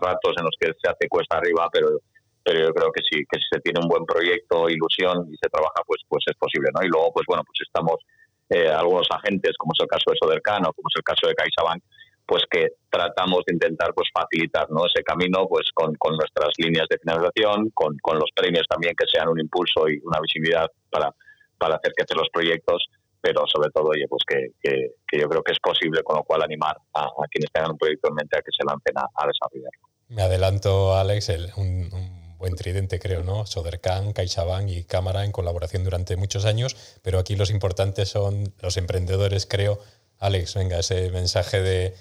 ratos 0.00 0.34
en 0.38 0.44
los 0.44 0.56
que 0.58 0.72
se 0.74 0.90
hace 0.90 1.06
cuesta 1.08 1.36
arriba, 1.36 1.68
pero 1.70 2.00
pero 2.42 2.60
yo 2.60 2.72
creo 2.72 2.90
que 2.92 3.02
sí, 3.02 3.22
que 3.30 3.38
si 3.38 3.46
se 3.52 3.60
tiene 3.60 3.80
un 3.80 3.88
buen 3.88 4.04
proyecto, 4.04 4.68
ilusión 4.68 5.28
y 5.30 5.36
se 5.36 5.48
trabaja, 5.48 5.82
pues, 5.86 6.02
pues 6.08 6.24
es 6.26 6.36
posible, 6.36 6.70
¿no? 6.74 6.84
Y 6.84 6.88
luego, 6.88 7.12
pues 7.12 7.26
bueno, 7.26 7.42
pues 7.44 7.60
estamos 7.66 8.00
algunos 8.50 9.06
agentes, 9.10 9.52
como 9.56 9.72
es 9.74 9.80
el 9.80 9.86
caso 9.86 10.10
de 10.10 10.16
Sodercano, 10.18 10.72
como 10.72 10.88
es 10.88 10.96
el 10.96 11.04
caso 11.04 11.28
de 11.28 11.34
CaixaBank, 11.34 11.82
pues 12.26 12.44
que 12.50 12.68
tratamos 12.88 13.42
de 13.46 13.54
intentar 13.54 13.92
pues 13.94 14.08
facilitar 14.14 14.70
¿no? 14.70 14.86
ese 14.86 15.02
camino 15.02 15.46
pues 15.48 15.66
con, 15.74 15.94
nuestras 16.16 16.50
líneas 16.58 16.86
de 16.88 16.98
financiación, 16.98 17.70
con, 17.74 17.96
los 18.14 18.30
premios 18.34 18.66
también 18.68 18.94
que 18.96 19.06
sean 19.10 19.28
un 19.28 19.40
impulso 19.40 19.88
y 19.88 19.98
una 20.04 20.20
visibilidad 20.20 20.66
para, 20.90 21.12
para 21.58 21.76
hacer 21.76 21.92
crecer 21.92 22.16
los 22.16 22.28
proyectos, 22.32 22.86
pero 23.20 23.42
sobre 23.46 23.70
todo 23.70 23.88
oye, 23.88 24.06
pues 24.08 24.22
que, 24.26 25.18
yo 25.18 25.28
creo 25.28 25.42
que 25.42 25.52
es 25.52 25.58
posible, 25.58 26.02
con 26.02 26.18
lo 26.18 26.22
cual 26.22 26.42
animar 26.42 26.76
a, 26.94 27.08
quienes 27.30 27.50
tengan 27.52 27.72
un 27.72 27.78
proyecto 27.78 28.08
en 28.08 28.14
mente 28.14 28.38
a 28.38 28.42
que 28.42 28.50
se 28.56 28.64
lancen 28.64 28.94
a, 28.96 29.26
desarrollarlo. 29.26 29.88
Me 30.08 30.22
adelanto, 30.22 30.94
Alex, 30.94 31.30
un, 31.56 32.19
buen 32.40 32.56
tridente, 32.56 32.98
creo, 32.98 33.22
¿no? 33.22 33.46
Sodercan, 33.46 34.12
CaixaBank 34.12 34.68
y 34.70 34.84
Cámara 34.84 35.24
en 35.24 35.30
colaboración 35.30 35.84
durante 35.84 36.16
muchos 36.16 36.46
años, 36.46 36.74
pero 37.02 37.18
aquí 37.18 37.36
los 37.36 37.50
importantes 37.50 38.08
son 38.08 38.52
los 38.60 38.76
emprendedores, 38.78 39.46
creo. 39.46 39.78
Alex, 40.18 40.54
venga, 40.54 40.78
ese 40.78 41.10
mensaje 41.10 41.60
de, 41.60 41.94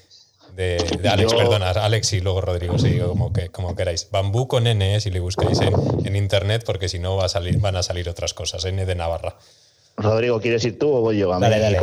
de, 0.55 1.09
Alex, 1.09 1.33
perdona, 1.33 1.69
Alex 1.71 2.13
y 2.13 2.21
luego 2.21 2.41
Rodrigo, 2.41 2.79
sí, 2.79 2.99
como, 2.99 3.31
que, 3.33 3.49
como 3.49 3.75
queráis. 3.75 4.09
Bambú 4.11 4.47
con 4.47 4.65
N, 4.65 4.95
eh, 4.95 5.01
si 5.01 5.11
le 5.11 5.19
buscáis 5.19 5.59
en, 5.61 6.15
internet, 6.15 6.63
porque 6.65 6.89
si 6.89 6.99
no 6.99 7.17
va 7.17 7.25
a 7.25 7.29
salir, 7.29 7.59
van 7.59 7.75
a 7.75 7.83
salir 7.83 8.09
otras 8.09 8.33
cosas. 8.33 8.65
N 8.65 8.85
de 8.85 8.95
Navarra. 8.95 9.37
Rodrigo, 9.97 10.39
¿quieres 10.39 10.63
ir 10.63 10.79
tú 10.79 10.89
o 10.89 11.01
voy 11.01 11.17
yo? 11.17 11.37
dale, 11.37 11.59
dale. 11.59 11.81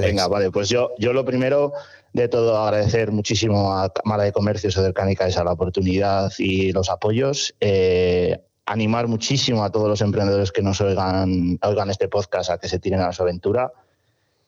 venga, 0.00 0.28
vale, 0.28 0.50
pues 0.50 0.70
yo, 0.70 0.92
yo 0.98 1.12
lo 1.12 1.26
primero 1.26 1.74
de 2.14 2.28
todo 2.28 2.56
agradecer 2.56 3.10
muchísimo 3.10 3.76
a 3.76 3.92
Cámara 3.92 4.22
de 4.22 4.32
Comercio 4.32 4.70
Sodercánica 4.70 5.26
esa 5.26 5.44
la 5.44 5.52
oportunidad 5.52 6.32
y 6.38 6.72
los 6.72 6.88
apoyos. 6.88 7.54
Eh, 7.60 8.40
animar 8.66 9.08
muchísimo 9.08 9.64
a 9.64 9.70
todos 9.70 9.88
los 9.88 10.00
emprendedores 10.00 10.52
que 10.52 10.62
nos 10.62 10.80
oigan, 10.80 11.58
oigan 11.62 11.90
este 11.90 12.08
podcast 12.08 12.50
a 12.50 12.58
que 12.58 12.68
se 12.68 12.78
tiren 12.78 13.00
a 13.00 13.12
su 13.12 13.22
aventura. 13.22 13.72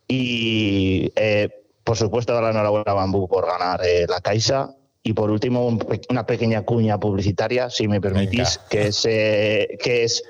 Y 0.06 1.12
eh, 1.16 1.50
por 1.82 1.96
supuesto, 1.96 2.32
dar 2.32 2.44
la 2.44 2.50
enhorabuena 2.50 2.92
a 2.92 2.94
Bambú 2.94 3.28
por 3.28 3.46
ganar 3.46 3.80
eh, 3.84 4.06
la 4.08 4.20
Caixa. 4.20 4.70
Y 5.02 5.12
por 5.12 5.30
último, 5.30 5.78
una 6.08 6.26
pequeña 6.26 6.62
cuña 6.62 6.98
publicitaria, 6.98 7.68
si 7.68 7.88
me 7.88 8.00
permitís, 8.00 8.58
que 8.70 8.88
es, 8.88 9.04
eh, 9.08 9.76
que 9.80 10.04
es 10.04 10.22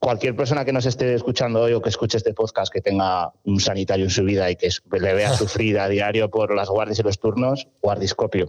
cualquier 0.00 0.34
persona 0.36 0.64
que 0.64 0.72
nos 0.72 0.86
esté 0.86 1.14
escuchando 1.14 1.60
hoy 1.60 1.72
o 1.72 1.82
que 1.82 1.88
escuche 1.88 2.16
este 2.16 2.34
podcast 2.34 2.72
que 2.72 2.80
tenga 2.80 3.32
un 3.44 3.60
sanitario 3.60 4.04
en 4.04 4.10
su 4.10 4.24
vida 4.24 4.50
y 4.50 4.56
que 4.56 4.70
le 5.00 5.14
vea 5.14 5.32
sufrir 5.36 5.78
a 5.78 5.88
diario 5.88 6.30
por 6.30 6.54
las 6.54 6.68
guardias 6.68 6.98
y 6.98 7.02
los 7.02 7.18
turnos, 7.18 7.68
guardiscopio. 7.82 8.48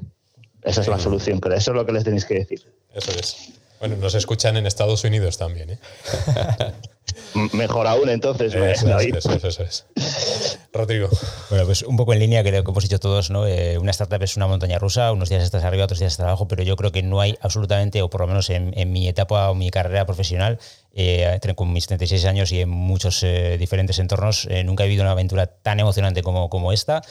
Esa 0.63 0.81
es 0.81 0.87
la 0.87 0.99
solución, 0.99 1.39
pero 1.39 1.55
eso 1.55 1.71
es 1.71 1.75
lo 1.75 1.85
que 1.85 1.91
les 1.93 2.03
tenéis 2.03 2.25
que 2.25 2.35
decir. 2.35 2.61
Eso 2.93 3.11
es. 3.11 3.53
Bueno, 3.79 3.95
nos 3.95 4.13
escuchan 4.13 4.57
en 4.57 4.65
Estados 4.65 5.03
Unidos 5.05 5.37
también, 5.37 5.69
¿eh? 5.71 5.79
Mejor 7.53 7.88
aún, 7.88 8.10
entonces. 8.10 8.53
Eso, 8.53 8.97
eso, 8.99 9.64
es. 9.64 9.86
Rodrigo. 10.72 11.10
Bueno, 11.49 11.66
pues 11.66 11.82
un 11.84 11.97
poco 11.97 12.14
en 12.14 12.20
línea, 12.20 12.43
creo 12.43 12.64
que 12.64 12.72
hemos 12.72 12.84
dicho 12.84 12.99
todos, 12.99 13.30
¿no? 13.30 13.47
Eh, 13.47 13.78
una 13.78 13.91
startup 13.91 14.22
es 14.22 14.38
una 14.38 14.47
montaña 14.47 14.80
rusa, 14.80 15.12
unos 15.12 15.30
días 15.30 15.43
estás 15.43 15.64
arriba, 15.64 15.86
otros 15.86 15.99
días 15.99 16.14
estás 16.14 16.28
abajo, 16.28 16.47
pero 16.47 16.64
yo 16.64 16.76
creo 16.76 16.91
que 16.91 17.03
no 17.03 17.22
hay 17.22 17.38
absolutamente, 17.41 18.01
o 18.01 18.10
por 18.10 18.22
lo 18.22 18.28
menos 18.28 18.49
en, 18.49 18.74
en 18.78 18.91
mi 18.91 19.07
etapa 19.07 19.49
o 19.49 19.55
mi 19.55 19.72
carrera 19.72 20.05
profesional, 20.05 20.60
eh, 20.91 21.39
con 21.55 21.72
mis 21.72 21.88
36 21.88 22.26
años 22.26 22.51
y 22.51 22.62
en 22.62 22.70
muchos 22.70 23.22
eh, 23.24 23.57
diferentes 23.57 23.99
entornos, 23.99 24.47
eh, 24.49 24.64
nunca 24.64 24.84
he 24.84 24.88
vivido 24.88 25.03
una 25.03 25.12
aventura 25.12 25.47
tan 25.47 25.80
emocionante 25.80 26.24
como, 26.24 26.49
como 26.49 26.72
esta. 26.72 27.01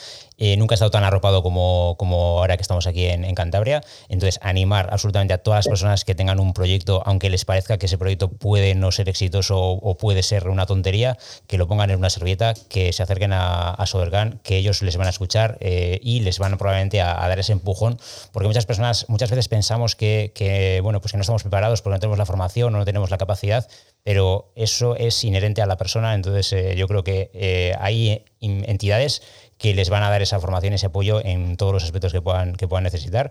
nunca 0.56 0.74
he 0.74 0.76
estado 0.76 0.90
tan 0.90 1.04
arropado 1.04 1.42
como, 1.42 1.96
como 1.98 2.38
ahora 2.38 2.56
que 2.56 2.62
estamos 2.62 2.86
aquí 2.86 3.06
en, 3.06 3.34
Cantabria. 3.34 3.82
Entonces, 4.08 4.40
animar 4.42 4.88
absolutamente 4.92 5.32
a 5.34 5.38
todas 5.38 5.58
las 5.58 5.68
personas 5.68 6.04
que 6.04 6.14
tengan 6.14 6.40
un 6.40 6.54
proyecto, 6.54 7.02
aunque 7.06 7.30
les 7.30 7.44
parezca 7.44 7.78
que 7.78 7.86
ese 7.86 7.98
proyecto 7.98 8.28
puede 8.30 8.74
no 8.74 8.90
ser 8.90 9.08
exitoso 9.08 9.58
o, 9.58 9.87
puede 9.96 10.22
ser 10.22 10.48
una 10.48 10.66
tontería, 10.66 11.16
que 11.46 11.58
lo 11.58 11.66
pongan 11.66 11.90
en 11.90 11.98
una 11.98 12.10
servieta, 12.10 12.54
que 12.68 12.92
se 12.92 13.02
acerquen 13.02 13.32
a, 13.32 13.70
a 13.70 13.86
Sodergan, 13.86 14.40
que 14.42 14.56
ellos 14.56 14.82
les 14.82 14.96
van 14.96 15.06
a 15.06 15.10
escuchar 15.10 15.58
y 15.60 16.20
les 16.20 16.38
van 16.38 16.58
probablemente 16.58 17.00
a, 17.00 17.14
dar 17.14 17.38
ese 17.38 17.52
empujón, 17.52 17.98
porque 18.32 18.48
muchas 18.48 18.66
personas, 18.66 19.06
muchas 19.08 19.30
veces 19.30 19.48
pensamos 19.48 19.96
que, 19.96 20.32
que, 20.34 20.80
bueno, 20.82 21.00
pues 21.00 21.12
que 21.12 21.18
no 21.18 21.22
estamos 21.22 21.42
preparados 21.42 21.82
porque 21.82 21.94
no 21.94 22.00
tenemos 22.00 22.18
la 22.18 22.26
formación 22.26 22.74
o 22.74 22.78
no 22.78 22.84
tenemos 22.84 23.10
la 23.10 23.18
capacidad 23.18 23.68
pero 24.08 24.52
eso 24.54 24.96
es 24.96 25.22
inherente 25.24 25.60
a 25.60 25.66
la 25.66 25.76
persona, 25.76 26.14
entonces 26.14 26.50
eh, 26.54 26.74
yo 26.76 26.88
creo 26.88 27.04
que 27.04 27.30
eh, 27.34 27.74
hay 27.78 28.24
entidades 28.40 29.22
que 29.58 29.74
les 29.74 29.90
van 29.90 30.02
a 30.02 30.08
dar 30.08 30.22
esa 30.22 30.40
formación, 30.40 30.72
ese 30.72 30.86
apoyo 30.86 31.22
en 31.22 31.58
todos 31.58 31.74
los 31.74 31.84
aspectos 31.84 32.12
que 32.12 32.22
puedan, 32.22 32.54
que 32.54 32.66
puedan 32.66 32.84
necesitar. 32.84 33.30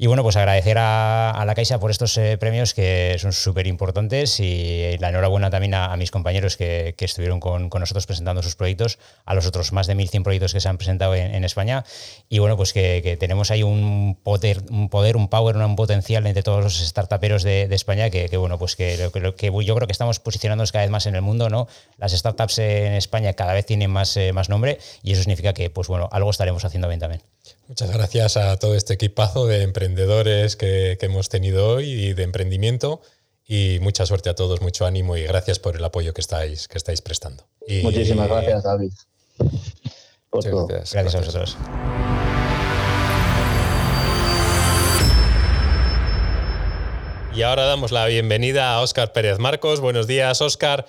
Y 0.00 0.06
bueno, 0.06 0.22
pues 0.22 0.36
agradecer 0.36 0.78
a, 0.78 1.42
la 1.44 1.54
Caixa 1.56 1.80
por 1.80 1.90
estos 1.90 2.16
eh, 2.18 2.38
premios 2.38 2.72
que 2.72 3.16
son 3.18 3.32
súper 3.32 3.66
importantes 3.66 4.38
y 4.38 4.96
la 4.98 5.08
enhorabuena 5.08 5.50
también 5.50 5.74
a, 5.74 5.96
mis 5.96 6.12
compañeros 6.12 6.56
que, 6.56 6.94
estuvieron 6.96 7.40
con, 7.40 7.68
nosotros 7.68 8.06
presentando 8.06 8.40
sus 8.44 8.54
proyectos, 8.54 9.00
a 9.24 9.34
los 9.34 9.44
otros 9.46 9.72
más 9.72 9.88
de 9.88 9.96
1.100 9.96 10.22
proyectos 10.22 10.52
que 10.52 10.60
se 10.60 10.68
han 10.68 10.78
presentado 10.78 11.16
en, 11.16 11.42
España. 11.42 11.84
Y 12.28 12.38
bueno, 12.38 12.56
pues 12.56 12.72
que, 12.72 13.16
tenemos 13.18 13.50
ahí 13.50 13.64
un 13.64 14.16
poder, 14.22 14.62
un 14.70 14.88
poder, 14.88 15.16
un 15.16 15.26
power, 15.26 15.56
un 15.56 15.74
potencial 15.74 16.24
entre 16.28 16.44
todos 16.44 16.62
los 16.62 16.78
startuperos 16.78 17.42
de, 17.42 17.66
España 17.74 18.08
que, 18.08 18.36
bueno, 18.36 18.56
pues 18.56 18.76
que, 18.76 19.10
que, 19.36 19.50
yo 19.64 19.74
creo 19.74 19.86
que 19.88 19.92
estamos 19.92 20.20
posicionándonos 20.20 20.70
cada 20.70 20.84
vez 20.84 20.92
más 20.92 21.06
en 21.06 21.16
el 21.16 21.22
mundo, 21.22 21.50
¿no? 21.50 21.66
Las 21.96 22.12
startups 22.12 22.60
en 22.60 22.92
España 22.92 23.32
cada 23.32 23.52
vez 23.52 23.66
tienen 23.66 23.90
más, 23.90 24.16
eh, 24.16 24.32
más 24.32 24.48
nombre 24.48 24.78
y 25.02 25.12
eso 25.12 25.22
significa 25.22 25.54
que, 25.54 25.70
pues 25.70 25.88
bueno, 25.88 26.08
algo 26.12 26.30
estaremos 26.30 26.64
haciendo 26.64 26.86
bien 26.86 27.00
también. 27.00 27.22
Muchas 27.68 27.90
gracias 27.90 28.36
a 28.36 28.56
todo 28.58 28.74
este 28.74 28.94
equipazo 28.94 29.46
de 29.46 29.62
emprendedores 29.62 30.56
que, 30.56 30.98
hemos 31.00 31.28
tenido 31.28 31.68
hoy 31.68 31.90
y 31.90 32.12
de 32.14 32.22
emprendimiento. 32.22 33.00
Y 33.46 33.78
mucha 33.80 34.04
suerte 34.04 34.28
a 34.28 34.34
todos, 34.34 34.60
mucho 34.60 34.84
ánimo 34.84 35.16
y 35.16 35.22
gracias 35.22 35.58
por 35.58 35.76
el 35.76 35.84
apoyo 35.84 36.12
que 36.12 36.20
estáis, 36.20 36.68
que 36.68 36.76
estáis 36.76 37.00
prestando. 37.00 37.44
Muchísimas 37.82 38.28
gracias, 38.28 38.62
David. 38.62 38.92
Gracias, 40.30 40.92
gracias 40.92 41.14
a 41.14 41.18
vosotros. 41.18 41.56
Y 47.34 47.42
ahora 47.42 47.66
damos 47.66 47.92
la 47.92 48.04
bienvenida 48.06 48.74
a 48.74 48.80
Óscar 48.80 49.12
Pérez 49.12 49.38
Marcos. 49.38 49.80
Buenos 49.80 50.06
días, 50.08 50.40
Óscar. 50.42 50.86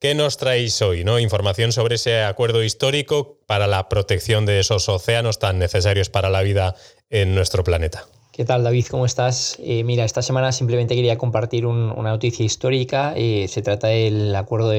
¿Qué 0.00 0.14
nos 0.14 0.38
traéis 0.38 0.80
hoy? 0.80 1.04
¿no? 1.04 1.18
Información 1.18 1.72
sobre 1.72 1.96
ese 1.96 2.22
acuerdo 2.22 2.64
histórico 2.64 3.36
para 3.44 3.66
la 3.66 3.90
protección 3.90 4.46
de 4.46 4.58
esos 4.58 4.88
océanos 4.88 5.38
tan 5.38 5.58
necesarios 5.58 6.08
para 6.08 6.30
la 6.30 6.40
vida 6.40 6.74
en 7.10 7.34
nuestro 7.34 7.64
planeta. 7.64 8.06
¿Qué 8.32 8.46
tal, 8.46 8.64
David? 8.64 8.86
¿Cómo 8.90 9.04
estás? 9.04 9.58
Eh, 9.62 9.84
mira, 9.84 10.06
esta 10.06 10.22
semana 10.22 10.52
simplemente 10.52 10.94
quería 10.94 11.18
compartir 11.18 11.66
una 11.66 11.92
noticia 11.92 12.46
histórica. 12.46 13.12
Eh, 13.14 13.44
se 13.48 13.60
trata 13.60 13.88
del 13.88 14.34
acuerdo 14.34 14.72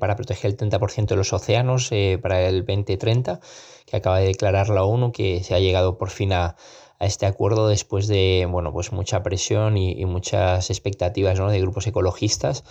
para 0.00 0.16
proteger 0.16 0.50
el 0.50 0.56
30% 0.56 1.06
de 1.06 1.16
los 1.16 1.32
océanos 1.32 1.92
eh, 1.92 2.18
para 2.20 2.48
el 2.48 2.66
2030, 2.66 3.38
que 3.86 3.96
acaba 3.96 4.18
de 4.18 4.26
declarar 4.26 4.68
la 4.70 4.82
ONU, 4.82 5.12
que 5.12 5.44
se 5.44 5.54
ha 5.54 5.60
llegado 5.60 5.96
por 5.96 6.10
fin 6.10 6.32
a, 6.32 6.56
este 6.98 7.26
acuerdo 7.26 7.68
después 7.68 8.08
de 8.08 8.48
bueno, 8.50 8.72
pues 8.72 8.90
mucha 8.90 9.22
presión 9.22 9.76
y, 9.76 9.92
y 9.92 10.06
muchas 10.06 10.70
expectativas 10.70 11.38
¿no? 11.38 11.50
de 11.50 11.60
grupos 11.60 11.86
ecologistas 11.86 12.64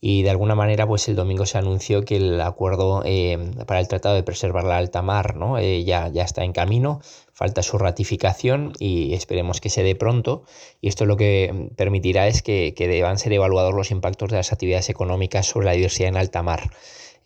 y 0.00 0.22
de 0.22 0.30
alguna 0.30 0.54
manera 0.54 0.86
pues 0.86 1.08
el 1.08 1.16
domingo 1.16 1.46
se 1.46 1.58
anunció 1.58 2.04
que 2.04 2.16
el 2.16 2.40
acuerdo 2.40 3.02
eh, 3.04 3.38
para 3.66 3.80
el 3.80 3.88
Tratado 3.88 4.14
de 4.14 4.22
Preservar 4.22 4.64
la 4.64 4.76
Alta 4.76 5.02
Mar 5.02 5.36
¿no? 5.36 5.58
Eh, 5.58 5.84
ya, 5.84 6.08
ya 6.08 6.22
está 6.22 6.44
en 6.44 6.52
camino, 6.52 7.00
falta 7.32 7.62
su 7.62 7.78
ratificación 7.78 8.72
y 8.78 9.14
esperemos 9.14 9.60
que 9.60 9.70
se 9.70 9.82
dé 9.82 9.94
pronto 9.94 10.42
y 10.80 10.88
esto 10.88 11.06
lo 11.06 11.16
que 11.16 11.70
permitirá 11.76 12.28
es 12.28 12.42
que, 12.42 12.74
que 12.76 12.88
deban 12.88 13.18
ser 13.18 13.32
evaluados 13.32 13.74
los 13.74 13.90
impactos 13.90 14.30
de 14.30 14.36
las 14.36 14.52
actividades 14.52 14.90
económicas 14.90 15.46
sobre 15.46 15.66
la 15.66 15.72
diversidad 15.72 16.10
en 16.10 16.16
alta 16.16 16.42
mar. 16.42 16.70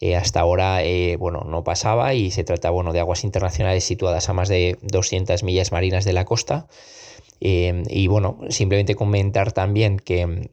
Eh, 0.03 0.16
hasta 0.16 0.41
ahora 0.41 0.81
bueno, 1.18 1.43
no 1.45 1.62
pasaba 1.62 2.14
y 2.14 2.31
se 2.31 2.43
trata 2.45 2.71
bueno, 2.71 2.95
de 2.95 3.01
aguas 3.01 3.25
internacionales 3.25 3.85
situadas 3.85 4.31
a 4.31 4.33
más 4.33 4.49
de 4.49 4.79
200 4.81 5.43
millas 5.43 5.73
marinas 5.73 6.05
de 6.07 6.14
la 6.14 6.25
costa. 6.25 6.68
y 7.41 8.07
bueno, 8.07 8.39
simplemente 8.49 8.95
comentar 8.95 9.53
también 9.53 9.99
que 9.99 10.51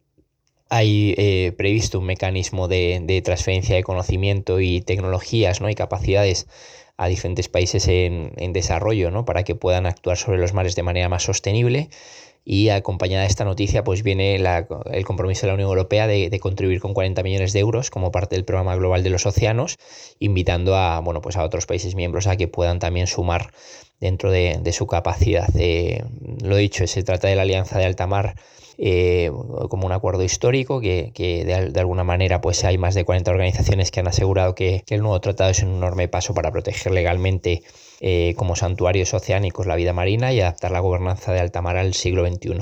hay 0.70 1.14
eh, 1.18 1.54
previsto 1.58 2.00
un 2.00 2.06
mecanismo 2.06 2.68
de, 2.68 3.22
transferencia 3.24 3.76
de 3.76 3.84
conocimiento 3.84 4.60
y 4.60 4.82
tecnologías 4.82 5.62
¿no? 5.62 5.70
y 5.70 5.76
capacidades 5.76 6.48
a 6.98 7.08
diferentes 7.08 7.48
países 7.48 7.88
en, 7.88 8.32
desarrollo 8.54 9.12
¿no? 9.12 9.26
para 9.26 9.44
que 9.44 9.56
puedan 9.56 9.86
actuar 9.86 10.18
sobre 10.18 10.40
los 10.40 10.54
mares 10.54 10.76
de 10.76 10.84
manera 10.84 11.10
más 11.10 11.24
sostenible. 11.24 11.90
Y 12.50 12.70
acompañada 12.70 13.24
de 13.24 13.28
esta 13.28 13.44
noticia, 13.44 13.84
pues 13.84 14.04
viene 14.04 14.36
el 14.38 15.06
compromiso 15.06 15.42
de 15.42 15.48
la 15.48 15.56
Unión 15.56 15.68
Europea 15.68 16.08
de, 16.08 16.40
contribuir 16.40 16.80
con 16.80 16.94
40 16.94 17.22
millones 17.22 17.52
de 17.52 17.60
euros 17.60 17.90
como 17.90 18.10
parte 18.10 18.38
del 18.38 18.46
programa 18.46 18.74
global 18.78 19.04
de 19.04 19.10
los 19.10 19.26
océanos, 19.26 19.76
invitando 20.20 20.78
a, 20.78 21.02
bueno, 21.02 21.20
pues 21.22 21.36
a 21.36 21.44
otros 21.44 21.66
países 21.66 21.94
miembros 21.96 22.26
a 22.26 22.38
que 22.38 22.48
puedan 22.48 22.80
también 22.80 23.08
sumar 23.08 23.52
dentro 24.00 24.32
de, 24.32 24.72
su 24.72 24.88
capacidad. 24.88 25.50
Eh, 25.60 26.06
lo 26.42 26.56
dicho, 26.56 26.88
se 26.88 27.04
trata 27.04 27.28
de 27.28 27.36
la 27.36 27.42
Alianza 27.42 27.80
de 27.80 27.86
Alta 27.86 28.08
Mar 28.08 28.36
eh, 28.78 29.32
como 29.70 29.88
un 29.88 29.92
acuerdo 29.92 30.24
histórico 30.24 30.80
que, 30.80 31.12
de, 31.16 31.80
alguna 31.80 32.04
manera 32.04 32.42
pues 32.42 32.64
hay 32.64 32.78
más 32.78 32.94
de 32.94 33.06
40 33.06 33.32
organizaciones 33.32 33.90
que 33.90 34.00
han 34.00 34.08
asegurado 34.08 34.54
que, 34.56 34.84
el 34.88 35.02
nuevo 35.02 35.20
tratado 35.20 35.50
es 35.50 35.64
un 35.64 35.76
enorme 35.78 36.08
paso 36.08 36.34
para 36.34 36.52
proteger 36.52 36.92
legalmente 36.92 37.64
eh, 38.00 38.36
como 38.38 38.56
santuarios 38.56 39.14
oceánicos 39.14 39.66
la 39.66 39.76
vida 39.76 39.94
marina 39.94 40.32
y 40.32 40.42
adaptar 40.42 40.72
la 40.72 40.80
gobernanza 40.80 41.34
de 41.34 41.40
alta 41.40 41.62
mar 41.62 41.78
al 41.78 41.94
siglo 41.94 42.28
XXI. 42.28 42.60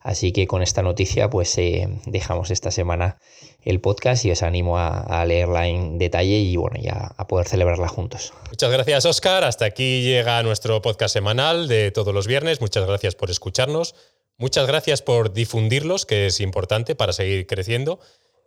Así 0.00 0.32
que 0.32 0.46
con 0.46 0.62
esta 0.62 0.82
noticia 0.82 1.30
pues 1.30 1.56
eh, 1.56 1.88
dejamos 2.04 2.50
esta 2.50 2.70
semana 2.70 3.16
el 3.62 3.80
podcast 3.80 4.24
y 4.26 4.30
os 4.30 4.42
animo 4.42 4.76
a, 4.78 5.24
leerla 5.24 5.66
en 5.66 5.96
detalle 5.96 6.36
y 6.36 6.56
bueno, 6.56 6.78
ya 6.78 7.14
a 7.16 7.26
poder 7.26 7.48
celebrarla 7.48 7.88
juntos. 7.88 8.34
Muchas 8.50 8.70
gracias 8.70 9.06
Oscar, 9.06 9.44
hasta 9.44 9.64
aquí 9.64 10.02
llega 10.02 10.42
nuestro 10.42 10.82
podcast 10.82 11.14
semanal 11.14 11.68
de 11.68 11.90
todos 11.90 12.12
los 12.12 12.26
viernes, 12.26 12.60
muchas 12.60 12.86
gracias 12.86 13.14
por 13.14 13.30
escucharnos, 13.30 13.94
muchas 14.36 14.66
gracias 14.66 15.02
por 15.02 15.32
difundirlos, 15.32 16.06
que 16.06 16.26
es 16.26 16.40
importante 16.40 16.94
para 16.94 17.12
seguir 17.12 17.46
creciendo. 17.46 18.00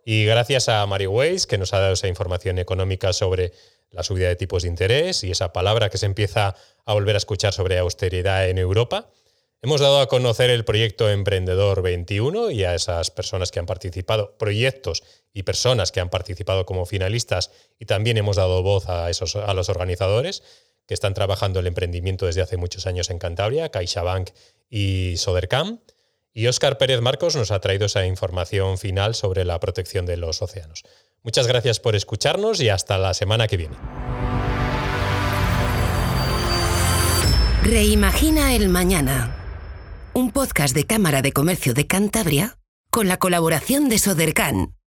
Y 0.04 0.24
gracias 0.24 0.68
a 0.68 0.86
Mary 0.86 1.06
Weiss, 1.06 1.46
que 1.46 1.58
nos 1.58 1.74
ha 1.74 1.80
dado 1.80 1.94
esa 1.94 2.08
información 2.08 2.58
económica 2.58 3.12
sobre 3.12 3.52
la 3.90 4.02
subida 4.02 4.28
de 4.28 4.36
tipos 4.36 4.62
de 4.62 4.68
interés 4.68 5.24
y 5.24 5.30
esa 5.30 5.52
palabra 5.52 5.90
que 5.90 5.98
se 5.98 6.06
empieza 6.06 6.54
a 6.84 6.94
volver 6.94 7.14
a 7.14 7.18
escuchar 7.18 7.52
sobre 7.52 7.78
austeridad 7.78 8.48
en 8.48 8.58
Europa. 8.58 9.10
Hemos 9.60 9.80
dado 9.80 10.00
a 10.00 10.06
conocer 10.06 10.50
el 10.50 10.64
proyecto 10.64 11.10
Emprendedor 11.10 11.82
21 11.82 12.52
y 12.52 12.64
a 12.64 12.74
esas 12.74 13.10
personas 13.10 13.50
que 13.50 13.58
han 13.58 13.66
participado, 13.66 14.38
proyectos 14.38 15.02
y 15.32 15.42
personas 15.42 15.90
que 15.90 16.00
han 16.00 16.10
participado 16.10 16.64
como 16.64 16.86
finalistas 16.86 17.50
y 17.78 17.86
también 17.86 18.18
hemos 18.18 18.36
dado 18.36 18.62
voz 18.62 18.88
a, 18.88 19.10
esos, 19.10 19.34
a 19.34 19.52
los 19.54 19.68
organizadores 19.68 20.44
que 20.86 20.94
están 20.94 21.12
trabajando 21.12 21.60
el 21.60 21.66
emprendimiento 21.66 22.26
desde 22.26 22.40
hace 22.40 22.56
muchos 22.56 22.86
años 22.86 23.10
en 23.10 23.18
Cantabria, 23.18 23.68
CaixaBank 23.68 24.30
y 24.68 25.16
Sodercam. 25.16 25.80
Y 26.32 26.46
Óscar 26.46 26.78
Pérez 26.78 27.00
Marcos 27.00 27.34
nos 27.36 27.50
ha 27.50 27.60
traído 27.60 27.86
esa 27.86 28.06
información 28.06 28.78
final 28.78 29.14
sobre 29.14 29.44
la 29.44 29.58
protección 29.58 30.06
de 30.06 30.16
los 30.16 30.40
océanos. 30.40 30.84
Muchas 31.22 31.46
gracias 31.46 31.80
por 31.80 31.96
escucharnos 31.96 32.60
y 32.60 32.68
hasta 32.68 32.96
la 32.96 33.12
semana 33.12 33.48
que 33.48 33.56
viene. 33.56 33.76
Reimagina 37.64 38.54
el 38.54 38.68
mañana. 38.68 39.34
Un 40.14 40.30
podcast 40.30 40.74
de 40.74 40.84
Cámara 40.84 41.22
de 41.22 41.32
Comercio 41.32 41.74
de 41.74 41.86
Cantabria 41.86 42.58
con 42.90 43.08
la 43.08 43.18
colaboración 43.18 43.88
de 43.88 43.98
Sodercan. 43.98 44.77